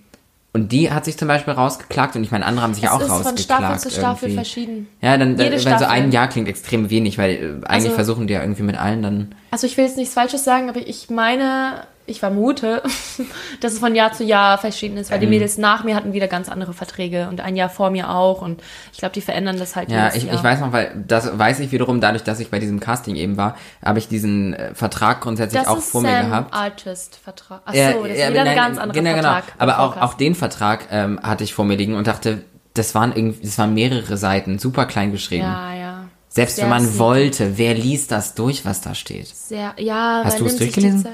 und 0.54 0.72
die 0.72 0.92
hat 0.92 1.04
sich 1.06 1.18
zum 1.18 1.28
Beispiel 1.28 1.54
rausgeklagt 1.54 2.16
und 2.16 2.24
ich 2.24 2.32
meine, 2.32 2.46
andere 2.46 2.64
haben 2.64 2.74
sich 2.74 2.84
ja 2.84 2.92
auch 2.92 3.00
es 3.00 3.06
ist 3.08 3.12
rausgeklagt. 3.12 3.38
von 3.38 3.38
Staffel 3.60 3.80
zu 3.80 3.90
Staffel 3.90 4.24
irgendwie. 4.30 4.36
verschieden. 4.36 4.88
Ja, 5.02 5.18
dann, 5.18 5.32
Jede 5.32 5.52
wenn 5.52 5.60
so 5.60 5.68
Staffel. 5.70 5.88
ein 5.88 6.12
Jahr 6.12 6.28
klingt 6.30 6.48
extrem 6.48 6.90
wenig, 6.90 7.18
weil 7.18 7.32
äh, 7.32 7.38
eigentlich 7.66 7.68
Also- 7.70 7.90
versuchen 7.92 8.28
die 8.28 8.34
ja 8.34 8.42
irgendwie 8.42 8.64
mit 8.64 8.78
allen 8.78 9.02
dann. 9.02 9.36
Also 9.52 9.68
ich 9.68 9.76
will 9.78 9.86
jetzt 9.86 9.98
nichts 9.98 10.14
Falsches 10.14 10.44
sagen, 10.44 10.70
aber 10.70 10.80
ich 10.88 11.10
meine, 11.10 11.86
ich 12.06 12.20
vermute, 12.20 12.84
dass 13.62 13.74
es 13.74 13.80
von 13.80 13.96
Jahr 13.96 14.12
zu 14.12 14.24
Jahr 14.24 14.58
verschieden 14.58 14.98
ist, 14.98 15.12
weil 15.12 15.20
die 15.20 15.28
Mädels 15.28 15.58
nach 15.58 15.84
mir 15.84 15.96
hatten 15.96 16.14
wieder 16.14 16.28
ganz 16.28 16.50
andere 16.50 16.74
Verträge 16.74 17.28
und 17.30 17.42
ein 17.42 17.56
Jahr 17.56 17.70
vor 17.70 17.92
mir 17.92 18.10
auch 18.10 18.42
und 18.42 18.62
ich 18.92 19.00
glaube, 19.00 19.14
die 19.14 19.22
verändern 19.22 19.58
das 19.58 19.76
halt 19.76 19.90
Ja, 19.90 20.14
ich, 20.14 20.24
Jahr. 20.24 20.36
ich 20.36 20.44
weiß 20.44 20.60
noch, 20.60 20.72
weil 20.74 20.92
das 21.08 21.38
weiß 21.38 21.60
ich 21.60 21.72
wiederum, 21.72 22.02
dadurch, 22.02 22.24
dass 22.24 22.40
ich 22.40 22.50
bei 22.50 22.60
diesem 22.60 22.80
Casting 22.80 23.16
eben 23.16 23.38
war, 23.38 23.56
habe 23.84 24.00
ich 24.00 24.08
diesen 24.08 24.54
äh, 24.54 24.74
Vertrag 24.76 25.22
grundsätzlich 25.22 25.62
das 25.62 25.70
auch 25.72 25.80
vor 25.80 26.02
mir 26.02 26.10
Sam 26.10 26.30
gehabt. 26.30 26.54
Artist 26.54 27.20
Vertrag. 27.24 27.62
Achso, 27.66 27.78
Ja, 27.78 27.94
das 27.94 28.12
ist 28.12 28.20
ja, 28.20 28.30
wieder 28.30 28.40
ein 28.42 28.46
nein, 28.48 28.56
ganz 28.56 28.78
anderer 28.78 29.00
genau, 29.00 29.14
Vertrag. 29.14 29.46
Genau. 29.46 29.60
Aber 29.60 29.80
auch, 29.80 29.98
auch 29.98 30.14
den 30.16 30.36
Vertrag 30.36 30.88
ähm, 30.92 31.20
hatte 31.24 31.44
ich 31.44 31.54
vor 31.54 31.66
mir 31.66 31.76
liegen 31.76 31.96
und 31.96 32.08
dachte, 32.08 32.44
das 32.74 32.96
waren 32.96 33.16
irgendwie, 33.16 33.46
das 33.46 33.58
waren 33.58 33.74
mehrere 33.74 34.18
Seiten, 34.18 34.60
super 34.60 34.86
klein 34.86 35.12
geschrieben. 35.12 35.44
Ja, 35.44 35.74
ja. 35.74 36.04
Selbst 36.28 36.56
Sehr 36.56 36.66
wenn 36.66 36.72
man 36.72 36.98
wollte, 36.98 37.60
wer 37.60 37.76
liest 37.76 38.12
das 38.12 38.34
durch, 38.34 38.66
was 38.66 38.82
da 38.82 38.96
steht? 38.96 39.28
Sehr, 39.28 39.74
ja, 39.78 40.24
Hast 40.26 40.40
du 40.40 40.48
es 40.48 40.58
durchgelesen? 40.58 41.08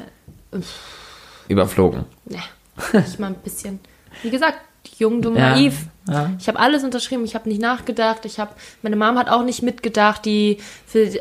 Überflogen. 1.48 2.06
Nee, 2.26 2.38
nicht 2.94 3.20
mal 3.20 3.28
ein 3.28 3.36
bisschen. 3.36 3.80
Wie 4.24 4.30
gesagt, 4.30 4.60
jung, 4.98 5.22
dumm, 5.22 5.36
Ja, 5.36 5.52
naiv. 5.52 5.86
ja. 6.08 6.32
Ich 6.40 6.48
habe 6.48 6.60
alles 6.60 6.84
unterschrieben, 6.84 7.24
ich 7.26 7.36
habe 7.36 7.50
nicht 7.50 7.62
nachgedacht. 7.62 8.26
Ich 8.26 8.40
habe, 8.40 8.52
meine 8.82 8.96
Mom 8.96 9.18
hat 9.18 9.30
auch 9.30 9.44
nicht 9.44 9.62
mitgedacht. 9.64 10.26
Die, 10.26 10.58
für, 10.86 11.12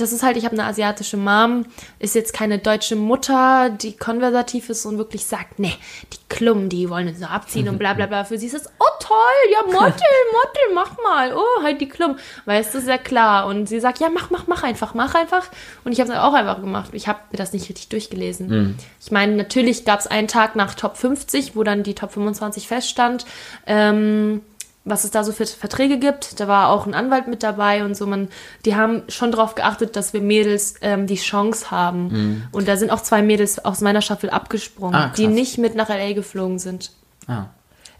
das 0.00 0.12
ist 0.12 0.22
halt, 0.22 0.36
ich 0.36 0.44
habe 0.44 0.54
eine 0.54 0.64
asiatische 0.64 1.16
Mom, 1.16 1.66
ist 1.98 2.14
jetzt 2.14 2.32
keine 2.32 2.58
deutsche 2.58 2.96
Mutter, 2.96 3.70
die 3.70 3.96
konversativ 3.96 4.68
ist 4.70 4.86
und 4.86 4.98
wirklich 4.98 5.26
sagt, 5.26 5.58
nee, 5.58 5.74
die 6.12 6.18
Klum, 6.28 6.68
die 6.68 6.90
wollen 6.90 7.08
uns 7.08 7.20
nur 7.20 7.30
abziehen 7.30 7.68
und 7.68 7.78
bla 7.78 7.94
bla 7.94 8.06
bla. 8.06 8.24
Für 8.24 8.38
sie 8.38 8.46
ist 8.46 8.54
es, 8.54 8.66
oh 8.78 8.98
toll, 9.00 9.16
ja, 9.52 9.62
Model, 9.66 9.82
Model, 9.92 10.74
mach 10.74 10.96
mal, 11.02 11.34
oh, 11.34 11.62
halt 11.62 11.80
die 11.80 11.88
Klum. 11.88 12.16
Weißt 12.44 12.74
du, 12.74 12.80
sehr 12.80 12.98
klar. 12.98 13.46
Und 13.46 13.68
sie 13.68 13.80
sagt, 13.80 13.98
ja, 13.98 14.08
mach, 14.08 14.30
mach, 14.30 14.46
mach 14.46 14.62
einfach, 14.62 14.94
mach 14.94 15.14
einfach. 15.14 15.46
Und 15.84 15.92
ich 15.92 16.00
habe 16.00 16.10
es 16.10 16.18
auch 16.18 16.34
einfach 16.34 16.60
gemacht. 16.60 16.90
Ich 16.92 17.08
habe 17.08 17.18
mir 17.30 17.38
das 17.38 17.52
nicht 17.52 17.68
richtig 17.68 17.88
durchgelesen. 17.88 18.78
Ich 19.00 19.10
meine, 19.10 19.36
natürlich 19.36 19.84
gab 19.84 20.00
es 20.00 20.06
einen 20.06 20.28
Tag 20.28 20.56
nach 20.56 20.74
Top 20.74 20.96
50, 20.96 21.56
wo 21.56 21.62
dann 21.62 21.82
die 21.82 21.94
Top 21.94 22.12
25 22.12 22.68
feststand. 22.68 23.24
Ähm, 23.66 24.42
was 24.84 25.04
es 25.04 25.10
da 25.10 25.22
so 25.24 25.32
für 25.32 25.44
Verträge 25.46 25.98
gibt. 25.98 26.40
Da 26.40 26.48
war 26.48 26.68
auch 26.70 26.86
ein 26.86 26.94
Anwalt 26.94 27.28
mit 27.28 27.42
dabei 27.42 27.84
und 27.84 27.94
so. 27.96 28.06
Man, 28.06 28.28
die 28.64 28.74
haben 28.74 29.02
schon 29.08 29.32
darauf 29.32 29.54
geachtet, 29.54 29.96
dass 29.96 30.12
wir 30.14 30.20
Mädels 30.22 30.74
ähm, 30.80 31.06
die 31.06 31.16
Chance 31.16 31.70
haben. 31.70 32.48
Und 32.52 32.68
da 32.68 32.76
sind 32.76 32.90
auch 32.90 33.02
zwei 33.02 33.20
Mädels 33.22 33.62
aus 33.64 33.80
meiner 33.82 34.00
Staffel 34.02 34.30
abgesprungen, 34.30 34.94
Ah, 34.94 35.12
die 35.16 35.26
nicht 35.26 35.58
mit 35.58 35.74
nach 35.74 35.88
LA 35.90 36.12
geflogen 36.14 36.58
sind. 36.58 36.90
Ah. 37.26 37.46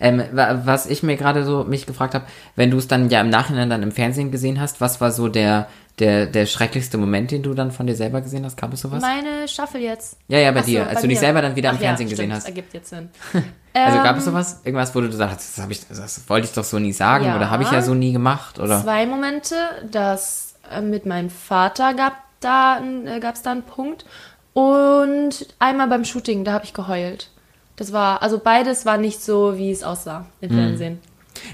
Ähm, 0.00 0.22
wa- 0.32 0.60
was 0.64 0.86
ich 0.86 1.02
mir 1.02 1.16
gerade 1.16 1.44
so 1.44 1.64
mich 1.64 1.84
gefragt 1.84 2.14
habe, 2.14 2.24
wenn 2.56 2.70
du 2.70 2.78
es 2.78 2.86
dann 2.88 3.10
ja 3.10 3.20
im 3.20 3.30
Nachhinein 3.30 3.68
dann 3.68 3.82
im 3.82 3.90
Fernsehen 3.92 4.30
gesehen 4.30 4.60
hast, 4.60 4.80
was 4.80 5.00
war 5.00 5.10
so 5.10 5.28
der, 5.28 5.68
der, 5.98 6.26
der 6.26 6.46
schrecklichste 6.46 6.98
Moment, 6.98 7.30
den 7.30 7.42
du 7.42 7.54
dann 7.54 7.70
von 7.72 7.86
dir 7.86 7.94
selber 7.96 8.20
gesehen 8.20 8.44
hast? 8.44 8.56
Gab 8.56 8.72
es 8.72 8.80
sowas? 8.80 9.00
Meine 9.02 9.48
Staffel 9.48 9.80
jetzt. 9.80 10.16
Ja, 10.28 10.38
ja, 10.38 10.50
bei 10.52 10.60
Ach 10.60 10.64
so, 10.64 10.70
dir, 10.70 10.84
bei 10.84 10.90
als 10.90 11.00
du 11.02 11.08
dich 11.08 11.16
mir. 11.16 11.20
selber 11.20 11.42
dann 11.42 11.56
wieder 11.56 11.70
im 11.70 11.76
Ach 11.76 11.80
Fernsehen 11.80 12.06
ja, 12.08 12.10
gesehen 12.10 12.32
hast. 12.32 12.46
ergibt 12.46 12.74
jetzt 12.74 12.90
Sinn. 12.90 13.08
Also 13.74 13.98
gab 13.98 14.12
Ähm, 14.14 14.18
es 14.18 14.24
sowas? 14.24 14.60
Irgendwas, 14.64 14.92
wo 14.94 15.00
du 15.00 15.08
gesagt 15.08 15.34
hast, 15.36 15.56
das, 15.58 15.68
ich, 15.68 15.86
das 15.88 16.28
wollte 16.28 16.46
ich 16.48 16.52
doch 16.52 16.64
so 16.64 16.80
nie 16.80 16.92
sagen 16.92 17.26
Ja. 17.26 17.36
oder 17.36 17.48
habe 17.50 17.62
ich 17.62 17.70
ja 17.70 17.80
so 17.80 17.94
nie 17.94 18.12
gemacht 18.12 18.58
oder? 18.58 18.82
Zwei 18.82 19.06
Momente, 19.06 19.54
das 19.88 20.54
äh, 20.68 20.80
mit 20.80 21.06
meinem 21.06 21.30
Vater 21.30 21.94
gab 21.94 22.14
da, 22.40 22.80
äh, 23.04 23.20
gab's 23.20 23.42
da 23.42 23.52
einen 23.52 23.62
Punkt 23.62 24.04
und 24.52 25.46
einmal 25.60 25.86
beim 25.86 26.04
Shooting, 26.04 26.44
da 26.44 26.52
habe 26.52 26.64
ich 26.64 26.74
geheult. 26.74 27.30
Das 27.76 27.92
war, 27.92 28.22
also 28.22 28.38
beides 28.38 28.84
war 28.86 28.96
nicht 28.98 29.22
so, 29.22 29.56
wie 29.56 29.70
es 29.70 29.84
aussah 29.84 30.26
im 30.40 30.50
Fernsehen. 30.50 30.98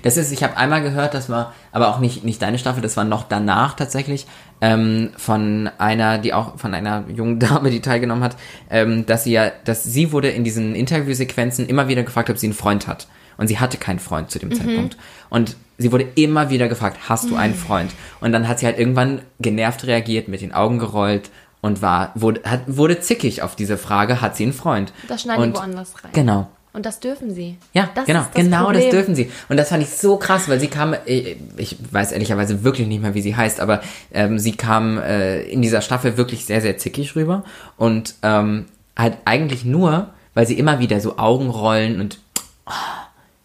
Das 0.03 0.17
ist, 0.17 0.33
ich 0.33 0.43
habe 0.43 0.57
einmal 0.57 0.83
gehört, 0.83 1.15
das 1.15 1.29
war 1.29 1.53
aber 1.73 1.89
auch 1.89 1.99
nicht, 1.99 2.25
nicht 2.25 2.41
deine 2.43 2.59
Staffel, 2.59 2.83
das 2.83 2.97
war 2.97 3.05
noch 3.05 3.25
danach 3.29 3.75
tatsächlich, 3.75 4.27
ähm, 4.61 5.11
von 5.17 5.71
einer, 5.79 6.19
die 6.19 6.33
auch, 6.33 6.59
von 6.59 6.75
einer 6.75 7.05
jungen 7.09 7.39
Dame, 7.41 7.71
die 7.71 7.81
teilgenommen 7.81 8.23
hat, 8.25 8.37
ähm, 8.71 9.07
dass 9.07 9.25
sie 9.25 9.33
ja, 9.33 9.51
dass 9.65 9.85
sie 9.85 10.13
wurde 10.13 10.29
in 10.29 10.45
diesen 10.45 10.75
Interviewsequenzen 10.75 11.67
immer 11.69 11.89
wieder 11.89 12.03
gefragt, 12.03 12.31
ob 12.31 12.39
sie 12.39 12.47
einen 12.47 12.55
Freund 12.55 12.87
hat. 12.87 13.07
Und 13.37 13.49
sie 13.49 13.59
hatte 13.59 13.79
keinen 13.79 13.99
Freund 13.99 14.31
zu 14.31 14.39
dem 14.39 14.51
Mhm. 14.51 14.55
Zeitpunkt. 14.55 14.97
Und 15.29 15.57
sie 15.77 15.91
wurde 15.91 16.07
immer 16.15 16.51
wieder 16.51 16.69
gefragt, 16.69 16.99
hast 17.09 17.29
du 17.31 17.35
einen 17.37 17.55
Freund? 17.57 17.91
Und 18.21 18.31
dann 18.31 18.47
hat 18.47 18.61
sie 18.61 18.67
halt 18.67 18.79
irgendwann 18.79 19.23
genervt 19.41 19.85
reagiert, 19.87 20.29
mit 20.29 20.41
den 20.41 20.53
Augen 20.55 20.79
gerollt 20.79 21.31
und 21.61 21.83
war, 21.83 22.13
wurde, 22.15 22.43
hat, 22.45 22.61
wurde 22.67 23.01
zickig 23.01 23.43
auf 23.43 23.57
diese 23.57 23.77
Frage, 23.77 24.21
hat 24.21 24.37
sie 24.37 24.45
einen 24.45 24.53
Freund? 24.53 24.93
Das 25.09 25.23
schneiden 25.23 25.53
woanders 25.53 25.95
rein. 26.05 26.13
Genau. 26.13 26.47
Und 26.75 26.85
das 26.87 26.99
dürfen 26.99 27.33
sie. 27.33 27.57
Ja, 27.73 27.89
das 27.95 28.05
genau, 28.05 28.23
ist 28.23 28.31
das 28.35 28.43
genau 28.43 28.65
Problem. 28.65 28.83
das 28.83 28.91
dürfen 28.91 29.15
sie. 29.15 29.31
Und 29.49 29.57
das 29.57 29.69
fand 29.69 29.85
ich 29.85 29.91
so 29.91 30.17
krass, 30.17 30.49
weil 30.49 30.59
sie 30.59 30.67
kam, 30.67 30.97
ich, 31.07 31.37
ich 31.57 31.77
weiß 31.93 32.11
ehrlicherweise 32.11 32.65
wirklich 32.65 32.89
nicht 32.89 33.01
mehr, 33.01 33.15
wie 33.15 33.23
sie 33.23 33.37
heißt, 33.37 33.61
aber 33.61 33.81
ähm, 34.13 34.41
sie 34.41 34.57
kam 34.57 34.99
äh, 34.99 35.43
in 35.43 35.63
dieser 35.63 35.83
Staffel 35.83 36.17
wirklich 36.17 36.47
sehr, 36.47 36.61
sehr 36.61 36.77
zickig 36.77 37.15
rüber 37.15 37.45
und 37.77 38.17
ähm, 38.25 38.67
halt 38.97 39.19
eigentlich 39.25 39.65
nur, 39.65 40.09
weil 40.35 40.49
sie 40.49 40.59
immer 40.59 40.81
wieder 40.81 40.99
so 41.01 41.17
Augenrollen 41.17 42.01
und 42.01 42.19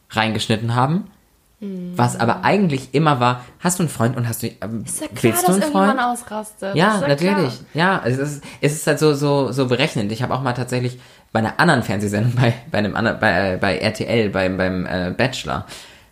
reingeschnitten 0.10 0.74
haben. 0.74 1.12
Was 1.62 2.18
aber 2.18 2.46
eigentlich 2.46 2.94
immer 2.94 3.20
war, 3.20 3.42
hast 3.60 3.80
du 3.80 3.84
einen 3.84 3.90
Freund 3.90 4.16
und 4.16 4.28
hast 4.30 4.44
du, 4.44 4.48
ähm, 4.62 4.84
Ist 4.86 5.02
ja 5.02 5.08
klar, 5.08 5.24
willst 5.24 5.44
du 5.44 5.48
dass 5.48 5.56
einen 5.56 5.62
irgendjemand 5.64 6.00
Freund? 6.00 6.14
ausrastet. 6.14 6.76
Ja, 6.76 7.02
ja 7.02 7.08
natürlich. 7.08 7.60
Ja, 7.74 8.02
es 8.06 8.18
ist, 8.18 8.44
es 8.62 8.74
ist 8.74 8.88
halt 8.88 9.00
so, 9.00 9.14
so, 9.14 9.52
so 9.52 9.68
berechnend. 9.68 10.10
Ich 10.14 10.24
habe 10.24 10.34
auch 10.34 10.42
mal 10.42 10.54
tatsächlich 10.54 11.00
bei 11.34 11.40
einer 11.40 11.60
anderen 11.60 11.84
Fernsehsendung, 11.84 12.34
bei, 12.40 12.54
bei 12.72 12.78
einem 12.78 12.96
anderen, 12.96 13.20
bei, 13.20 13.54
äh, 13.54 13.58
bei 13.58 13.78
RTL, 13.78 14.30
beim, 14.30 14.56
beim 14.58 14.86
äh, 14.86 15.12
Bachelor, 15.16 15.66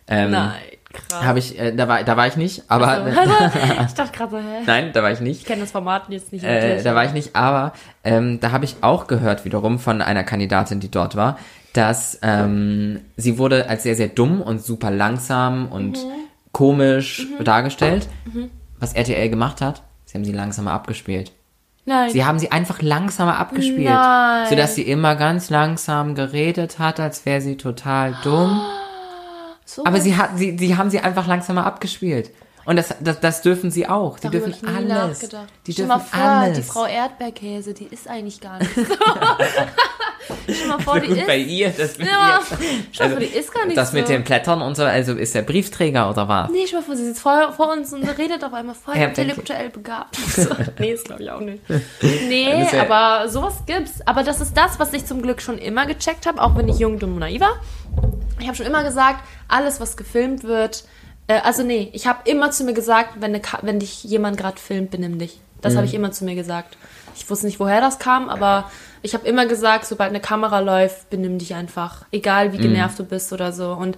ähm, 0.06 0.28
Klar. 0.30 0.46
Nein, 0.48 0.54
krass. 0.92 1.24
habe 1.24 1.38
ich, 1.38 1.58
äh, 1.58 1.72
da 1.74 1.88
war, 1.88 2.02
da 2.04 2.16
war 2.18 2.26
ich 2.26 2.36
nicht, 2.36 2.64
aber 2.68 2.88
Also, 2.88 3.08
ich 3.86 3.94
dachte 3.94 4.12
gerade 4.18 4.30
so, 4.30 4.36
hä? 4.38 4.62
nein, 4.66 4.90
da 4.92 5.02
war 5.02 5.12
ich 5.12 5.20
nicht. 5.20 5.40
Ich 5.40 5.46
kenne 5.46 5.62
das 5.62 5.70
Format 5.70 6.02
jetzt 6.10 6.30
nicht 6.30 6.44
Äh, 6.44 6.82
da 6.82 6.94
war 6.94 7.06
ich 7.06 7.12
nicht, 7.12 7.34
aber 7.34 7.72
ähm, 8.04 8.38
da 8.40 8.50
habe 8.52 8.66
ich 8.66 8.76
auch 8.82 9.06
gehört 9.06 9.46
wiederum 9.46 9.78
von 9.78 10.02
einer 10.02 10.24
Kandidatin, 10.24 10.80
die 10.80 10.90
dort 10.90 11.16
war, 11.16 11.38
dass 11.72 12.18
ähm, 12.22 13.00
sie 13.16 13.38
wurde 13.38 13.68
als 13.68 13.82
sehr, 13.82 13.94
sehr 13.94 14.08
dumm 14.08 14.40
und 14.40 14.62
super 14.62 14.90
langsam 14.90 15.68
und 15.70 15.98
Mhm. 15.98 16.10
komisch 16.52 17.26
dargestellt. 17.44 18.08
Was 18.80 18.94
RTL 18.94 19.28
gemacht 19.28 19.60
hat, 19.60 19.82
sie 20.04 20.16
haben 20.16 20.24
sie 20.24 20.32
langsamer 20.32 20.72
abgespielt. 20.72 21.32
Nein. 21.84 22.10
Sie 22.10 22.24
haben 22.24 22.38
sie 22.38 22.52
einfach 22.52 22.82
langsamer 22.82 23.38
abgespielt, 23.38 23.84
Nein. 23.88 24.46
sodass 24.48 24.74
sie 24.74 24.82
immer 24.82 25.14
ganz 25.16 25.48
langsam 25.50 26.14
geredet 26.14 26.78
hat, 26.78 27.00
als 27.00 27.24
wäre 27.24 27.40
sie 27.40 27.56
total 27.56 28.14
dumm. 28.22 28.60
so 29.64 29.84
Aber 29.84 30.00
sie 30.00 30.16
hat, 30.16 30.36
sie, 30.36 30.56
sie 30.58 30.76
haben 30.76 30.90
sie 30.90 31.00
einfach 31.00 31.26
langsamer 31.26 31.64
abgespielt. 31.64 32.30
Und 32.68 32.76
das, 32.76 32.94
das, 33.00 33.18
das 33.20 33.40
dürfen 33.42 33.70
sie 33.70 33.88
auch. 33.88 34.18
Die 34.18 34.28
Darüber 34.28 34.46
dürfen 34.46 34.66
ich 34.66 34.70
nie 34.70 34.92
alles. 34.92 35.22
nachgedacht. 35.22 35.48
Die 35.66 35.72
Stell 35.72 35.86
dürfen 35.86 35.98
mal 35.98 36.04
vor, 36.04 36.20
alles. 36.30 36.56
die 36.58 36.62
Frau 36.62 36.84
Erdbeerkäse, 36.86 37.72
die 37.72 37.86
ist 37.86 38.06
eigentlich 38.08 38.40
gar 38.40 38.58
nicht 38.58 38.74
so. 38.76 38.82
Stell 40.52 40.68
mal 40.68 40.78
vor, 40.80 41.00
die 41.00 41.08
ist. 41.18 41.26
Bei 41.26 41.36
ihr, 41.38 41.70
das 41.70 41.96
mit 41.98 42.06
Ja, 42.08 42.40
ihr. 42.50 42.56
stell 42.92 43.08
mal 43.08 43.16
vor, 43.16 43.20
die 43.20 43.34
ist 43.38 43.52
gar 43.54 43.64
nicht 43.66 43.76
Das 43.76 43.90
so. 43.90 43.96
mit 43.96 44.08
den 44.08 44.22
Blättern 44.24 44.60
und 44.62 44.76
so, 44.76 44.84
also 44.84 45.14
ist 45.14 45.34
der 45.34 45.42
Briefträger 45.42 46.10
oder 46.10 46.28
was? 46.28 46.50
Nee, 46.50 46.64
stell 46.66 46.80
mal 46.80 46.84
vor, 46.86 46.96
sie 46.96 47.04
sitzt 47.06 47.20
vor, 47.20 47.52
vor 47.54 47.72
uns 47.72 47.92
und 47.92 48.04
redet 48.18 48.44
auf 48.44 48.52
einmal 48.52 48.74
voll 48.74 48.96
Ja, 48.96 49.06
intellektuell 49.06 49.70
begabt. 49.70 50.16
So. 50.38 50.50
Nee, 50.78 50.92
das 50.92 51.04
glaube 51.04 51.22
ich 51.22 51.30
auch 51.30 51.40
nicht. 51.40 51.62
Nee, 52.28 52.66
ja- 52.70 52.82
aber 52.82 53.28
sowas 53.28 53.54
gibt's. 53.66 54.06
Aber 54.06 54.22
das 54.22 54.40
ist 54.40 54.56
das, 54.56 54.78
was 54.78 54.92
ich 54.92 55.06
zum 55.06 55.22
Glück 55.22 55.40
schon 55.40 55.58
immer 55.58 55.86
gecheckt 55.86 56.26
habe, 56.26 56.40
auch 56.42 56.54
wenn 56.56 56.68
ich 56.68 56.78
jung, 56.78 56.98
dumm 56.98 57.14
und 57.14 57.20
naiv 57.20 57.40
war. 57.40 57.54
Ich 58.40 58.46
habe 58.46 58.56
schon 58.56 58.66
immer 58.66 58.84
gesagt, 58.84 59.24
alles, 59.48 59.80
was 59.80 59.96
gefilmt 59.96 60.44
wird, 60.44 60.84
äh, 61.28 61.38
also 61.44 61.62
nee, 61.62 61.88
ich 61.92 62.06
habe 62.08 62.28
immer 62.28 62.50
zu 62.50 62.64
mir 62.64 62.74
gesagt, 62.74 63.14
wenn, 63.20 63.40
Ka- 63.40 63.60
wenn 63.62 63.78
dich 63.78 64.02
jemand 64.04 64.36
gerade 64.36 64.58
filmt, 64.58 64.90
benimm 64.90 65.18
dich. 65.18 65.40
Das 65.60 65.74
habe 65.76 65.86
ich 65.86 65.94
immer 65.94 66.12
zu 66.12 66.24
mir 66.24 66.34
gesagt. 66.34 66.76
Ich 67.16 67.28
wusste 67.28 67.46
nicht, 67.46 67.58
woher 67.58 67.80
das 67.80 67.98
kam, 67.98 68.28
aber 68.28 68.70
ich 69.02 69.14
habe 69.14 69.26
immer 69.26 69.44
gesagt, 69.46 69.86
sobald 69.86 70.10
eine 70.10 70.20
Kamera 70.20 70.60
läuft, 70.60 71.10
benimm 71.10 71.38
dich 71.38 71.54
einfach. 71.54 72.04
Egal, 72.12 72.52
wie 72.52 72.58
genervt 72.58 72.98
du 72.98 73.04
bist 73.04 73.32
oder 73.32 73.52
so. 73.52 73.72
Und 73.72 73.96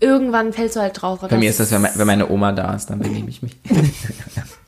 irgendwann 0.00 0.52
fällst 0.52 0.74
du 0.76 0.80
halt 0.80 1.00
drauf. 1.00 1.20
Bei 1.20 1.36
mir 1.36 1.50
ist 1.50 1.60
das, 1.60 1.70
wenn 1.70 2.06
meine 2.06 2.28
Oma 2.28 2.50
da 2.52 2.74
ist, 2.74 2.86
dann 2.90 2.98
benehme 2.98 3.28
ich 3.30 3.42
mich. 3.42 3.56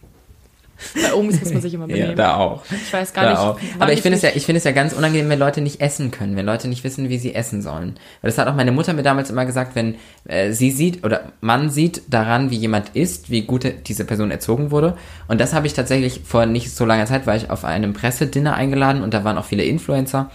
Bei 0.94 1.14
Omis 1.14 1.40
muss 1.40 1.52
man 1.52 1.62
sich 1.62 1.74
immer 1.74 1.86
benehmen. 1.86 2.10
Ja, 2.10 2.14
da 2.14 2.36
auch. 2.36 2.62
Ich 2.70 2.92
weiß 2.92 3.12
gar 3.12 3.24
Da 3.24 3.30
nicht. 3.30 3.38
auch. 3.40 3.60
Aber 3.78 3.92
ich 3.92 4.02
finde 4.02 4.16
es 4.16 4.22
ja, 4.22 4.30
ich 4.34 4.44
finde 4.46 4.58
es 4.58 4.64
ja 4.64 4.72
ganz 4.72 4.92
unangenehm, 4.92 5.28
wenn 5.28 5.38
Leute 5.38 5.60
nicht 5.60 5.80
essen 5.80 6.10
können, 6.10 6.36
wenn 6.36 6.46
Leute 6.46 6.68
nicht 6.68 6.84
wissen, 6.84 7.08
wie 7.08 7.18
sie 7.18 7.34
essen 7.34 7.62
sollen. 7.62 7.94
Weil 8.22 8.30
das 8.30 8.38
hat 8.38 8.48
auch 8.48 8.54
meine 8.54 8.72
Mutter 8.72 8.92
mir 8.92 9.02
damals 9.02 9.30
immer 9.30 9.46
gesagt, 9.46 9.74
wenn 9.74 9.96
äh, 10.26 10.52
sie 10.52 10.70
sieht 10.70 11.04
oder 11.04 11.32
man 11.40 11.70
sieht 11.70 12.02
daran, 12.08 12.50
wie 12.50 12.56
jemand 12.56 12.90
isst, 12.94 13.30
wie 13.30 13.42
gut 13.42 13.66
diese 13.86 14.04
Person 14.04 14.30
erzogen 14.30 14.70
wurde. 14.70 14.96
Und 15.28 15.40
das 15.40 15.52
habe 15.54 15.66
ich 15.66 15.72
tatsächlich 15.74 16.22
vor 16.24 16.46
nicht 16.46 16.74
so 16.74 16.84
langer 16.84 17.06
Zeit, 17.06 17.26
war 17.26 17.36
ich 17.36 17.50
auf 17.50 17.64
einem 17.64 17.92
Pressedinner 17.92 18.54
eingeladen 18.54 19.02
und 19.02 19.14
da 19.14 19.24
waren 19.24 19.38
auch 19.38 19.44
viele 19.44 19.64
Influencer. 19.64 20.30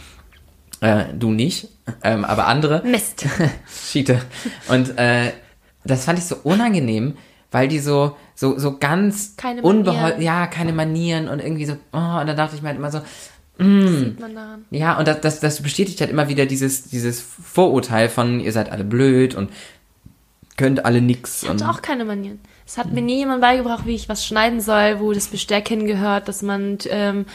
Äh, 0.82 1.06
du 1.18 1.32
nicht, 1.32 1.70
ähm, 2.04 2.26
aber 2.26 2.48
andere. 2.48 2.82
Mist. 2.86 3.26
Schiete. 3.90 4.20
Und 4.68 4.98
äh, 4.98 5.32
das 5.86 6.06
fand 6.06 6.20
ich 6.20 6.26
so 6.26 6.36
unangenehm, 6.44 7.16
weil 7.52 7.68
die 7.68 7.80
so, 7.80 8.16
so, 8.36 8.58
so 8.60 8.78
ganz 8.78 9.36
Keine 9.38 9.62
unbehol 9.62 10.02
Manieren. 10.02 10.22
ja, 10.22 10.48
keine 10.48 10.74
Manieren 10.74 11.28
und 11.30 11.40
irgendwie 11.40 11.66
so, 11.66 11.74
oh, 11.94 12.20
und 12.20 12.28
da 12.28 12.34
dachte 12.34 12.56
ich 12.56 12.62
mir 12.62 12.70
halt 12.70 12.78
immer 12.78 12.92
so, 12.92 13.02
Sieht 13.58 14.20
man 14.20 14.36
daran. 14.36 14.66
ja, 14.70 14.98
und 15.00 15.08
das, 15.08 15.22
das, 15.22 15.40
das 15.40 15.62
bestätigt 15.62 16.02
halt 16.02 16.10
immer 16.12 16.28
wieder 16.28 16.46
dieses, 16.46 16.84
dieses 16.90 17.22
Vorurteil 17.22 18.10
von, 18.10 18.42
ihr 18.42 18.52
seid 18.52 18.70
alle 18.70 18.84
blöd 18.84 19.34
und 19.34 19.50
könnt 20.58 20.84
alle 20.86 21.02
nix. 21.02 21.44
Ich 21.44 21.50
Und, 21.50 21.64
hatte 21.64 21.72
auch 21.78 21.82
keine 21.82 22.04
Manieren. 22.04 22.40
Es 22.68 22.78
hat 22.78 22.92
mir 22.92 23.02
nie 23.02 23.18
jemand 23.20 23.40
beigebracht, 23.42 23.86
wie 23.86 23.96
ich 23.96 24.10
was 24.10 24.26
schneiden 24.26 24.60
soll, 24.60 25.00
wo 25.00 25.14
das 25.14 25.28
Besteck 25.28 25.68
hingehört, 25.70 26.28
dass 26.28 26.42
man 26.42 26.80
ähm, 26.90 27.26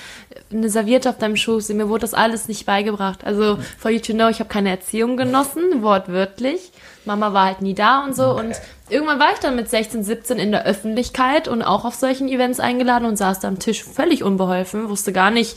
eine 0.52 0.68
Serviette 0.68 1.08
auf 1.08 1.18
deinem 1.18 1.36
Schoß, 1.36 1.68
mir 1.70 1.88
wurde 1.88 2.02
das 2.02 2.14
alles 2.14 2.48
nicht 2.48 2.66
beigebracht. 2.66 3.24
Also, 3.24 3.58
for 3.78 3.90
you 3.90 4.00
to 4.00 4.12
know, 4.12 4.28
ich 4.28 4.40
habe 4.40 4.48
keine 4.50 4.70
Erziehung 4.70 5.16
genossen, 5.16 5.82
wortwörtlich. 5.82 6.72
Mama 7.10 7.32
war 7.32 7.46
halt 7.46 7.60
nie 7.60 7.74
da 7.74 8.04
und 8.04 8.14
so. 8.14 8.30
Und 8.30 8.54
irgendwann 8.88 9.18
war 9.18 9.32
ich 9.32 9.40
dann 9.40 9.56
mit 9.56 9.68
16, 9.68 10.04
17 10.04 10.38
in 10.38 10.52
der 10.52 10.64
Öffentlichkeit 10.64 11.48
und 11.48 11.62
auch 11.62 11.84
auf 11.84 11.96
solchen 11.96 12.28
Events 12.28 12.60
eingeladen 12.60 13.04
und 13.04 13.16
saß 13.16 13.40
da 13.40 13.48
am 13.48 13.58
Tisch 13.58 13.82
völlig 13.82 14.22
unbeholfen, 14.22 14.88
wusste 14.88 15.12
gar 15.12 15.32
nicht, 15.32 15.56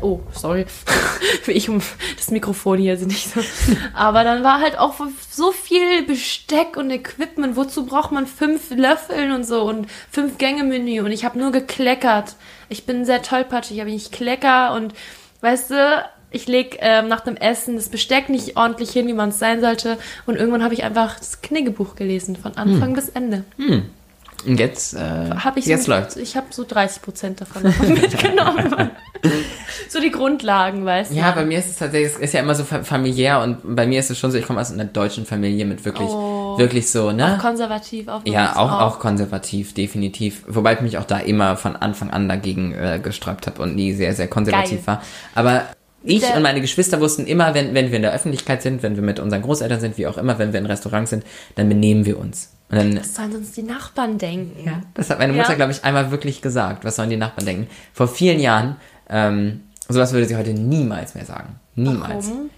oh, 0.00 0.20
sorry, 0.32 0.64
ich 1.46 1.68
um 1.68 1.82
das 2.16 2.30
Mikrofon 2.30 2.78
hier 2.78 2.96
sind 2.96 3.08
nicht 3.08 3.30
so. 3.30 3.40
Aber 3.92 4.24
dann 4.24 4.42
war 4.44 4.60
halt 4.60 4.78
auch 4.78 4.94
so 5.30 5.52
viel 5.52 6.04
Besteck 6.04 6.78
und 6.78 6.90
Equipment. 6.90 7.56
Wozu 7.56 7.84
braucht 7.84 8.12
man 8.12 8.26
fünf 8.26 8.70
Löffeln 8.70 9.32
und 9.32 9.44
so 9.44 9.62
und 9.62 9.86
fünf 10.10 10.38
Gänge 10.38 10.64
Menü? 10.64 11.00
Und 11.00 11.12
ich 11.12 11.26
habe 11.26 11.38
nur 11.38 11.52
gekleckert. 11.52 12.36
Ich 12.70 12.86
bin 12.86 13.04
sehr 13.04 13.20
tollpatschig, 13.20 13.82
aber 13.82 13.90
ich 13.90 14.10
klecker 14.10 14.72
und 14.72 14.94
weißt 15.42 15.70
du, 15.72 16.04
ich 16.34 16.46
leg 16.48 16.76
ähm, 16.80 17.08
nach 17.08 17.20
dem 17.20 17.36
Essen 17.36 17.76
das 17.76 17.88
Besteck 17.88 18.28
nicht 18.28 18.56
ordentlich 18.56 18.90
hin, 18.90 19.06
wie 19.06 19.12
man 19.14 19.30
es 19.30 19.38
sein 19.38 19.60
sollte. 19.60 19.96
Und 20.26 20.36
irgendwann 20.36 20.62
habe 20.62 20.74
ich 20.74 20.84
einfach 20.84 21.18
das 21.18 21.40
Kniggebuch 21.42 21.94
gelesen, 21.96 22.36
von 22.36 22.56
Anfang 22.56 22.92
bis 22.94 23.08
Ende. 23.08 23.44
und 24.46 24.58
jetzt, 24.60 24.94
äh, 24.94 24.98
Hab 25.42 25.56
ich 25.56 25.66
jetzt 25.66 25.84
so, 25.84 25.92
läuft's. 25.92 26.16
Ich 26.16 26.36
habe 26.36 26.46
so 26.50 26.64
30 26.68 27.00
Prozent 27.02 27.40
davon 27.40 27.62
mitgenommen. 27.88 28.90
so 29.88 30.00
die 30.00 30.10
Grundlagen, 30.10 30.84
weißt 30.84 31.12
du? 31.12 31.14
Ja, 31.16 31.30
bei 31.30 31.44
mir 31.46 31.58
ist 31.58 31.70
es 31.70 31.76
tatsächlich, 31.78 32.12
es 32.14 32.18
ist 32.18 32.34
ja 32.34 32.40
immer 32.40 32.54
so 32.54 32.64
fa- 32.64 32.82
familiär 32.84 33.40
und 33.40 33.58
bei 33.76 33.86
mir 33.86 34.00
ist 34.00 34.10
es 34.10 34.18
schon 34.18 34.30
so, 34.30 34.36
ich 34.36 34.44
komme 34.46 34.60
aus 34.60 34.70
einer 34.70 34.84
deutschen 34.84 35.24
Familie 35.24 35.64
mit 35.64 35.84
wirklich, 35.86 36.08
Oh. 36.10 36.58
wirklich 36.58 36.90
so, 36.90 37.10
ne? 37.10 37.38
Konservativ 37.40 38.08
auf 38.08 38.22
Ja, 38.26 38.56
auch, 38.56 38.70
auch 38.80 38.98
konservativ, 38.98 39.72
definitiv. 39.72 40.42
Wobei 40.46 40.74
ich 40.74 40.80
mich 40.82 40.98
auch 40.98 41.04
da 41.04 41.18
immer 41.18 41.56
von 41.56 41.74
Anfang 41.76 42.10
an 42.10 42.28
dagegen 42.28 42.74
äh, 42.74 43.00
gesträubt 43.02 43.46
habe 43.46 43.62
und 43.62 43.74
nie 43.74 43.92
sehr, 43.94 44.12
sehr 44.14 44.28
konservativ 44.28 44.84
Geil. 44.84 44.96
war. 44.96 45.02
Aber 45.34 45.62
ich 46.04 46.20
Der- 46.20 46.36
und 46.36 46.42
meine 46.42 46.60
Geschwister 46.60 47.00
wussten 47.00 47.26
immer, 47.26 47.54
wenn, 47.54 47.74
wenn 47.74 47.88
wir 47.90 47.96
in 47.96 48.02
der 48.02 48.12
Öffentlichkeit 48.12 48.62
sind, 48.62 48.82
wenn 48.82 48.94
wir 48.96 49.02
mit 49.02 49.18
unseren 49.20 49.42
Großeltern 49.42 49.80
sind, 49.80 49.98
wie 49.98 50.06
auch 50.06 50.18
immer, 50.18 50.38
wenn 50.38 50.52
wir 50.52 50.60
in 50.60 50.66
Restaurants 50.66 51.10
sind, 51.10 51.24
dann 51.56 51.68
benehmen 51.68 52.04
wir 52.06 52.18
uns. 52.18 52.50
Und 52.70 52.76
dann, 52.78 52.96
Was 52.98 53.14
sollen 53.14 53.32
sonst 53.32 53.56
die 53.56 53.62
Nachbarn 53.62 54.18
denken? 54.18 54.64
ja, 54.64 54.80
das 54.94 55.10
hat 55.10 55.18
meine 55.18 55.32
Mutter, 55.32 55.50
Ja. 55.50 55.54
glaube 55.54 55.72
ich, 55.72 55.84
einmal 55.84 56.10
wirklich 56.10 56.42
gesagt. 56.42 56.84
Was 56.84 56.96
sollen 56.96 57.10
die 57.10 57.16
Nachbarn 57.16 57.46
denken? 57.46 57.66
Vor 57.92 58.08
vielen 58.08 58.40
Jahren, 58.40 58.76
ähm, 59.08 59.62
sowas 59.88 60.12
würde 60.12 60.26
sie 60.26 60.36
heute 60.36 60.52
niemals 60.54 61.14
mehr 61.14 61.24
sagen. 61.24 61.56
Niemals. 61.74 62.28
Warum? 62.28 62.50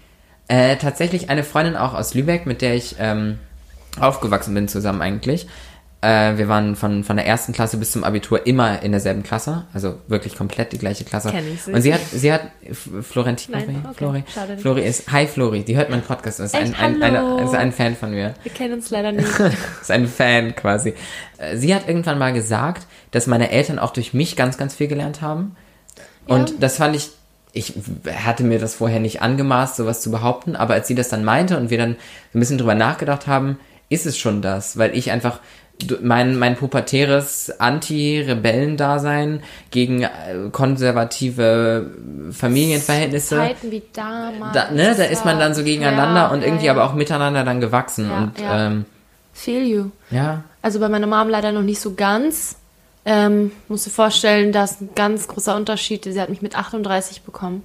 Äh, 0.49 0.77
tatsächlich 0.77 1.29
eine 1.29 1.43
Freundin 1.43 1.75
auch 1.75 1.93
aus 1.93 2.13
Lübeck, 2.13 2.45
mit 2.45 2.61
der 2.61 2.75
ich 2.75 2.95
ähm, 2.99 3.37
aufgewachsen 3.99 4.53
bin 4.53 4.67
zusammen 4.67 5.01
eigentlich. 5.01 5.47
Äh, 6.07 6.37
wir 6.37 6.47
waren 6.47 6.75
von, 6.77 7.03
von 7.03 7.17
der 7.17 7.25
ersten 7.25 7.51
Klasse 7.51 7.75
bis 7.77 7.91
zum 7.91 8.03
Abitur 8.05 8.47
immer 8.47 8.81
in 8.81 8.91
derselben 8.91 9.23
Klasse, 9.23 9.65
also 9.73 9.95
wirklich 10.07 10.37
komplett 10.37 10.71
die 10.71 10.77
gleiche 10.77 11.03
Klasse. 11.03 11.31
Kenn 11.31 11.43
ich. 11.53 11.67
Und 11.73 11.81
sie 11.81 11.93
hat, 11.93 11.99
sie 12.13 12.31
hat 12.31 12.41
Florentin, 13.01 13.53
Nein, 13.53 13.83
okay, 13.85 13.93
Flori, 13.97 14.23
schade. 14.33 14.57
Flori 14.57 14.81
ist, 14.85 15.11
hi 15.11 15.27
Flori, 15.27 15.63
die 15.63 15.75
hört 15.75 15.89
meinen 15.89 16.03
Podcast, 16.03 16.39
ist 16.39 16.55
ein, 16.55 16.71
Echt? 16.71 16.79
ein, 16.81 17.01
Hallo. 17.03 17.35
eine, 17.37 17.43
ist 17.43 17.55
ein 17.55 17.71
Fan 17.73 17.95
von 17.95 18.11
mir 18.11 18.35
Wir 18.43 18.51
kennen 18.53 18.75
uns 18.75 18.89
leider 18.89 19.11
nicht. 19.13 19.27
ist 19.81 19.91
ein 19.91 20.07
Fan 20.07 20.55
quasi. 20.55 20.93
Äh, 21.39 21.57
Sie 21.57 21.75
hat 21.75 21.87
irgendwann 21.89 22.17
mal 22.19 22.31
gesagt, 22.31 22.85
dass 23.11 23.27
meine 23.27 23.51
Eltern 23.51 23.77
auch 23.79 23.91
durch 23.91 24.13
mich 24.13 24.35
ganz, 24.37 24.57
ganz 24.57 24.75
viel 24.75 24.87
gelernt 24.87 25.21
haben. 25.21 25.55
Und 26.25 26.51
Ja. 26.51 26.55
das 26.61 26.77
fand 26.77 26.95
ich, 26.95 27.09
ich 27.51 27.73
hatte 28.23 28.43
mir 28.43 28.59
das 28.59 28.75
vorher 28.75 28.99
nicht 28.99 29.21
angemaßt, 29.21 29.75
sowas 29.75 30.01
zu 30.01 30.11
behaupten, 30.11 30.55
aber 30.55 30.73
als 30.75 30.87
sie 30.87 30.95
das 30.95 31.09
dann 31.09 31.23
meinte 31.25 31.57
und 31.57 31.69
wir 31.69 31.77
dann 31.77 31.97
ein 32.33 32.39
bisschen 32.39 32.57
drüber 32.59 32.75
nachgedacht 32.75 33.27
haben, 33.27 33.59
ist 33.89 34.05
es 34.05 34.17
schon 34.17 34.41
das, 34.41 34.77
weil 34.77 34.95
ich 34.97 35.11
einfach 35.11 35.39
mein, 36.01 36.37
mein 36.39 36.55
pubertäres 36.55 37.51
Anti-Rebellendasein 37.59 39.41
gegen 39.71 40.03
äh, 40.03 40.07
konservative 40.51 41.91
Familienverhältnisse. 42.31 43.35
Zeiten 43.37 43.71
wie 43.71 43.83
damals. 43.93 44.53
Da, 44.53 44.71
ne, 44.71 44.93
da 44.95 45.03
ist 45.03 45.25
man 45.25 45.39
dann 45.39 45.53
so 45.53 45.63
gegeneinander 45.63 46.21
Ja, 46.21 46.27
und 46.27 46.43
irgendwie 46.43 46.65
ja, 46.65 46.71
aber 46.73 46.83
auch 46.85 46.93
miteinander 46.93 47.43
dann 47.43 47.59
gewachsen. 47.61 48.09
Ja, 48.09 48.17
und 48.17 48.39
ja. 48.39 48.67
Ähm, 48.67 48.85
Feel 49.33 49.63
you. 49.67 49.85
ja, 50.09 50.43
Also 50.63 50.79
bei 50.79 50.89
meiner 50.89 51.05
Mom 51.07 51.29
leider 51.29 51.51
noch 51.51 51.61
nicht 51.61 51.79
so 51.79 51.93
ganz. 51.93 52.55
Ähm, 53.05 53.51
musst 53.69 53.85
du 53.85 53.89
vorstellen, 53.89 54.51
da 54.51 54.65
ist 54.65 54.81
ein 54.81 54.89
ganz 54.95 55.27
großer 55.29 55.55
Unterschied. 55.55 56.03
Sie 56.03 56.19
hat 56.19 56.29
mich 56.29 56.41
mit 56.41 56.57
38 56.57 57.21
bekommen. 57.21 57.63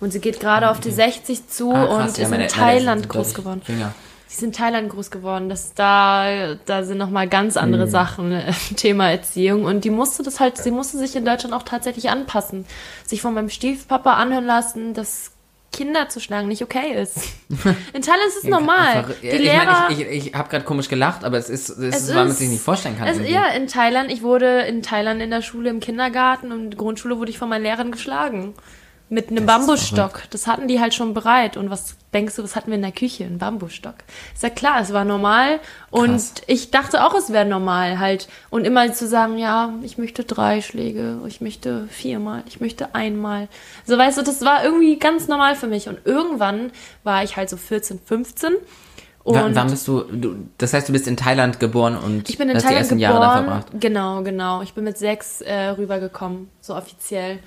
Und 0.00 0.12
sie 0.12 0.18
geht 0.20 0.40
gerade 0.40 0.68
auf 0.68 0.80
die 0.80 0.90
60 0.90 1.48
zu 1.48 1.72
Ah, 1.72 1.86
krass, 1.86 2.10
und 2.10 2.18
ist 2.18 2.30
meine- 2.30 2.42
in 2.44 2.48
Thailand 2.50 3.08
groß 3.08 3.32
geworden. 3.34 3.62
jünger. 3.68 3.94
Sie 4.32 4.38
ist 4.38 4.42
in 4.44 4.52
Thailand 4.52 4.88
groß 4.88 5.10
geworden. 5.10 5.50
Das 5.50 5.74
da, 5.74 6.54
da 6.64 6.84
sind 6.84 6.96
nochmal 6.96 7.28
ganz 7.28 7.56
Mhm. 7.56 7.60
andere 7.60 7.86
Sachen 7.86 8.32
äh, 8.32 8.50
Thema 8.76 9.10
Erziehung. 9.10 9.64
Und 9.66 9.84
die 9.84 9.90
musste 9.90 10.22
das 10.22 10.40
halt, 10.40 10.56
sie 10.56 10.70
musste 10.70 10.96
sich 10.96 11.14
in 11.16 11.26
Deutschland 11.26 11.54
auch 11.54 11.64
tatsächlich 11.64 12.08
anpassen. 12.08 12.64
Sich 13.06 13.20
von 13.20 13.34
meinem 13.34 13.50
Stiefpapa 13.50 14.14
anhören 14.14 14.46
lassen, 14.46 14.94
dass 14.94 15.32
Kinder 15.70 16.08
zu 16.08 16.18
schlagen 16.20 16.48
nicht 16.48 16.62
okay 16.62 16.92
ist. 17.00 17.16
In 17.92 18.00
Thailand 18.02 18.26
ist 18.28 18.38
es 18.38 18.44
normal. 18.44 19.04
Die 19.22 19.26
ich 19.26 19.38
Lehrer. 19.40 19.86
mein, 19.88 19.92
ich, 19.92 20.00
ich, 20.00 20.26
ich 20.28 20.34
habe 20.34 20.48
gerade 20.50 20.64
komisch 20.64 20.88
gelacht, 20.88 21.24
aber 21.24 21.36
es 21.38 21.48
ist, 21.50 21.68
es 21.70 21.78
ist, 21.78 21.94
Es 21.96 22.08
weil 22.08 22.14
man 22.16 22.28
ist- 22.28 22.38
sich 22.38 22.48
nicht 22.48 22.62
vorstellen 22.62 22.96
kann. 22.98 23.08
Es, 23.08 23.16
irgendwie. 23.16 23.32
ja, 23.34 23.46
in 23.48 23.66
Thailand. 23.68 24.10
Ich 24.10 24.22
wurde 24.22 24.60
in 24.62 24.82
Thailand 24.82 25.20
in 25.22 25.30
der 25.30 25.40
Schule, 25.42 25.68
im 25.70 25.80
Kindergarten 25.80 26.52
und 26.52 26.60
in 26.64 26.70
der 26.70 26.78
Grundschule 26.78 27.18
wurde 27.18 27.30
ich 27.30 27.38
von 27.38 27.48
meinen 27.50 27.62
Lehrern 27.64 27.90
geschlagen. 27.92 28.54
Mit 29.12 29.28
einem 29.28 29.46
Das 29.46 29.58
Bambusstock. 29.58 30.22
Das 30.30 30.46
hatten 30.46 30.68
die 30.68 30.80
halt 30.80 30.94
schon 30.94 31.12
bereit. 31.12 31.58
Und 31.58 31.68
was 31.68 31.96
denkst 32.14 32.36
du, 32.36 32.44
was 32.44 32.56
hatten 32.56 32.68
wir 32.68 32.76
in 32.76 32.82
der 32.82 32.92
Küche? 32.92 33.24
Ein 33.24 33.36
Bambusstock. 33.36 33.96
Ist 34.32 34.42
ja 34.42 34.48
klar, 34.48 34.80
es 34.80 34.94
war 34.94 35.04
normal. 35.04 35.60
Und 35.90 36.12
Krass. 36.12 36.34
ich 36.46 36.70
dachte 36.70 37.04
auch, 37.04 37.14
es 37.14 37.30
wäre 37.30 37.44
normal 37.44 37.98
halt. 37.98 38.26
Und 38.48 38.64
immer 38.64 38.90
zu 38.94 39.06
sagen, 39.06 39.36
ja, 39.36 39.74
ich 39.82 39.98
möchte 39.98 40.24
drei 40.24 40.62
Schläge, 40.62 41.18
ich 41.26 41.42
möchte 41.42 41.88
viermal, 41.88 42.42
ich 42.46 42.62
möchte 42.62 42.94
einmal. 42.94 43.48
So 43.84 43.98
weißt 43.98 44.16
du, 44.16 44.22
das 44.22 44.46
war 44.46 44.64
irgendwie 44.64 44.98
ganz 44.98 45.28
normal 45.28 45.56
für 45.56 45.66
mich. 45.66 45.90
Und 45.90 45.98
irgendwann 46.06 46.72
war 47.04 47.22
ich 47.22 47.36
halt 47.36 47.50
so 47.50 47.58
14, 47.58 48.00
15. 48.02 48.54
Und 49.24 49.34
Wann, 49.34 49.54
wann 49.54 49.70
bist 49.70 49.86
du, 49.86 50.00
du, 50.10 50.36
das 50.56 50.72
heißt, 50.72 50.88
du 50.88 50.92
bist 50.94 51.06
in 51.06 51.18
Thailand 51.18 51.60
geboren 51.60 51.96
und 51.96 52.30
ich 52.30 52.38
bin 52.38 52.48
in 52.48 52.56
hast 52.56 52.62
die 52.62 52.68
Thailand 52.68 52.84
ersten 52.84 52.98
Jahre 52.98 53.20
da 53.20 53.40
geboren. 53.40 53.44
verbracht. 53.44 53.80
Genau, 53.80 54.22
genau. 54.22 54.62
Ich 54.62 54.72
bin 54.72 54.84
mit 54.84 54.96
sechs 54.96 55.42
äh, 55.42 55.68
rübergekommen, 55.68 56.48
so 56.62 56.74
offiziell. 56.74 57.38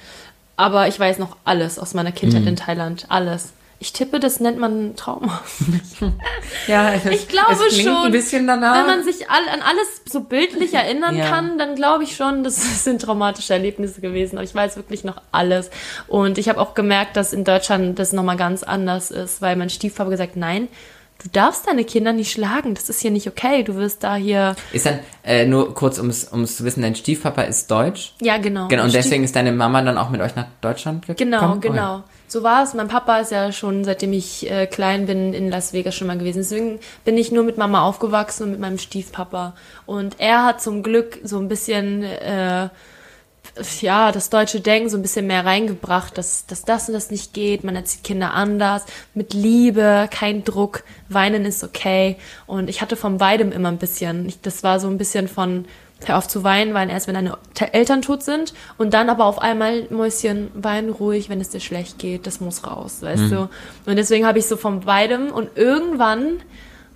Aber 0.58 0.88
ich 0.88 1.00
weiß 1.00 1.20
noch 1.20 1.36
alles 1.46 1.80
aus 1.80 1.94
meiner 1.94 2.12
Kindheit 2.12 2.42
Mhm. 2.44 2.48
in 2.50 2.56
Thailand. 2.56 3.06
Alles. 3.10 3.54
Ich 3.78 3.92
tippe, 3.92 4.22
das 4.22 4.40
nennt 4.40 4.58
man 4.58 4.96
Trauma. 4.96 5.42
Ja, 6.68 6.94
Ich 6.96 7.28
glaube 7.28 7.54
es 7.54 7.60
klingt 7.74 7.84
schon. 7.90 8.06
ein 8.06 8.12
bisschen 8.12 8.48
danach. 8.48 8.78
Wenn 8.80 8.88
man 8.88 9.04
sich 9.04 9.30
all, 9.30 9.48
an 9.54 9.62
alles 9.62 10.02
so 10.10 10.22
bildlich 10.22 10.74
erinnern 10.74 11.16
Ja. 11.18 11.28
kann, 11.30 11.58
dann 11.58 11.76
glaube 11.76 12.04
ich 12.04 12.16
schon, 12.16 12.44
das 12.44 12.56
sind 12.84 13.02
traumatische 13.02 13.54
Erlebnisse 13.54 14.02
gewesen. 14.02 14.38
Aber 14.38 14.46
ich 14.46 14.56
weiß 14.56 14.78
wirklich 14.78 15.04
noch 15.04 15.22
alles. 15.32 15.70
Und 16.08 16.38
ich 16.38 16.50
habe 16.50 16.60
auch 16.62 16.74
gemerkt, 16.74 17.18
dass 17.18 17.34
in 17.34 17.44
Deutschland 17.44 18.00
das 18.00 18.14
nochmal 18.14 18.38
ganz 18.38 18.64
anders 18.64 19.12
ist, 19.12 19.42
weil 19.42 19.56
mein 19.58 19.70
Stiefvater 19.70 20.10
gesagt, 20.10 20.36
nein, 20.38 20.68
du 21.24 21.30
darfst 21.32 21.68
deine 21.68 21.84
Kinder 21.84 22.14
nicht 22.14 22.32
schlagen. 22.32 22.74
Das 22.76 22.90
ist 22.90 23.02
hier 23.02 23.12
nicht 23.12 23.28
okay. 23.28 23.64
Du 23.64 23.76
wirst 23.76 24.04
da 24.04 24.16
hier. 24.16 24.56
ist 24.74 24.86
dann, 24.86 25.00
äh, 25.24 25.46
nur 25.46 25.74
kurz, 25.74 25.98
um 26.00 26.10
es 26.10 26.30
zu 26.58 26.64
wissen, 26.64 26.82
dein 26.82 26.96
Stiefpapa 26.96 27.44
ist 27.44 27.70
deutsch. 27.72 28.14
Ja, 28.22 28.38
genau. 28.38 28.68
Genau, 28.68 28.84
und 28.84 28.90
Stief- 28.90 29.04
deswegen 29.04 29.24
ist 29.24 29.36
deine 29.36 29.52
Mama 29.52 29.82
dann 29.82 29.98
auch 29.98 30.10
mit 30.10 30.22
euch 30.22 30.36
nach 30.36 30.48
Deutschland 30.62 31.08
gekommen? 31.08 31.18
Genau, 31.32 31.54
Okay. 31.54 31.70
genau. 31.70 32.04
So 32.28 32.42
war 32.42 32.64
es. 32.64 32.74
Mein 32.74 32.88
Papa 32.88 33.20
ist 33.20 33.32
ja 33.32 33.52
schon, 33.52 33.84
seitdem 33.84 34.12
ich 34.12 34.50
äh, 34.50 34.66
klein 34.66 35.06
bin, 35.06 35.34
in 35.34 35.50
Las 35.50 35.74
Vegas 35.74 35.94
schon 35.96 36.08
mal 36.08 36.18
gewesen. 36.18 36.40
Deswegen 36.40 36.80
bin 37.06 37.18
ich 37.18 37.32
nur 37.32 37.44
mit 37.44 37.58
Mama 37.58 37.84
aufgewachsen 37.84 38.44
und 38.44 38.52
mit 38.52 38.60
meinem 38.60 38.80
Stiefpapa. 38.80 39.54
Und 39.86 40.16
er 40.20 40.44
hat 40.44 40.60
zum 40.60 40.82
Glück 40.82 41.20
so 41.24 41.38
ein 41.38 41.48
bisschen, 41.48 42.04
äh, 42.04 42.70
ja, 43.82 44.12
das 44.12 44.30
deutsche 44.30 44.60
Denken 44.60 44.90
so 44.90 44.98
ein 44.98 45.02
bisschen 45.02 45.28
mehr 45.28 45.46
reingebracht, 45.46 46.18
dass, 46.18 46.46
dass 46.46 46.64
das 46.64 46.88
und 46.90 46.94
das 46.94 47.10
nicht 47.12 47.34
geht. 47.34 47.64
Man 47.64 47.76
erzieht 47.76 48.04
Kinder 48.04 48.34
anders, 48.34 48.84
mit 49.14 49.34
Liebe, 49.34 50.10
kein 50.12 50.44
Druck. 50.44 50.84
Weinen 51.10 51.46
ist 51.46 51.64
okay. 51.64 52.18
Und 52.48 52.70
ich 52.70 52.82
hatte 52.82 52.96
von 52.96 53.18
beidem 53.18 53.52
immer 53.52 53.70
ein 53.70 53.78
bisschen. 53.78 54.28
Ich, 54.28 54.42
das 54.42 54.64
war 54.64 54.80
so 54.80 54.88
ein 54.88 54.98
bisschen 54.98 55.28
von, 55.28 55.66
hör 56.06 56.18
auf 56.18 56.28
zu 56.28 56.44
weinen, 56.44 56.74
weinen 56.74 56.92
erst, 56.92 57.08
wenn 57.08 57.16
deine 57.16 57.38
Te- 57.54 57.74
Eltern 57.74 58.02
tot 58.02 58.24
sind. 58.24 58.54
Und 58.78 58.94
dann 58.94 59.10
aber 59.10 59.26
auf 59.26 59.40
einmal, 59.40 59.88
Mäuschen, 59.90 60.52
wein 60.54 60.90
ruhig, 60.90 61.30
wenn 61.30 61.40
es 61.40 61.50
dir 61.50 61.62
schlecht 61.62 61.98
geht. 61.98 62.28
Das 62.28 62.42
muss 62.42 62.68
raus, 62.68 62.98
weißt 63.02 63.32
du. 63.32 63.50
Und 63.86 63.96
deswegen 63.96 64.26
habe 64.26 64.40
ich 64.40 64.48
so 64.48 64.58
von 64.58 64.82
beidem. 64.82 65.32
Und 65.32 65.56
irgendwann 65.56 66.42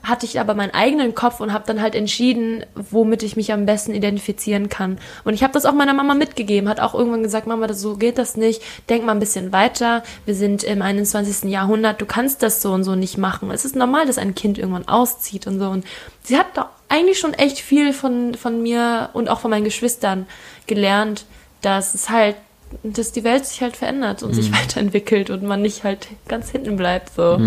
hatte 0.02 0.26
ich 0.26 0.40
aber 0.40 0.54
meinen 0.54 0.74
eigenen 0.74 1.14
Kopf 1.14 1.42
und 1.42 1.52
habe 1.52 1.66
dann 1.68 1.82
halt 1.82 1.94
entschieden, 1.94 2.66
womit 2.76 3.22
ich 3.22 3.36
mich 3.36 3.52
am 3.52 3.66
besten 3.66 3.94
identifizieren 3.94 4.70
kann. 4.70 4.98
Und 5.26 5.34
ich 5.34 5.44
habe 5.44 5.54
das 5.54 5.66
auch 5.66 5.74
meiner 5.74 5.94
Mama 5.94 6.14
mitgegeben, 6.14 6.70
hat 6.70 6.80
auch 6.80 6.94
irgendwann 6.96 7.24
gesagt, 7.24 7.48
Mama, 7.48 7.68
das, 7.68 7.82
so 7.82 7.98
geht 7.98 8.18
das 8.18 8.38
nicht, 8.38 8.62
denk 8.88 9.06
mal 9.06 9.12
ein 9.12 9.20
bisschen 9.20 9.52
weiter, 9.52 10.04
wir 10.26 10.36
sind 10.36 10.64
im 10.64 10.82
21. 10.82 11.50
Jahrhundert, 11.52 12.00
du 12.00 12.06
kannst 12.06 12.44
das 12.44 12.62
so 12.62 12.72
und 12.72 12.84
so 12.84 12.96
nicht 12.96 13.18
machen. 13.18 13.52
Es 13.52 13.66
ist 13.66 13.76
normal, 13.76 14.06
dass 14.06 14.18
ein 14.18 14.36
Kind 14.36 14.58
irgendwann 14.58 14.88
auszieht 14.88 15.48
und 15.48 15.60
so. 15.60 15.70
Und 15.70 15.86
sie 16.24 16.38
hat 16.38 16.48
da 16.56 16.70
eigentlich 16.88 17.20
schon 17.20 17.34
echt 17.34 17.60
viel 17.60 17.92
von, 17.92 18.36
von 18.36 18.64
mir 18.64 19.10
und 19.14 19.30
auch 19.30 19.42
von 19.42 19.52
meinen 19.52 19.66
Geschwistern 19.66 20.28
gelernt, 20.66 21.26
dass 21.62 21.94
es 21.94 22.10
halt, 22.10 22.38
dass 22.84 23.12
die 23.12 23.26
Welt 23.26 23.46
sich 23.46 23.62
halt 23.62 23.76
verändert 23.76 24.24
und 24.24 24.34
sich 24.34 24.52
weiterentwickelt 24.64 25.30
und 25.30 25.44
man 25.44 25.62
nicht 25.62 25.84
halt 25.84 26.08
ganz 26.30 26.50
hinten 26.52 26.78
bleibt, 26.78 27.14
so. 27.16 27.38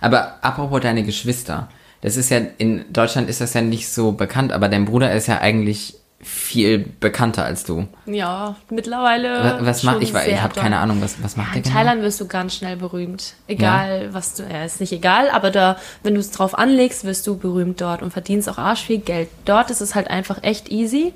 Aber 0.00 0.38
apropos 0.42 0.80
deine 0.80 1.02
Geschwister. 1.02 1.68
Das 2.02 2.16
ist 2.16 2.30
ja, 2.30 2.40
in 2.58 2.84
Deutschland 2.92 3.28
ist 3.28 3.40
das 3.40 3.54
ja 3.54 3.62
nicht 3.62 3.88
so 3.88 4.12
bekannt, 4.12 4.52
aber 4.52 4.68
dein 4.68 4.84
Bruder 4.84 5.12
ist 5.12 5.26
ja 5.26 5.40
eigentlich 5.40 5.94
viel 6.20 6.78
bekannter 6.78 7.44
als 7.44 7.64
du. 7.64 7.86
Ja, 8.06 8.56
mittlerweile. 8.70 9.58
Was, 9.60 9.66
was 9.66 9.82
macht, 9.82 10.02
ich, 10.02 10.14
ich 10.14 10.18
sehr 10.18 10.42
habe 10.42 10.58
keine 10.58 10.78
Ahnung, 10.78 11.00
was, 11.02 11.22
was 11.22 11.36
macht 11.36 11.48
Ja, 11.48 11.52
der 11.52 11.56
in 11.58 11.62
genau? 11.64 11.74
Thailand 11.76 12.02
wirst 12.02 12.20
du 12.20 12.26
ganz 12.26 12.54
schnell 12.54 12.76
berühmt. 12.76 13.34
Egal, 13.46 14.12
was 14.12 14.34
du. 14.34 14.42
Ja, 14.42 14.64
ist 14.64 14.80
nicht 14.80 14.92
egal, 14.92 15.28
aber 15.30 15.50
da, 15.50 15.76
wenn 16.02 16.14
du 16.14 16.20
es 16.20 16.30
drauf 16.30 16.58
anlegst, 16.58 17.04
wirst 17.04 17.26
du 17.26 17.36
berühmt 17.36 17.80
dort 17.80 18.02
und 18.02 18.12
verdienst 18.12 18.48
auch 18.48 18.58
arsch 18.58 18.84
viel 18.84 18.98
Geld. 18.98 19.28
Dort 19.44 19.70
ist 19.70 19.80
es 19.80 19.94
halt 19.94 20.08
einfach 20.08 20.42
echt 20.42 20.70
easy. 20.70 21.12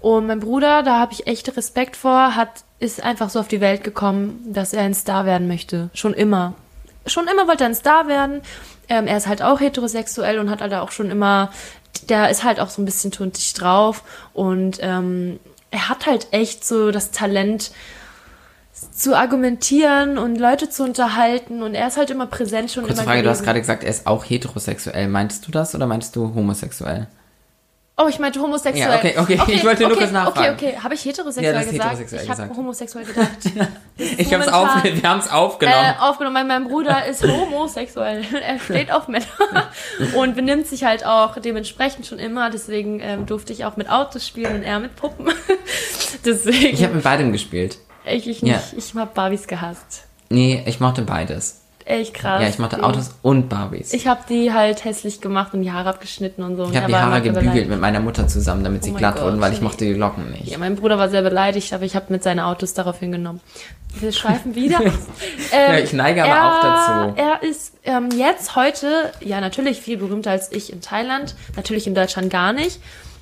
Und 0.00 0.26
mein 0.26 0.40
Bruder, 0.40 0.82
da 0.82 0.98
habe 0.98 1.12
ich 1.12 1.26
echt 1.26 1.56
Respekt 1.56 1.96
vor, 1.96 2.36
hat, 2.36 2.64
ist 2.78 3.02
einfach 3.02 3.30
so 3.30 3.40
auf 3.40 3.48
die 3.48 3.60
Welt 3.60 3.82
gekommen, 3.82 4.38
dass 4.52 4.72
er 4.72 4.82
ein 4.82 4.94
Star 4.94 5.26
werden 5.26 5.48
möchte. 5.48 5.90
Schon 5.94 6.14
immer. 6.14 6.54
Schon 7.06 7.28
immer 7.28 7.46
wollte 7.46 7.64
er 7.64 7.70
ein 7.70 7.74
Star 7.74 8.08
werden. 8.08 8.42
Ähm, 8.88 9.06
er 9.06 9.16
ist 9.16 9.26
halt 9.26 9.42
auch 9.42 9.60
heterosexuell 9.60 10.38
und 10.38 10.50
hat 10.50 10.60
halt 10.60 10.74
auch 10.74 10.90
schon 10.90 11.10
immer, 11.10 11.50
der 12.08 12.30
ist 12.30 12.44
halt 12.44 12.60
auch 12.60 12.70
so 12.70 12.82
ein 12.82 12.84
bisschen 12.84 13.10
tuntig 13.10 13.54
drauf 13.54 14.02
und 14.32 14.78
ähm, 14.80 15.38
er 15.70 15.88
hat 15.88 16.06
halt 16.06 16.28
echt 16.32 16.64
so 16.64 16.90
das 16.90 17.10
Talent, 17.10 17.72
zu 18.92 19.16
argumentieren 19.16 20.18
und 20.18 20.36
Leute 20.36 20.68
zu 20.68 20.82
unterhalten 20.82 21.62
und 21.62 21.74
er 21.74 21.88
ist 21.88 21.96
halt 21.96 22.10
immer 22.10 22.26
präsent 22.26 22.70
schon 22.70 22.84
Kurze 22.84 23.02
immer 23.02 23.10
Frage, 23.10 23.22
du 23.22 23.30
hast 23.30 23.38
gewesen. 23.38 23.46
gerade 23.46 23.60
gesagt, 23.60 23.84
er 23.84 23.90
ist 23.90 24.06
auch 24.06 24.24
heterosexuell. 24.24 25.08
Meintest 25.08 25.46
du 25.46 25.52
das 25.52 25.74
oder 25.74 25.86
meinst 25.86 26.16
du 26.16 26.34
homosexuell? 26.34 27.06
Oh, 27.96 28.08
ich 28.08 28.18
meinte 28.18 28.40
homosexuell. 28.40 28.90
Ja, 29.14 29.22
okay, 29.22 29.38
okay, 29.38 29.52
ich 29.54 29.64
wollte 29.64 29.82
nur 29.82 29.92
okay, 29.92 30.00
kurz 30.00 30.10
nachfragen. 30.10 30.54
Okay, 30.54 30.70
okay, 30.70 30.78
habe 30.82 30.94
ich 30.94 31.04
heterosexuell 31.04 31.44
Ja, 31.44 31.52
du 31.52 31.58
hast 31.58 31.70
gesagt? 31.70 31.90
heterosexuell 31.92 32.24
ich 32.24 32.30
habe 32.30 32.56
homosexuell 32.56 33.04
gedacht. 33.04 33.28
Ich 34.18 34.34
hab's 34.34 34.48
auf, 34.48 34.82
wir 34.82 35.02
haben's 35.08 35.30
aufgenommen. 35.30 35.94
Äh, 35.96 36.02
aufgenommen, 36.02 36.34
weil 36.34 36.44
mein 36.44 36.64
Bruder 36.64 37.06
ist 37.06 37.22
homosexuell. 37.22 38.24
er 38.44 38.58
steht 38.58 38.90
auf 38.90 39.06
Männer 39.06 39.26
und 40.16 40.34
benimmt 40.34 40.66
sich 40.66 40.82
halt 40.82 41.06
auch 41.06 41.38
dementsprechend 41.38 42.04
schon 42.06 42.18
immer. 42.18 42.50
Deswegen 42.50 42.98
ähm, 42.98 43.26
durfte 43.26 43.52
ich 43.52 43.64
auch 43.64 43.76
mit 43.76 43.88
Autos 43.88 44.26
spielen 44.26 44.56
und 44.56 44.62
er 44.64 44.80
mit 44.80 44.96
Puppen. 44.96 45.32
deswegen, 46.24 46.74
ich 46.74 46.82
habe 46.82 46.94
mit 46.94 47.04
beidem 47.04 47.30
gespielt. 47.30 47.78
ich, 48.04 48.26
ich, 48.26 48.40
Ja. 48.42 48.56
nicht, 48.56 48.72
ich 48.76 48.94
habe 48.96 49.12
Barbies 49.14 49.46
gehasst. 49.46 50.06
Nee, 50.30 50.64
ich 50.66 50.80
mochte 50.80 51.02
beides. 51.02 51.63
Echt 51.86 52.14
krass. 52.14 52.40
Ja, 52.40 52.48
ich 52.48 52.58
mochte 52.58 52.76
Die- 52.76 52.82
Autos 52.82 53.10
und 53.22 53.48
Barbies. 53.48 53.92
Ich, 53.92 54.02
Ich 54.02 54.06
habe 54.06 54.20
die 54.28 54.52
halt 54.52 54.84
hässlich 54.84 55.20
gemacht 55.20 55.52
und 55.52 55.62
die 55.62 55.70
Haare 55.70 55.90
abgeschnitten 55.90 56.42
und 56.42 56.56
so. 56.56 56.64
Und 56.64 56.68
habe 56.74 56.84
er 56.84 56.88
die 56.88 56.94
Haare 56.94 57.20
gebügelt 57.22 57.68
mit 57.68 57.80
meiner 57.80 58.00
Mutter 58.00 58.26
zusammen, 58.26 58.64
damit 58.64 58.84
sie 58.84 58.90
Oh 58.90 58.92
mein 58.94 58.98
glatt 59.00 59.16
Gott, 59.16 59.24
wurden, 59.24 59.40
weil 59.40 59.52
ich 59.52 59.60
mochte 59.60 59.84
die 59.84 59.92
Locken 59.94 60.30
nicht. 60.30 60.46
Ja, 60.46 60.58
mein 60.58 60.76
Bruder 60.76 60.98
war 60.98 61.08
sehr 61.10 61.22
beleidigt, 61.22 61.72
aber 61.74 61.84
ich 61.84 61.94
habe 61.94 62.06
mit 62.08 62.22
seinen 62.22 62.40
Autos 62.40 62.72
darauf 62.74 62.98
hingenommen. 63.00 63.40
Wir 64.00 64.12
schweifen 64.12 64.54
wieder. 64.54 64.80
ähm, 64.82 64.92
Ja, 65.52 65.78
ich 65.78 65.92
neige 65.92 66.24
aber 66.24 66.32
er, 66.32 66.48
auch 66.48 66.62
dazu. 66.62 67.14
Er 67.20 67.48
ist 67.48 67.74
ähm, 67.84 68.08
jetzt 68.16 68.56
heute, 68.56 69.12
ja, 69.20 69.40
natürlich 69.40 69.80
viel 69.80 69.98
berühmter 69.98 70.30
als 70.30 70.50
ich 70.52 70.72
in 70.72 70.80
Thailand, 70.80 71.34
natürlich 71.56 71.86
in 71.86 71.94
Deutschland 71.94 72.30
gar 72.30 72.52
nicht. 72.52 72.80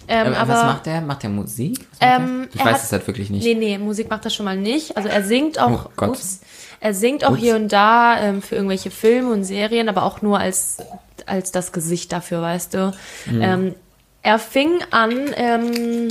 Ähm, 0.09 0.29
Ähm, 0.29 0.35
aber 0.35 0.53
was 0.55 0.65
macht 0.65 0.87
der? 0.87 1.01
Macht 1.01 1.23
der 1.23 1.31
Musik? 1.31 1.79
Macht 2.01 2.21
Ähm, 2.21 2.49
der? 2.53 2.55
Ich 2.55 2.61
er 2.61 2.73
weiß 2.73 2.85
es 2.85 2.93
halt 2.93 3.07
wirklich 3.07 3.31
nicht. 3.31 3.45
Nee, 3.45 3.55
nee, 3.55 3.79
Musik 3.79 4.09
macht 4.11 4.25
er 4.25 4.31
schon 4.31 4.45
mal 4.45 4.57
nicht. 4.57 4.97
Also 4.97 5.09
er 5.09 5.23
singt 5.23 5.61
auch, 5.61 5.87
Oh 5.87 5.91
Gott. 5.97 6.09
ups, 6.11 6.41
er 6.83 6.95
singt 6.95 7.24
auch 7.24 7.33
Ups. 7.33 7.41
hier 7.41 7.55
und 7.55 7.72
da 7.72 8.20
ähm, 8.20 8.43
für 8.43 8.57
irgendwelche 8.57 8.91
Filme 8.91 9.30
und 9.30 9.45
Serien, 9.45 9.89
aber 9.89 10.03
auch 10.03 10.20
nur 10.20 10.41
als, 10.41 10.78
als 11.26 11.53
das 11.53 11.70
Gesicht 11.70 12.11
dafür, 12.11 12.43
weißt 12.43 12.74
du. 12.74 12.93
Mhm. 13.26 13.43
Ähm, 13.43 13.74
er 14.22 14.41
fing 14.41 14.80
an, 14.91 15.12
ähm, 15.37 16.09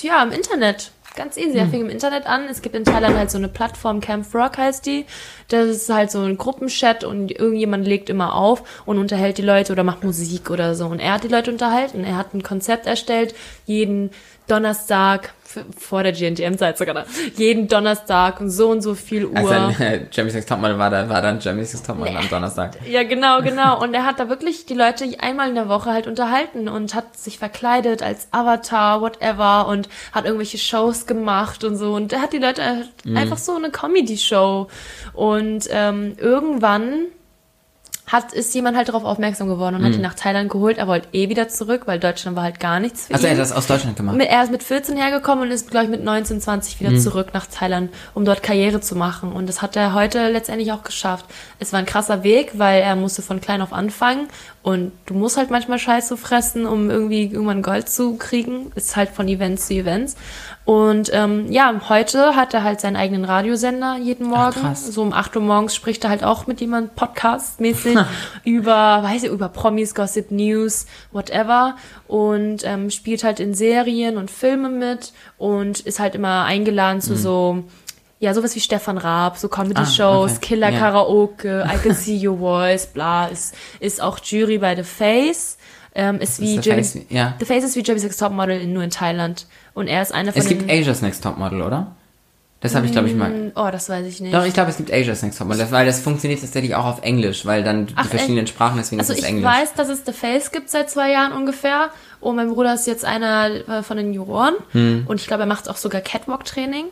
ja, 0.00 0.22
im 0.22 0.32
Internet 0.32 0.90
ganz 1.16 1.36
easy. 1.36 1.58
Er 1.58 1.66
fing 1.66 1.80
im 1.80 1.90
Internet 1.90 2.26
an. 2.26 2.44
Es 2.48 2.62
gibt 2.62 2.76
in 2.76 2.84
Thailand 2.84 3.16
halt 3.16 3.30
so 3.30 3.38
eine 3.38 3.48
Plattform, 3.48 4.00
Camp 4.00 4.26
Rock 4.34 4.58
heißt 4.58 4.86
die. 4.86 5.06
Das 5.48 5.66
ist 5.66 5.88
halt 5.88 6.10
so 6.10 6.20
ein 6.20 6.36
Gruppenchat 6.36 7.04
und 7.04 7.32
irgendjemand 7.32 7.86
legt 7.86 8.08
immer 8.08 8.34
auf 8.34 8.82
und 8.86 8.98
unterhält 8.98 9.38
die 9.38 9.42
Leute 9.42 9.72
oder 9.72 9.82
macht 9.82 10.04
Musik 10.04 10.50
oder 10.50 10.74
so. 10.74 10.86
Und 10.86 11.00
er 11.00 11.14
hat 11.14 11.24
die 11.24 11.28
Leute 11.28 11.50
unterhalten. 11.50 12.04
Er 12.04 12.16
hat 12.16 12.34
ein 12.34 12.42
Konzept 12.42 12.86
erstellt, 12.86 13.34
jeden 13.64 14.10
Donnerstag, 14.46 15.32
vor 15.78 16.02
der 16.02 16.12
GNTM-Zeit 16.12 16.78
sogar, 16.78 16.94
noch, 16.94 17.04
jeden 17.36 17.68
Donnerstag 17.68 18.40
um 18.40 18.50
so 18.50 18.70
und 18.70 18.82
so 18.82 18.94
viel 18.94 19.26
Uhr. 19.26 19.36
Also 19.36 19.82
äh, 19.82 20.06
Jeremy 20.10 20.40
Topmodel 20.42 20.78
war 20.78 20.90
da, 20.90 21.08
war 21.08 21.22
dann 21.22 21.40
Jeremy 21.40 21.64
Sex 21.64 21.82
Topmodel 21.82 22.16
am 22.16 22.28
Donnerstag. 22.28 22.76
Ja, 22.86 23.02
genau, 23.02 23.42
genau. 23.42 23.82
Und 23.82 23.94
er 23.94 24.04
hat 24.04 24.20
da 24.20 24.28
wirklich 24.28 24.66
die 24.66 24.74
Leute 24.74 25.06
einmal 25.18 25.48
in 25.48 25.54
der 25.54 25.68
Woche 25.68 25.92
halt 25.92 26.06
unterhalten 26.06 26.68
und 26.68 26.94
hat 26.94 27.16
sich 27.16 27.38
verkleidet 27.38 28.02
als 28.02 28.28
Avatar, 28.30 29.00
whatever, 29.00 29.66
und 29.66 29.88
hat 30.12 30.24
irgendwelche 30.24 30.58
Shows 30.58 31.06
gemacht 31.06 31.64
und 31.64 31.76
so. 31.76 31.94
Und 31.94 32.12
er 32.12 32.22
hat 32.22 32.32
die 32.32 32.38
Leute 32.38 32.64
halt 32.64 32.90
einfach 33.14 33.38
so 33.38 33.56
eine 33.56 33.70
Comedy-Show. 33.70 34.68
Und 35.14 35.68
ähm, 35.70 36.14
irgendwann 36.18 37.06
hat, 38.06 38.32
ist 38.32 38.54
jemand 38.54 38.76
halt 38.76 38.88
darauf 38.88 39.04
aufmerksam 39.04 39.48
geworden 39.48 39.74
und 39.76 39.84
hat 39.84 39.94
ihn 39.94 40.00
nach 40.00 40.14
Thailand 40.14 40.48
geholt. 40.48 40.78
Er 40.78 40.86
wollte 40.86 41.08
eh 41.12 41.28
wieder 41.28 41.48
zurück, 41.48 41.82
weil 41.86 41.98
Deutschland 41.98 42.36
war 42.36 42.44
halt 42.44 42.60
gar 42.60 42.78
nichts 42.78 43.06
für 43.08 43.14
Also 43.14 43.26
ihn. 43.26 43.32
er 43.32 43.36
hat 43.36 43.42
das 43.42 43.50
aus 43.52 43.66
Deutschland 43.66 43.96
gemacht. 43.96 44.16
Mit- 44.16 44.28
Er 44.28 44.44
ist 44.44 44.52
mit 44.52 44.62
14 44.62 44.96
hergekommen 44.96 45.44
und 45.46 45.50
ist, 45.50 45.70
glaube 45.72 45.86
ich, 45.86 45.90
mit 45.90 46.04
19, 46.04 46.40
20 46.40 46.78
wieder 46.80 46.96
zurück 46.98 47.28
nach 47.34 47.46
Thailand, 47.46 47.92
um 48.14 48.24
dort 48.24 48.44
Karriere 48.44 48.80
zu 48.80 48.94
machen. 48.94 49.32
Und 49.32 49.48
das 49.48 49.60
hat 49.60 49.74
er 49.74 49.92
heute 49.92 50.28
letztendlich 50.30 50.70
auch 50.70 50.84
geschafft. 50.84 51.24
Es 51.58 51.72
war 51.72 51.80
ein 51.80 51.86
krasser 51.86 52.22
Weg, 52.22 52.52
weil 52.58 52.80
er 52.80 52.94
musste 52.94 53.22
von 53.22 53.40
klein 53.40 53.60
auf 53.60 53.72
anfangen. 53.72 54.28
Und 54.66 54.90
du 55.06 55.14
musst 55.14 55.36
halt 55.36 55.48
manchmal 55.52 55.78
Scheiße 55.78 56.16
fressen, 56.16 56.66
um 56.66 56.90
irgendwie 56.90 57.26
irgendwann 57.26 57.62
Gold 57.62 57.88
zu 57.88 58.16
kriegen. 58.16 58.72
Ist 58.74 58.96
halt 58.96 59.10
von 59.10 59.28
Events 59.28 59.68
zu 59.68 59.74
Events. 59.74 60.16
Und 60.64 61.08
ähm, 61.12 61.52
ja, 61.52 61.72
heute 61.88 62.34
hat 62.34 62.52
er 62.52 62.64
halt 62.64 62.80
seinen 62.80 62.96
eigenen 62.96 63.24
Radiosender 63.24 63.96
jeden 63.96 64.26
Morgen. 64.26 64.60
krass. 64.60 64.84
so 64.88 65.02
um 65.02 65.12
8 65.12 65.36
Uhr 65.36 65.42
morgens 65.42 65.76
spricht 65.76 66.02
er 66.02 66.10
halt 66.10 66.24
auch 66.24 66.48
mit 66.48 66.60
jemandem 66.60 66.90
Podcast-mäßig 66.96 67.96
über, 68.44 69.04
weiß 69.04 69.22
ich, 69.22 69.30
über 69.30 69.48
Promis, 69.48 69.94
Gossip 69.94 70.32
News, 70.32 70.86
whatever. 71.12 71.76
Und 72.08 72.64
ähm, 72.64 72.90
spielt 72.90 73.22
halt 73.22 73.38
in 73.38 73.54
Serien 73.54 74.16
und 74.16 74.32
Filme 74.32 74.68
mit 74.68 75.12
und 75.38 75.78
ist 75.78 76.00
halt 76.00 76.16
immer 76.16 76.44
eingeladen 76.44 77.00
zu 77.00 77.14
so, 77.14 77.62
ja, 78.18 78.32
sowas 78.34 78.54
wie 78.56 78.60
Stefan 78.60 78.98
Raab, 78.98 79.36
so 79.38 79.48
Comedy-Shows, 79.48 80.32
okay. 80.32 80.40
Killer 80.40 80.70
Ja. 80.70 80.78
Karaoke, 80.78 81.64
I 81.72 81.76
Can 81.78 81.94
See 81.94 82.26
Your 82.26 82.38
Voice, 82.38 82.86
bla, 82.86 83.26
ist, 83.26 83.54
ist 83.80 84.00
auch 84.00 84.18
Jury 84.22 84.58
bei 84.58 84.74
The 84.76 84.82
Face. 84.84 85.58
Ähm, 85.94 86.20
ist 86.20 86.40
wie 86.40 86.58
The 86.60 86.68
Jeremy- 86.68 86.82
Face, 86.84 86.98
ja. 87.08 87.34
The 87.38 87.44
Face 87.46 87.64
ist 87.64 87.74
wie 87.76 87.80
Jeremy 87.80 88.00
Sex 88.00 88.16
Topmodel 88.18 88.60
in, 88.60 88.72
nur 88.74 88.82
in 88.82 88.90
Thailand. 88.90 89.46
Und 89.74 89.86
er 89.86 90.02
ist 90.02 90.12
einer 90.12 90.32
von 90.32 90.42
Es 90.42 90.48
gibt. 90.48 90.70
Asia's 90.70 91.00
Next 91.02 91.22
Topmodel, 91.22 91.62
oder? 91.62 91.88
Das 92.60 92.74
habe 92.74 92.86
ich, 92.86 92.92
glaube 92.92 93.08
ich, 93.08 93.14
mal. 93.14 93.52
Oh, 93.54 93.68
das 93.70 93.88
weiß 93.90 94.06
ich 94.06 94.20
nicht. 94.20 94.34
Doch, 94.34 94.44
ich 94.44 94.52
glaube, 94.54 94.70
es 94.70 94.76
gibt 94.78 94.92
Asia's 94.92 95.22
Next 95.22 95.38
Topmodel, 95.38 95.60
das- 95.62 95.70
weil 95.72 95.86
das 95.86 96.00
funktioniert 96.00 96.40
tatsächlich 96.40 96.74
auch 96.74 96.84
auf 96.84 97.02
Englisch, 97.02 97.46
weil 97.46 97.62
dann 97.64 97.86
die 97.86 97.94
Ach, 97.96 98.06
verschiedenen 98.06 98.44
echt? 98.44 98.48
Sprachen, 98.54 98.76
deswegen 98.78 99.00
Also 99.00 99.12
ist 99.12 99.18
es 99.20 99.24
ich 99.24 99.30
Englisch. 99.30 99.46
weiß, 99.50 99.74
dass 99.74 99.88
es 99.88 100.02
The 100.04 100.12
Face 100.12 100.52
gibt 100.52 100.68
seit 100.70 100.90
zwei 100.90 101.10
Jahren 101.12 101.32
ungefähr. 101.32 101.90
Und 102.20 102.36
mein 102.36 102.48
Bruder 102.50 102.74
ist 102.74 102.86
jetzt 102.86 103.04
einer 103.04 103.50
äh, 103.68 103.82
von 103.82 103.96
den 103.98 104.12
Juroren. 104.12 104.54
Hm. 104.72 105.04
Und 105.06 105.20
ich 105.20 105.26
glaube, 105.26 105.44
er 105.44 105.46
macht 105.46 105.68
auch 105.70 105.76
sogar 105.76 106.00
Catwalk-Training. 106.02 106.86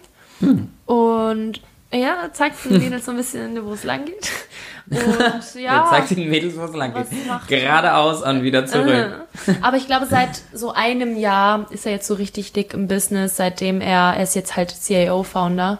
Und 0.86 1.60
ja, 1.92 2.28
zeigt 2.32 2.64
den 2.64 2.78
Mädels 2.78 3.04
so 3.04 3.12
ein 3.12 3.16
bisschen, 3.16 3.64
wo 3.64 3.72
es 3.72 3.84
lang 3.84 4.04
geht. 4.04 4.30
Und 4.90 5.60
ja. 5.60 5.86
zeigt 5.88 6.10
den 6.10 6.28
Mädels, 6.28 6.56
wo 6.56 6.64
es 6.64 6.74
lang 6.74 6.92
geht. 6.92 7.06
Er? 7.26 7.40
Geradeaus 7.46 8.22
und 8.22 8.42
wieder 8.42 8.66
zurück. 8.66 9.26
Aber 9.62 9.76
ich 9.78 9.86
glaube, 9.86 10.04
seit 10.04 10.42
so 10.52 10.72
einem 10.72 11.16
Jahr 11.16 11.66
ist 11.70 11.86
er 11.86 11.92
jetzt 11.92 12.06
so 12.06 12.14
richtig 12.14 12.52
dick 12.52 12.74
im 12.74 12.86
Business, 12.86 13.36
seitdem 13.36 13.80
er, 13.80 14.14
er 14.14 14.22
ist 14.22 14.34
jetzt 14.34 14.56
halt 14.56 14.74
CAO-Founder 14.86 15.78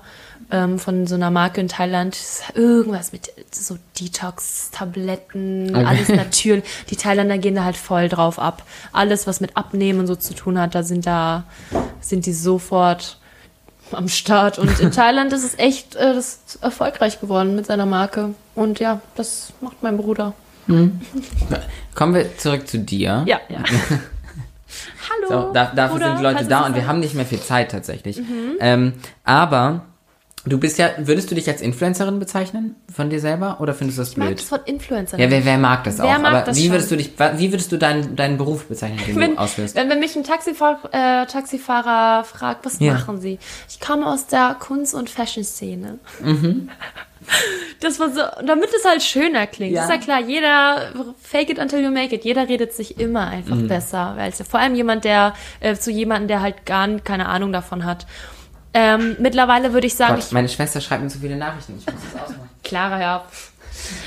ähm, 0.50 0.78
von 0.78 1.07
so 1.07 1.16
einer 1.16 1.30
Marke 1.30 1.61
in 1.61 1.68
Thailand. 1.68 2.16
Irgendwas 2.55 3.12
mit 3.12 3.30
so 3.50 3.76
Detox-Tabletten, 4.00 5.74
alles 5.74 6.09
natürlich. 6.09 6.64
Die 6.88 6.96
Thailänder 6.96 7.36
gehen 7.38 7.57
da 7.57 7.64
halt 7.64 7.76
voll 7.76 8.09
drauf 8.09 8.38
ab. 8.38 8.62
Alles, 8.92 9.26
was 9.26 9.40
mit 9.40 9.57
Abnehmen 9.57 10.00
und 10.00 10.07
so 10.07 10.16
zu 10.16 10.32
tun 10.32 10.59
hat, 10.59 10.74
da 10.74 10.82
sind 10.82 11.07
da, 11.07 11.44
sind 12.00 12.24
die 12.24 12.32
sofort 12.32 13.18
am 13.93 14.09
Start. 14.09 14.59
Und 14.59 14.80
in 14.80 14.91
Thailand 14.93 15.32
ist 15.32 15.45
es 15.45 15.59
echt 15.59 15.95
äh, 15.97 16.14
das 16.14 16.41
ist 16.47 16.62
erfolgreich 16.62 17.20
geworden 17.20 17.55
mit 17.57 17.66
seiner 17.66 17.87
Marke. 17.87 18.35
Und 18.55 18.80
ja, 18.80 19.01
das 19.14 19.53
macht 19.61 19.82
mein 19.82 19.97
Bruder. 19.97 20.35
Kommen 21.95 22.14
wir 22.14 22.39
zurück 22.39 22.66
zu 22.66 22.78
dir. 22.78 23.22
Ja, 23.26 23.41
ja. 23.49 23.62
Hallo. 25.11 25.28
So, 25.28 25.53
da, 25.53 25.66
dafür 25.66 25.97
Bruder, 25.97 26.07
sind 26.07 26.18
die 26.18 26.22
Leute 26.22 26.45
da 26.47 26.66
und 26.66 26.74
wir 26.74 26.87
haben 26.87 27.01
nicht 27.01 27.14
mehr 27.14 27.26
viel 27.26 27.41
Zeit 27.41 27.70
tatsächlich. 27.70 28.18
Mhm. 28.18 28.57
Ähm, 28.61 28.93
aber 29.24 29.85
du 30.47 30.59
bist 30.59 30.78
ja, 30.78 30.90
würdest 30.99 31.30
du 31.30 31.34
dich 31.34 31.49
als 31.49 31.61
Influencerin 31.62 32.18
bezeichnen 32.18 32.76
von 32.95 33.11
dir 33.11 33.20
selber 33.20 33.59
oder 33.61 33.72
findest 33.74 33.99
du 33.99 34.03
das 34.03 34.11
Ich 34.11 34.16
mag 34.16 34.26
blöd? 34.28 34.40
das 34.40 34.51
Wort 34.53 34.68
Influencer. 34.68 35.18
Ja, 35.18 35.30
wer, 35.30 35.45
wer 35.45 35.59
mag 35.59 35.84
das 35.84 35.99
Wer 35.99 36.05
auch? 36.05 36.18
mag 36.18 36.32
aber 36.32 36.40
das 36.42 36.57
wie 36.57 36.62
schon? 36.64 36.72
würdest 36.72 36.90
du 36.90 36.97
dich, 36.97 37.12
wie 37.36 37.53
würdest 37.53 37.72
du 37.72 37.76
deinen, 37.78 38.14
deinen 38.16 38.36
Beruf 38.36 38.66
bezeichnen, 38.66 39.01
den 39.07 39.16
wenn, 39.20 39.30
du 39.36 39.38
ausführst? 39.38 39.74
wenn, 39.76 39.88
wenn 39.88 40.01
mich 40.01 40.14
ein 40.16 40.24
Taxifahr 40.24 40.78
äh, 40.92 41.26
Taxifahrer 41.26 42.24
fragt, 42.24 42.64
was 42.66 42.78
Ja. 42.80 42.92
machen 42.95 43.20
Sie? 43.20 43.38
Ich 43.68 43.80
komme 43.80 44.07
aus 44.07 44.26
der 44.26 44.57
Kunst- 44.59 44.95
und 44.95 45.09
Fashion-Szene. 45.11 45.99
Mhm. 46.22 46.68
Das 47.80 47.99
war 48.01 48.11
so, 48.11 48.20
damit 48.47 48.68
es 48.76 48.84
halt 48.84 49.03
schöner 49.03 49.47
klingt. 49.47 49.72
Ja. 49.74 49.84
Ist 49.84 49.90
ja 49.90 49.97
klar, 49.97 50.20
jeder, 50.20 50.92
fake 51.22 51.49
it 51.51 51.59
until 51.59 51.82
you 51.82 51.90
make 51.90 52.14
it, 52.14 52.22
jeder 52.22 52.47
redet 52.51 52.74
sich 52.74 53.01
immer 53.01 53.26
einfach 53.28 53.57
Mhm. 53.57 53.68
besser. 53.68 54.12
Weil 54.16 54.30
es 54.30 54.38
ja 54.38 54.45
vor 54.45 54.61
allem 54.61 54.74
jemand, 54.74 55.05
der, 55.05 55.32
äh, 55.61 55.74
zu 55.74 55.90
jemandem, 55.90 56.28
der 56.28 56.42
halt 56.42 56.66
gar 56.66 56.86
keine 57.01 57.26
Ahnung 57.26 57.51
davon 57.51 57.86
hat. 57.86 58.07
Ähm, 58.77 59.16
mittlerweile 59.20 59.72
würde 59.72 59.87
ich 59.87 59.95
sagen, 59.95 60.16
Gott, 60.16 60.33
meine 60.33 60.49
Schwester 60.49 60.81
schreibt 60.81 61.03
mir 61.05 61.11
so 61.11 61.20
viele 61.20 61.37
Nachrichten, 61.37 61.79
ich 61.79 61.87
muss 61.87 61.95
das 62.12 62.22
ausmachen. 62.22 62.51
Clara, 62.64 63.01
ja. 63.01 63.25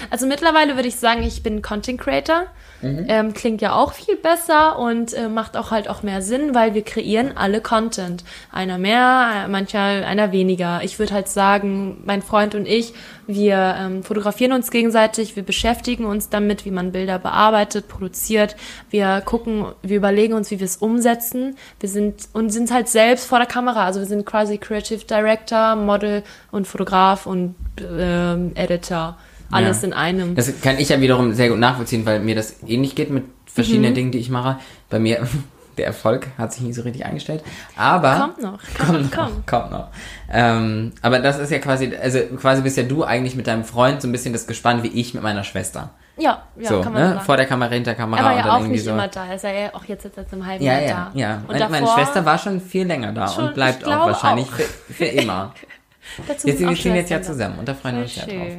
Also 0.09 0.25
mittlerweile 0.25 0.75
würde 0.75 0.87
ich 0.87 0.95
sagen, 0.95 1.23
ich 1.23 1.43
bin 1.43 1.61
Content 1.61 1.99
Creator. 1.99 2.47
Ähm, 2.83 3.33
klingt 3.33 3.61
ja 3.61 3.73
auch 3.73 3.93
viel 3.93 4.15
besser 4.15 4.77
und 4.77 5.11
äh, 5.13 5.29
macht 5.29 5.57
auch 5.57 5.71
halt 5.71 5.89
auch 5.89 6.03
mehr 6.03 6.21
Sinn, 6.21 6.53
weil 6.53 6.75
wir 6.75 6.83
kreieren 6.83 7.35
alle 7.35 7.59
Content. 7.59 8.23
Einer 8.51 8.77
mehr, 8.77 9.45
äh, 9.45 9.47
mancher 9.47 9.79
einer 9.79 10.31
weniger. 10.31 10.81
Ich 10.83 10.99
würde 10.99 11.15
halt 11.15 11.27
sagen, 11.27 12.03
mein 12.05 12.21
Freund 12.21 12.53
und 12.53 12.67
ich, 12.67 12.93
wir 13.25 13.75
ähm, 13.79 14.03
fotografieren 14.03 14.51
uns 14.51 14.69
gegenseitig, 14.69 15.35
wir 15.35 15.41
beschäftigen 15.41 16.05
uns 16.05 16.29
damit, 16.29 16.65
wie 16.65 16.71
man 16.71 16.91
Bilder 16.91 17.17
bearbeitet, 17.17 17.87
produziert. 17.87 18.55
Wir 18.91 19.21
gucken, 19.21 19.65
wir 19.81 19.97
überlegen 19.97 20.33
uns, 20.33 20.51
wie 20.51 20.59
wir 20.59 20.65
es 20.65 20.77
umsetzen. 20.77 21.55
Wir 21.79 21.89
sind 21.89 22.29
und 22.33 22.51
sind 22.51 22.71
halt 22.71 22.89
selbst 22.89 23.25
vor 23.25 23.39
der 23.39 23.47
Kamera. 23.47 23.85
Also 23.85 24.01
wir 24.01 24.07
sind 24.07 24.23
quasi 24.23 24.59
Creative 24.59 25.03
Director, 25.03 25.75
Model 25.75 26.21
und 26.51 26.67
Fotograf 26.67 27.25
und 27.25 27.55
ähm, 27.81 28.51
Editor. 28.53 29.17
Alles 29.51 29.81
Ja. 29.81 29.87
in 29.87 29.93
einem. 29.93 30.35
Das 30.35 30.51
kann 30.61 30.77
ich 30.77 30.89
ja 30.89 30.99
wiederum 31.01 31.33
sehr 31.33 31.49
gut 31.49 31.59
nachvollziehen, 31.59 32.05
weil 32.05 32.19
mir 32.19 32.35
das 32.35 32.57
ähnlich 32.67 32.95
geht 32.95 33.09
mit 33.09 33.23
Mhm. 33.25 33.31
verschiedenen 33.45 33.93
Dingen, 33.95 34.11
die 34.11 34.19
ich 34.19 34.29
mache. 34.29 34.57
Bei 34.89 34.99
mir, 34.99 35.25
der 35.77 35.85
Erfolg 35.87 36.27
hat 36.37 36.53
sich 36.53 36.63
nicht 36.63 36.75
so 36.75 36.81
richtig 36.83 37.05
eingestellt. 37.05 37.43
Aber. 37.75 38.15
Kommt 38.19 38.41
noch. 38.41 38.59
Kommt 38.77 38.87
Komm, 38.87 39.01
noch, 39.01 39.11
komm. 39.11 39.45
kommt 39.45 39.71
noch. 39.71 39.87
Ähm, 40.31 40.91
aber 41.01 41.19
das 41.19 41.39
ist 41.39 41.51
ja 41.51 41.59
quasi, 41.59 41.91
also 41.95 42.19
quasi 42.39 42.61
bist 42.61 42.77
ja 42.77 42.83
du 42.83 43.03
eigentlich 43.03 43.35
mit 43.35 43.47
deinem 43.47 43.63
Freund 43.63 44.01
so 44.01 44.07
ein 44.07 44.11
bisschen 44.11 44.33
das 44.33 44.47
Gespann 44.47 44.83
wie 44.83 44.87
ich 44.89 45.13
mit 45.13 45.23
meiner 45.23 45.43
Schwester. 45.43 45.91
Ja, 46.19 46.41
ja, 46.59 46.69
so, 46.69 46.81
kann 46.81 46.93
man 46.93 47.01
ne? 47.03 47.09
sagen. 47.13 47.21
Vor 47.25 47.37
der 47.37 47.45
Kamera, 47.45 47.69
hinter 47.71 47.91
der 47.91 47.95
Kamera 47.95 48.19
er 48.19 48.25
war 48.25 48.37
ja 48.37 48.55
auch 48.57 48.61
nicht 48.67 48.83
so. 48.83 48.89
immer 48.89 49.07
da. 49.07 49.27
Er 49.27 49.35
ist 49.35 49.43
ja 49.43 49.51
auch 49.73 49.85
jetzt 49.85 50.01
seit 50.15 50.33
einem 50.33 50.45
halben 50.47 50.63
Ja, 50.63 50.73
Jahr 50.73 50.81
ja, 50.81 51.11
da. 51.13 51.19
ja. 51.19 51.35
Und 51.47 51.47
Meine, 51.59 51.69
meine 51.69 51.87
Schwester 51.87 52.25
war 52.25 52.39
schon 52.39 52.59
viel 52.59 52.87
länger 52.87 53.11
da 53.13 53.27
Schon, 53.27 53.45
und 53.49 53.53
bleibt 53.53 53.85
auch 53.85 54.07
wahrscheinlich 54.07 54.47
auch. 54.47 54.51
Für, 54.53 54.93
für 54.93 55.05
immer. 55.05 55.53
dazu 56.27 56.47
Jetzt, 56.47 56.59
wir 56.59 56.75
stehen 56.75 56.95
jetzt 56.95 57.11
ja 57.11 57.17
Schwestern 57.17 57.35
zusammen 57.35 57.59
und 57.59 57.67
da 57.67 57.75
freuen 57.75 57.95
wir 57.97 58.01
uns 58.03 58.15
ja 58.15 58.25
drauf. 58.25 58.53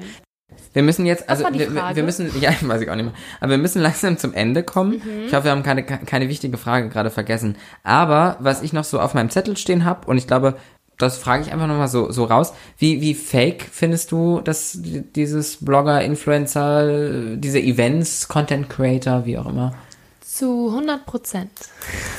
Wir 0.73 0.83
müssen 0.83 1.07
jetzt, 1.07 1.29
also 1.29 1.45
wir, 1.51 1.75
wir- 1.95 2.03
müssen, 2.03 2.31
ja, 2.41 2.51
weiß 2.61 2.81
ich 2.83 2.91
auch 2.91 2.95
nicht 2.95 3.07
mehr. 3.07 3.15
Aber 3.41 3.51
wir 3.53 3.59
müssen 3.59 3.81
langsam 3.83 4.19
zum 4.19 4.35
Ende 4.35 4.63
kommen. 4.63 4.93
Mhm. 5.05 5.27
Ich 5.27 5.35
hoffe, 5.35 5.45
wir 5.45 5.51
haben 5.51 5.63
keine, 5.63 5.83
keine 5.85 6.29
wichtige 6.29 6.57
Frage 6.59 6.89
gerade 6.89 7.11
vergessen. 7.11 7.57
Aber 7.83 8.37
was 8.41 8.63
ich 8.63 8.73
noch 8.73 8.85
so 8.85 9.01
auf 9.01 9.15
meinem 9.15 9.31
Zettel 9.31 9.57
stehen 9.57 9.85
habe, 9.85 10.07
und 10.07 10.19
ich 10.19 10.27
glaube, 10.27 10.57
das 10.99 11.17
frage 11.17 11.45
ich 11.45 11.53
einfach 11.53 11.69
nochmal 11.69 11.87
so, 11.89 12.11
so 12.11 12.25
raus. 12.25 12.53
Wie, 12.77 13.01
wie 13.01 13.15
fake 13.15 13.65
findest 13.71 14.11
du 14.11 14.41
das, 14.43 14.79
dieses 14.83 15.65
Blogger, 15.65 16.03
Influencer, 16.03 17.37
diese 17.37 17.61
Events, 17.61 18.27
Content 18.29 18.69
Creator, 18.69 19.25
wie 19.25 19.39
auch 19.39 19.47
immer? 19.47 19.75
Zu 20.21 20.69
100 20.71 21.07
Prozent. 21.07 21.51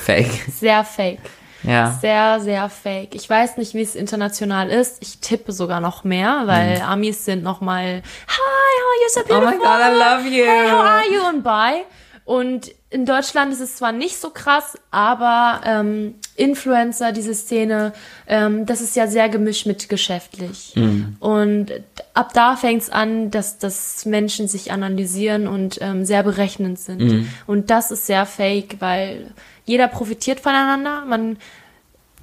Fake. 0.02 0.30
Sehr 0.58 0.82
fake. 0.84 1.18
Ja. 1.62 1.96
Sehr, 2.00 2.40
sehr 2.40 2.68
fake. 2.70 3.14
Ich 3.14 3.28
weiß 3.28 3.56
nicht, 3.58 3.74
wie 3.74 3.82
es 3.82 3.94
international 3.94 4.70
ist. 4.70 4.98
Ich 5.02 5.18
tippe 5.20 5.52
sogar 5.52 5.80
noch 5.80 6.04
mehr, 6.04 6.42
weil 6.46 6.80
Amis 6.80 7.24
sind 7.24 7.42
noch 7.42 7.60
mal 7.60 8.02
Hi, 8.28 8.40
how 8.78 8.88
are 8.88 9.02
you 9.02 9.08
so 9.08 9.20
Mhm. 9.20 9.26
Oh 9.28 9.40
beautiful? 9.40 9.58
my 9.58 9.64
God, 9.64 9.80
I 9.80 9.98
love 9.98 10.28
you. 10.28 10.44
Hey, 10.44 10.68
how 10.70 10.80
are 10.80 11.04
you? 11.12 11.28
Und 11.28 11.42
bye. 11.42 11.84
Und 12.24 12.70
in 12.92 13.06
Deutschland 13.06 13.52
ist 13.52 13.60
es 13.60 13.76
zwar 13.76 13.92
nicht 13.92 14.16
so 14.16 14.30
krass, 14.30 14.76
aber 14.90 15.60
ähm, 15.64 16.16
Influencer, 16.34 17.12
diese 17.12 17.34
Szene, 17.34 17.92
ähm, 18.26 18.66
das 18.66 18.80
ist 18.80 18.96
ja 18.96 19.06
sehr 19.06 19.28
gemischt 19.28 19.64
mit 19.66 19.88
geschäftlich. 19.88 20.72
Mhm. 20.74 21.16
Und 21.20 21.66
ab 22.14 22.32
da 22.34 22.56
fängt 22.56 22.82
es 22.82 22.90
an, 22.90 23.30
dass, 23.30 23.58
dass 23.58 24.06
Menschen 24.06 24.48
sich 24.48 24.72
analysieren 24.72 25.46
und 25.46 25.78
ähm, 25.80 26.04
sehr 26.04 26.24
berechnend 26.24 26.80
sind. 26.80 27.00
Mhm. 27.00 27.28
Und 27.46 27.70
das 27.70 27.92
ist 27.92 28.06
sehr 28.06 28.26
fake, 28.26 28.76
weil 28.80 29.34
jeder 29.64 29.86
profitiert 29.86 30.40
voneinander. 30.40 31.04
Man 31.06 31.36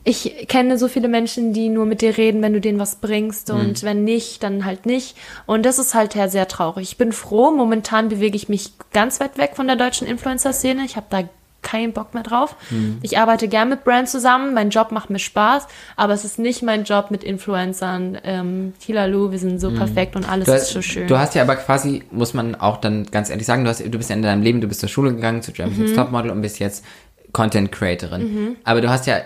ich 0.10 0.48
kenne 0.48 0.78
so 0.78 0.88
viele 0.88 1.10
Menschen, 1.10 1.52
die 1.52 1.68
nur 1.68 1.86
mit 1.86 2.02
dir 2.02 2.18
reden, 2.18 2.42
wenn 2.42 2.54
du 2.54 2.62
denen 2.62 2.80
was 2.80 2.96
bringst 2.96 3.50
Mhm. 3.52 3.60
und 3.60 3.84
wenn 3.84 4.06
nicht, 4.06 4.42
dann 4.42 4.64
halt 4.64 4.86
nicht. 4.86 5.18
Und 5.46 5.66
das 5.66 5.80
ist 5.80 5.94
halt 5.94 6.16
ja 6.16 6.30
sehr 6.30 6.48
traurig. 6.48 6.88
Ich 6.92 6.98
bin 6.98 7.12
froh, 7.12 7.52
momentan 7.52 8.08
bewege 8.08 8.38
ich 8.38 8.48
mich 8.48 8.72
ganz 8.94 9.20
weit 9.20 9.38
weg 9.38 9.52
von 9.56 9.68
der 9.68 9.76
deutschen 9.76 10.08
Influencer-Szene. 10.08 10.84
Ich 10.86 10.96
habe 10.96 11.08
da 11.10 11.24
keinen 11.62 11.92
Bock 11.92 12.14
mehr 12.14 12.24
drauf. 12.24 12.56
Mhm. 12.70 13.00
Ich 13.02 13.18
arbeite 13.18 13.50
gern 13.50 13.68
mit 13.68 13.84
Brands 13.84 14.14
zusammen, 14.14 14.54
mein 14.54 14.70
Job 14.70 14.92
macht 14.94 15.10
mir 15.10 15.20
Spaß, 15.20 15.68
aber 15.98 16.14
es 16.14 16.24
ist 16.24 16.40
nicht 16.40 16.64
mein 16.64 16.86
Job 16.86 17.12
mit 17.12 17.26
Influencern. 17.26 18.18
Ähm, 18.24 18.74
Hilalu, 18.86 19.32
wir 19.32 19.40
sind 19.40 19.60
so 19.60 19.72
perfekt 19.72 20.16
und 20.16 20.30
alles 20.30 20.48
Mhm. 20.48 20.52
Du 20.52 20.56
ist 20.56 20.62
hast, 20.64 20.72
so 20.74 20.82
schön. 20.82 21.08
du 21.08 21.18
hast 21.18 21.36
ja 21.36 21.42
aber 21.42 21.58
quasi, 21.58 22.04
muss 22.12 22.34
man 22.34 22.56
auch 22.56 22.78
dann 22.78 23.08
ganz 23.12 23.30
ehrlich 23.30 23.46
sagen, 23.46 23.66
du, 23.66 23.70
hast, 23.70 23.82
du 23.84 23.90
bist 23.98 24.10
ja 24.10 24.16
in 24.16 24.22
deinem 24.22 24.44
Leben, 24.44 24.62
du 24.62 24.68
bist 24.70 24.80
zur 24.80 24.88
Schule 24.88 25.14
gegangen, 25.14 25.42
zu 25.42 25.52
Germany's 25.52 25.92
Mhm. 25.92 25.96
Topmodel 25.98 26.32
und 26.32 26.42
bist 26.42 26.60
jetzt 26.60 26.86
Content 27.34 27.72
Creatorin. 27.72 28.56
Aber 28.64 28.80
du 28.80 28.90
hast 28.90 29.06
ja, 29.06 29.18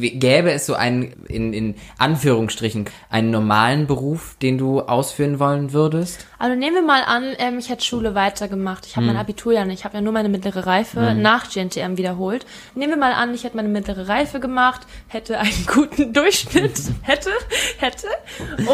gäbe 0.00 0.50
es 0.50 0.66
so 0.66 0.74
einen, 0.74 1.12
in, 1.28 1.52
in 1.52 1.74
Anführungsstrichen, 1.98 2.86
einen 3.08 3.30
normalen 3.30 3.86
Beruf, 3.86 4.36
den 4.42 4.58
du 4.58 4.80
ausführen 4.80 5.38
wollen 5.38 5.72
würdest? 5.72 6.26
Also 6.38 6.56
nehmen 6.56 6.74
wir 6.74 6.82
mal 6.82 7.02
an, 7.04 7.34
ähm, 7.38 7.58
ich 7.58 7.68
hätte 7.68 7.84
Schule 7.84 8.14
weitergemacht. 8.14 8.86
Ich 8.86 8.96
habe 8.96 9.06
Hm. 9.06 9.12
mein 9.14 9.20
Abitur 9.20 9.52
ja 9.52 9.64
nicht. 9.64 9.80
Ich 9.80 9.84
habe 9.84 9.94
ja 9.96 10.00
nur 10.00 10.12
meine 10.12 10.28
mittlere 10.28 10.66
Reife 10.66 11.14
nach 11.14 11.48
GNTM 11.50 11.96
wiederholt. 11.96 12.46
Nehmen 12.74 12.92
wir 12.94 12.98
mal 12.98 13.12
an, 13.12 13.32
ich 13.32 13.44
hätte 13.44 13.56
meine 13.56 13.68
mittlere 13.68 14.08
Reife 14.08 14.40
gemacht, 14.40 14.82
hätte 15.08 15.38
einen 15.38 15.66
guten 15.72 16.12
Durchschnitt, 16.12 16.80
hätte, 17.02 17.30
hätte 17.78 18.08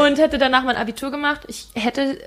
und 0.02 0.18
hätte 0.18 0.38
danach 0.38 0.64
mein 0.64 0.76
Abitur 0.76 1.10
gemacht. 1.10 1.42
Ich 1.48 1.68
hätte 1.74 2.18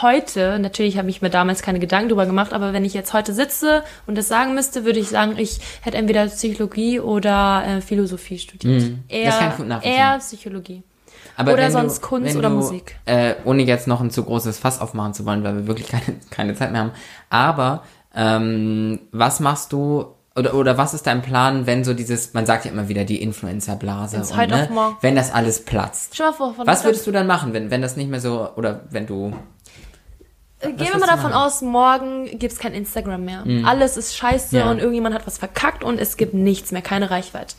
heute, 0.00 0.58
natürlich 0.58 0.98
habe 0.98 1.10
ich 1.10 1.22
mir 1.22 1.30
damals 1.30 1.62
keine 1.62 1.78
Gedanken 1.78 2.08
drüber 2.10 2.26
gemacht, 2.26 2.52
aber 2.52 2.72
wenn 2.72 2.84
ich 2.84 2.94
jetzt 2.94 3.12
heute 3.12 3.32
sitze 3.32 3.82
und 4.06 4.16
das 4.16 4.28
sagen 4.28 4.54
müsste, 4.54 4.84
würde 4.84 4.98
ich 4.98 5.08
sagen, 5.08 5.36
ich 5.36 5.60
hätte 5.82 5.96
entweder 5.96 6.26
Psychologie 6.26 7.00
oder 7.00 7.64
äh, 7.66 7.80
Philosophie 7.80 8.38
studiert. 8.38 8.82
Das 8.82 8.90
Eher, 9.08 9.30
kann 9.32 9.50
ich 9.50 9.56
gut 9.56 9.68
nachvollziehen. 9.68 9.98
eher 9.98 10.18
Psychologie. 10.18 10.82
Aber 11.36 11.54
Oder 11.54 11.70
sonst 11.70 12.02
du, 12.02 12.06
Kunst 12.06 12.36
oder 12.36 12.50
du, 12.50 12.56
Musik. 12.56 12.96
Äh, 13.06 13.34
ohne 13.44 13.62
jetzt 13.62 13.86
noch 13.86 14.00
ein 14.00 14.10
zu 14.10 14.24
großes 14.24 14.58
Fass 14.58 14.80
aufmachen 14.80 15.14
zu 15.14 15.24
wollen, 15.24 15.42
weil 15.42 15.54
wir 15.56 15.66
wirklich 15.66 15.88
keine, 15.90 16.18
keine 16.30 16.54
Zeit 16.54 16.72
mehr 16.72 16.82
haben. 16.82 16.92
Aber 17.30 17.82
ähm, 18.14 19.00
was 19.12 19.40
machst 19.40 19.72
du 19.72 20.14
oder, 20.36 20.54
oder 20.54 20.78
was 20.78 20.94
ist 20.94 21.06
dein 21.06 21.22
Plan, 21.22 21.66
wenn 21.66 21.82
so 21.82 21.92
dieses, 21.92 22.34
man 22.34 22.46
sagt 22.46 22.64
ja 22.64 22.70
immer 22.70 22.88
wieder 22.88 23.04
die 23.04 23.20
Influencer-Blase, 23.20 24.18
und, 24.18 24.48
ne, 24.48 24.68
wenn 25.00 25.16
das 25.16 25.32
alles 25.32 25.64
platzt. 25.64 26.18
Mal 26.18 26.32
vor, 26.32 26.54
Was 26.64 26.84
würdest 26.84 27.06
du 27.06 27.10
dann 27.10 27.26
machen, 27.26 27.52
wenn, 27.52 27.70
wenn 27.70 27.82
das 27.82 27.96
nicht 27.96 28.10
mehr 28.10 28.20
so, 28.20 28.48
oder 28.56 28.82
wenn 28.90 29.06
du, 29.06 29.32
Gehen 30.60 30.78
würdest 30.78 30.92
wir 30.94 31.00
mal 31.00 31.06
davon 31.06 31.32
aus, 31.32 31.62
morgen 31.62 32.38
gibt's 32.38 32.58
kein 32.58 32.74
Instagram 32.74 33.24
mehr. 33.24 33.44
Alles 33.64 33.96
ist 33.96 34.16
scheiße 34.16 34.58
Ja. 34.58 34.70
und 34.70 34.78
irgendjemand 34.78 35.14
hat 35.14 35.26
was 35.26 35.38
verkackt 35.38 35.82
und 35.82 35.98
es 35.98 36.16
gibt 36.16 36.34
nichts 36.34 36.70
mehr, 36.70 36.82
keine 36.82 37.10
Reichweite. 37.10 37.54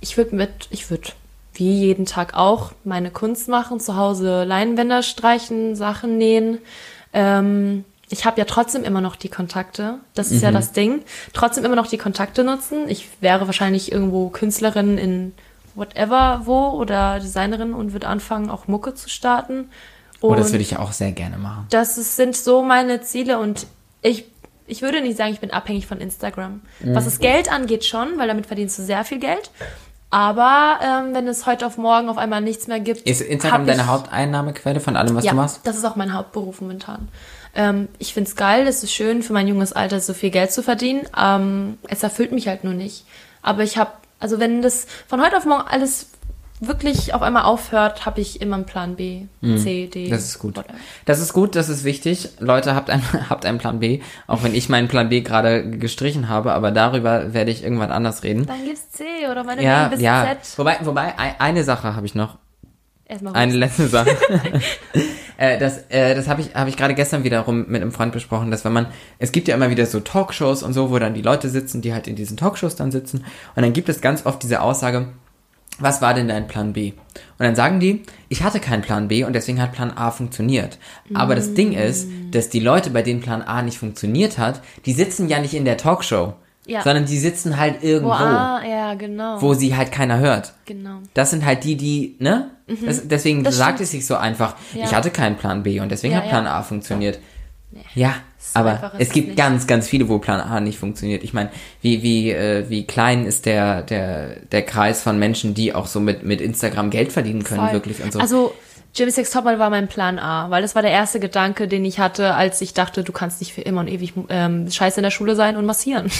Ich 0.00 0.16
würde 0.16 0.36
mit, 0.36 0.68
ich 0.70 0.88
würde 0.90 1.08
wie 1.54 1.72
jeden 1.72 2.06
Tag 2.06 2.34
auch 2.34 2.72
meine 2.84 3.10
Kunst 3.10 3.48
machen, 3.48 3.80
zu 3.80 3.96
Hause 3.96 4.44
Leinwänder 4.44 5.02
streichen, 5.02 5.74
Sachen 5.74 6.18
nähen. 6.18 6.58
Ähm, 7.12 7.84
ich 8.08 8.24
habe 8.24 8.38
ja 8.38 8.44
trotzdem 8.44 8.84
immer 8.84 9.00
noch 9.00 9.16
die 9.16 9.28
Kontakte. 9.30 9.98
Das 10.14 10.30
ist 10.30 10.42
ja 10.42 10.52
das 10.52 10.70
Ding. 10.72 11.02
Trotzdem 11.32 11.64
immer 11.64 11.74
noch 11.74 11.88
die 11.88 11.98
Kontakte 11.98 12.44
nutzen. 12.44 12.88
Ich 12.88 13.08
wäre 13.20 13.46
wahrscheinlich 13.46 13.90
irgendwo 13.90 14.28
Künstlerin 14.28 14.96
in 14.98 15.32
whatever 15.74 16.42
wo 16.44 16.68
oder 16.70 17.18
Designerin 17.18 17.74
und 17.74 17.92
würde 17.92 18.06
anfangen, 18.06 18.48
auch 18.50 18.68
Mucke 18.68 18.94
zu 18.94 19.08
starten. 19.08 19.70
Oh, 20.20 20.34
das 20.34 20.46
Und- 20.46 20.52
würde 20.54 20.62
ich 20.62 20.70
ja 20.72 20.78
auch 20.80 20.92
sehr 20.92 21.12
gerne 21.12 21.38
machen. 21.38 21.66
das 21.70 21.98
ist, 21.98 22.16
sind 22.16 22.36
so 22.36 22.62
meine 22.62 23.00
Ziele 23.02 23.38
und 23.38 23.66
ich, 24.02 24.24
ich 24.66 24.82
würde 24.82 25.00
nicht 25.00 25.16
sagen, 25.16 25.32
ich 25.32 25.40
bin 25.40 25.50
abhängig 25.50 25.86
von 25.86 26.00
Instagram. 26.00 26.60
Was 26.80 27.04
Mhm. 27.04 27.06
das 27.06 27.18
Geld 27.18 27.52
angeht 27.52 27.84
schon, 27.84 28.18
weil 28.18 28.28
damit 28.28 28.46
verdienst 28.46 28.78
du 28.78 28.82
sehr 28.82 29.04
viel 29.04 29.18
Geld. 29.18 29.50
Aber 30.10 30.78
ähm, 30.82 31.14
wenn 31.14 31.26
es 31.26 31.46
heute 31.46 31.66
auf 31.66 31.78
morgen 31.78 32.08
auf 32.08 32.16
einmal 32.16 32.40
nichts 32.40 32.68
mehr 32.68 32.78
gibt, 32.80 33.00
Ist 33.02 33.20
Instagram 33.20 33.62
hab 33.62 33.68
ich- 33.68 33.74
deine 33.76 33.86
Haupteinnahmequelle 33.88 34.80
von 34.80 34.96
allem, 34.96 35.16
was 35.16 35.24
ja, 35.24 35.32
du 35.32 35.36
machst? 35.36 35.60
das 35.64 35.76
ist 35.76 35.84
auch 35.84 35.96
mein 35.96 36.12
Hauptberuf 36.14 36.60
momentan. 36.60 37.08
Ähm, 37.54 37.88
ich 37.98 38.14
find's 38.14 38.36
geil, 38.36 38.66
es 38.68 38.82
ist 38.84 38.92
schön 38.92 39.22
für 39.22 39.32
mein 39.32 39.48
junges 39.48 39.72
Alter 39.72 39.98
so 40.00 40.14
viel 40.14 40.30
Geld 40.30 40.52
zu 40.52 40.62
verdienen. 40.62 41.02
Ähm, 41.18 41.78
es 41.88 42.02
erfüllt 42.02 42.30
mich 42.32 42.48
halt 42.48 42.64
nur 42.64 42.74
nicht. 42.74 43.04
Aber 43.42 43.62
ich 43.62 43.78
habe, 43.78 43.90
also 44.20 44.38
wenn 44.38 44.62
das 44.62 44.86
von 45.08 45.20
heute 45.20 45.36
auf 45.38 45.44
morgen 45.44 45.66
alles 45.66 46.08
wirklich 46.60 47.12
auf 47.14 47.22
einmal 47.22 47.44
aufhört, 47.44 48.06
habe 48.06 48.20
ich 48.20 48.40
immer 48.40 48.56
einen 48.56 48.64
Plan 48.66 48.96
B, 48.96 49.22
C, 49.42 49.86
D. 49.88 50.06
Mhm. 50.06 50.10
Das 50.10 50.24
ist 50.24 50.38
gut. 50.38 50.56
whatever. 50.56 50.74
Das 51.04 51.20
ist 51.20 51.32
gut, 51.32 51.54
das 51.54 51.68
ist 51.68 51.84
wichtig. 51.84 52.30
Leute, 52.38 52.74
habt, 52.74 52.90
ein, 52.90 53.02
habt 53.30 53.44
einen 53.46 53.58
Plan 53.58 53.80
B, 53.80 54.00
auch 54.26 54.42
wenn 54.42 54.54
ich 54.54 54.68
meinen 54.68 54.88
Plan 54.88 55.08
B 55.08 55.20
gerade 55.20 55.68
gestrichen 55.70 56.28
habe, 56.28 56.52
aber 56.52 56.70
darüber 56.70 57.34
werde 57.34 57.50
ich 57.50 57.62
irgendwann 57.62 57.92
anders 57.92 58.22
reden. 58.22 58.46
Dann 58.46 58.64
gibt's 58.64 58.90
C 58.90 59.04
oder 59.30 59.44
meine 59.44 59.62
Ja, 59.62 59.88
bis 59.88 60.00
ja. 60.00 60.36
Z. 60.42 60.58
Wobei, 60.58 60.78
wobei, 60.82 61.18
ein- 61.18 61.34
eine 61.38 61.64
Sache 61.64 61.94
habe 61.94 62.06
ich 62.06 62.14
noch. 62.14 62.38
Erstmal 63.08 63.34
Eine 63.34 63.42
Eine 63.52 63.56
letzte 63.58 63.86
Sache. 63.86 64.10
äh, 65.36 65.58
das 65.58 65.84
äh, 65.90 66.14
das 66.14 66.26
habe 66.28 66.40
ich, 66.40 66.54
hab 66.54 66.66
ich 66.68 66.76
gerade 66.76 66.94
gestern 66.94 67.22
wiederum 67.22 67.66
mit 67.68 67.82
einem 67.82 67.92
Freund 67.92 68.12
besprochen, 68.12 68.50
dass 68.50 68.64
wenn 68.64 68.72
man, 68.72 68.86
es 69.18 69.30
gibt 69.30 69.46
ja 69.46 69.54
immer 69.54 69.70
wieder 69.70 69.86
so 69.86 70.00
Talkshows 70.00 70.62
und 70.62 70.72
so, 70.72 70.90
wo 70.90 70.98
dann 70.98 71.14
die 71.14 71.22
Leute 71.22 71.48
sitzen, 71.48 71.82
die 71.82 71.92
halt 71.92 72.08
in 72.08 72.16
diesen 72.16 72.36
Talkshows 72.36 72.74
dann 72.76 72.90
sitzen. 72.90 73.18
Und 73.54 73.62
dann 73.62 73.72
gibt 73.72 73.88
es 73.88 74.00
ganz 74.00 74.26
oft 74.26 74.42
diese 74.42 74.60
Aussage, 74.60 75.08
was 75.78 76.00
war 76.02 76.14
denn 76.14 76.28
dein 76.28 76.46
Plan 76.48 76.72
B? 76.72 76.92
Und 77.38 77.44
dann 77.44 77.54
sagen 77.56 77.80
die, 77.80 78.02
ich 78.28 78.42
hatte 78.42 78.60
keinen 78.60 78.82
Plan 78.82 79.08
B 79.08 79.24
und 79.24 79.32
deswegen 79.34 79.60
hat 79.60 79.72
Plan 79.72 79.92
A 79.96 80.10
funktioniert. 80.10 80.78
Aber 81.14 81.34
das 81.34 81.54
Ding 81.54 81.72
ist, 81.72 82.08
dass 82.30 82.48
die 82.48 82.60
Leute, 82.60 82.90
bei 82.90 83.02
denen 83.02 83.20
Plan 83.20 83.42
A 83.42 83.62
nicht 83.62 83.78
funktioniert 83.78 84.38
hat, 84.38 84.62
die 84.86 84.92
sitzen 84.92 85.28
ja 85.28 85.38
nicht 85.40 85.54
in 85.54 85.64
der 85.64 85.76
Talkshow, 85.76 86.34
Ja. 86.66 86.82
sondern 86.82 87.04
die 87.06 87.18
sitzen 87.18 87.56
halt 87.58 87.82
irgendwo, 87.84 88.10
Wo, 88.10 88.14
ah, 88.14 88.60
ja, 88.68 88.94
genau. 88.94 89.40
wo 89.40 89.54
sie 89.54 89.76
halt 89.76 89.92
keiner 89.92 90.18
hört. 90.18 90.54
genau. 90.64 90.98
Das 91.14 91.30
sind 91.30 91.44
halt 91.44 91.62
die, 91.64 91.76
die, 91.76 92.16
ne? 92.18 92.50
Das, 92.84 93.06
deswegen 93.06 93.40
Mhm. 93.40 93.44
Das 93.44 93.56
sagt 93.56 93.74
stimmt. 93.76 93.80
es 93.82 93.90
sich 93.92 94.06
so 94.06 94.16
einfach. 94.16 94.56
Ja. 94.74 94.84
Ich 94.84 94.92
hatte 94.94 95.10
keinen 95.10 95.36
Plan 95.36 95.62
B 95.62 95.78
und 95.80 95.88
deswegen 95.90 96.16
hat 96.16 96.28
Plan. 96.28 96.46
A 96.48 96.62
funktioniert. 96.62 97.20
Ja, 97.94 98.14
so 98.38 98.58
einfach 98.60 98.82
aber 98.92 98.92
es 98.98 99.10
gibt 99.10 99.28
nicht. 99.28 99.38
ganz, 99.38 99.66
ganz 99.66 99.88
viele, 99.88 100.08
wo 100.08 100.18
Plan 100.18 100.40
A 100.40 100.60
nicht 100.60 100.78
funktioniert. 100.78 101.24
Ich 101.24 101.32
meine, 101.32 101.50
wie, 101.80 102.02
wie, 102.02 102.30
äh, 102.30 102.68
wie 102.68 102.86
klein 102.86 103.26
ist 103.26 103.46
der, 103.46 103.82
der, 103.82 104.36
der 104.52 104.62
Kreis 104.62 105.02
von 105.02 105.18
Menschen, 105.18 105.54
die 105.54 105.74
auch 105.74 105.86
so 105.86 106.00
mit, 106.00 106.24
mit 106.24 106.40
Instagram 106.40 106.90
Geld 106.90 107.12
verdienen 107.12 107.44
können, 107.44 107.60
Voll. 107.60 107.72
wirklich 107.72 108.02
und 108.02 108.12
so. 108.12 108.18
Also, 108.18 108.54
Jimmy 108.96 109.10
Six 109.10 109.30
Topmodel 109.30 109.58
war 109.58 109.68
mein 109.68 109.88
Plan 109.88 110.18
A, 110.18 110.48
weil 110.48 110.62
das 110.62 110.74
war 110.74 110.80
der 110.80 110.90
erste 110.90 111.20
Gedanke, 111.20 111.68
den 111.68 111.84
ich 111.84 111.98
hatte, 111.98 112.34
als 112.34 112.62
ich 112.62 112.72
dachte, 112.72 113.04
du 113.04 113.12
kannst 113.12 113.40
nicht 113.40 113.52
für 113.52 113.60
immer 113.60 113.80
und 113.80 113.88
ewig 113.88 114.14
ähm, 114.30 114.70
scheiße 114.70 115.00
in 115.00 115.02
der 115.02 115.10
Schule 115.10 115.36
sein 115.36 115.58
und 115.58 115.66
massieren. 115.66 116.10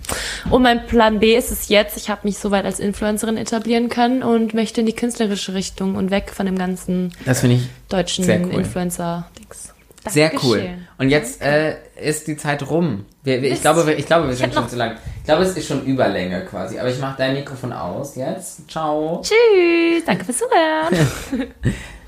und 0.50 0.62
mein 0.62 0.86
Plan 0.86 1.20
B 1.20 1.36
ist 1.36 1.50
es 1.50 1.68
jetzt, 1.68 1.98
ich 1.98 2.08
habe 2.08 2.22
mich 2.24 2.38
soweit 2.38 2.64
als 2.64 2.80
Influencerin 2.80 3.36
etablieren 3.36 3.90
können 3.90 4.22
und 4.22 4.54
möchte 4.54 4.80
in 4.80 4.86
die 4.86 4.94
künstlerische 4.94 5.52
Richtung 5.52 5.94
und 5.94 6.10
weg 6.10 6.30
von 6.34 6.46
dem 6.46 6.56
ganzen 6.56 7.12
das 7.26 7.44
ich 7.44 7.68
deutschen 7.90 8.24
cool. 8.24 8.60
Influencer-Dings. 8.60 9.71
Sehr 10.08 10.32
cool. 10.42 10.58
Dankeschön. 10.58 10.88
Und 10.98 11.08
jetzt 11.08 11.42
äh, 11.42 11.76
ist 12.00 12.26
die 12.26 12.36
Zeit 12.36 12.68
rum. 12.68 13.06
Wir, 13.22 13.42
wir, 13.42 13.52
ich, 13.52 13.60
glaube, 13.60 13.86
wir, 13.86 13.98
ich 13.98 14.06
glaube, 14.06 14.28
wir 14.28 14.34
sind 14.34 14.54
schon 14.54 14.68
zu 14.68 14.76
lang. 14.76 14.96
Ich 15.18 15.24
glaube, 15.24 15.42
es 15.42 15.56
ist 15.56 15.66
schon 15.66 15.84
Überlänge 15.84 16.44
quasi. 16.44 16.78
Aber 16.78 16.88
ich 16.88 16.98
mache 16.98 17.18
dein 17.18 17.34
Mikrofon 17.34 17.72
aus 17.72 18.16
jetzt. 18.16 18.70
Ciao. 18.70 19.22
Tschüss, 19.22 20.04
danke 20.04 20.24
fürs 20.24 20.38
Zuhören. 20.38 21.52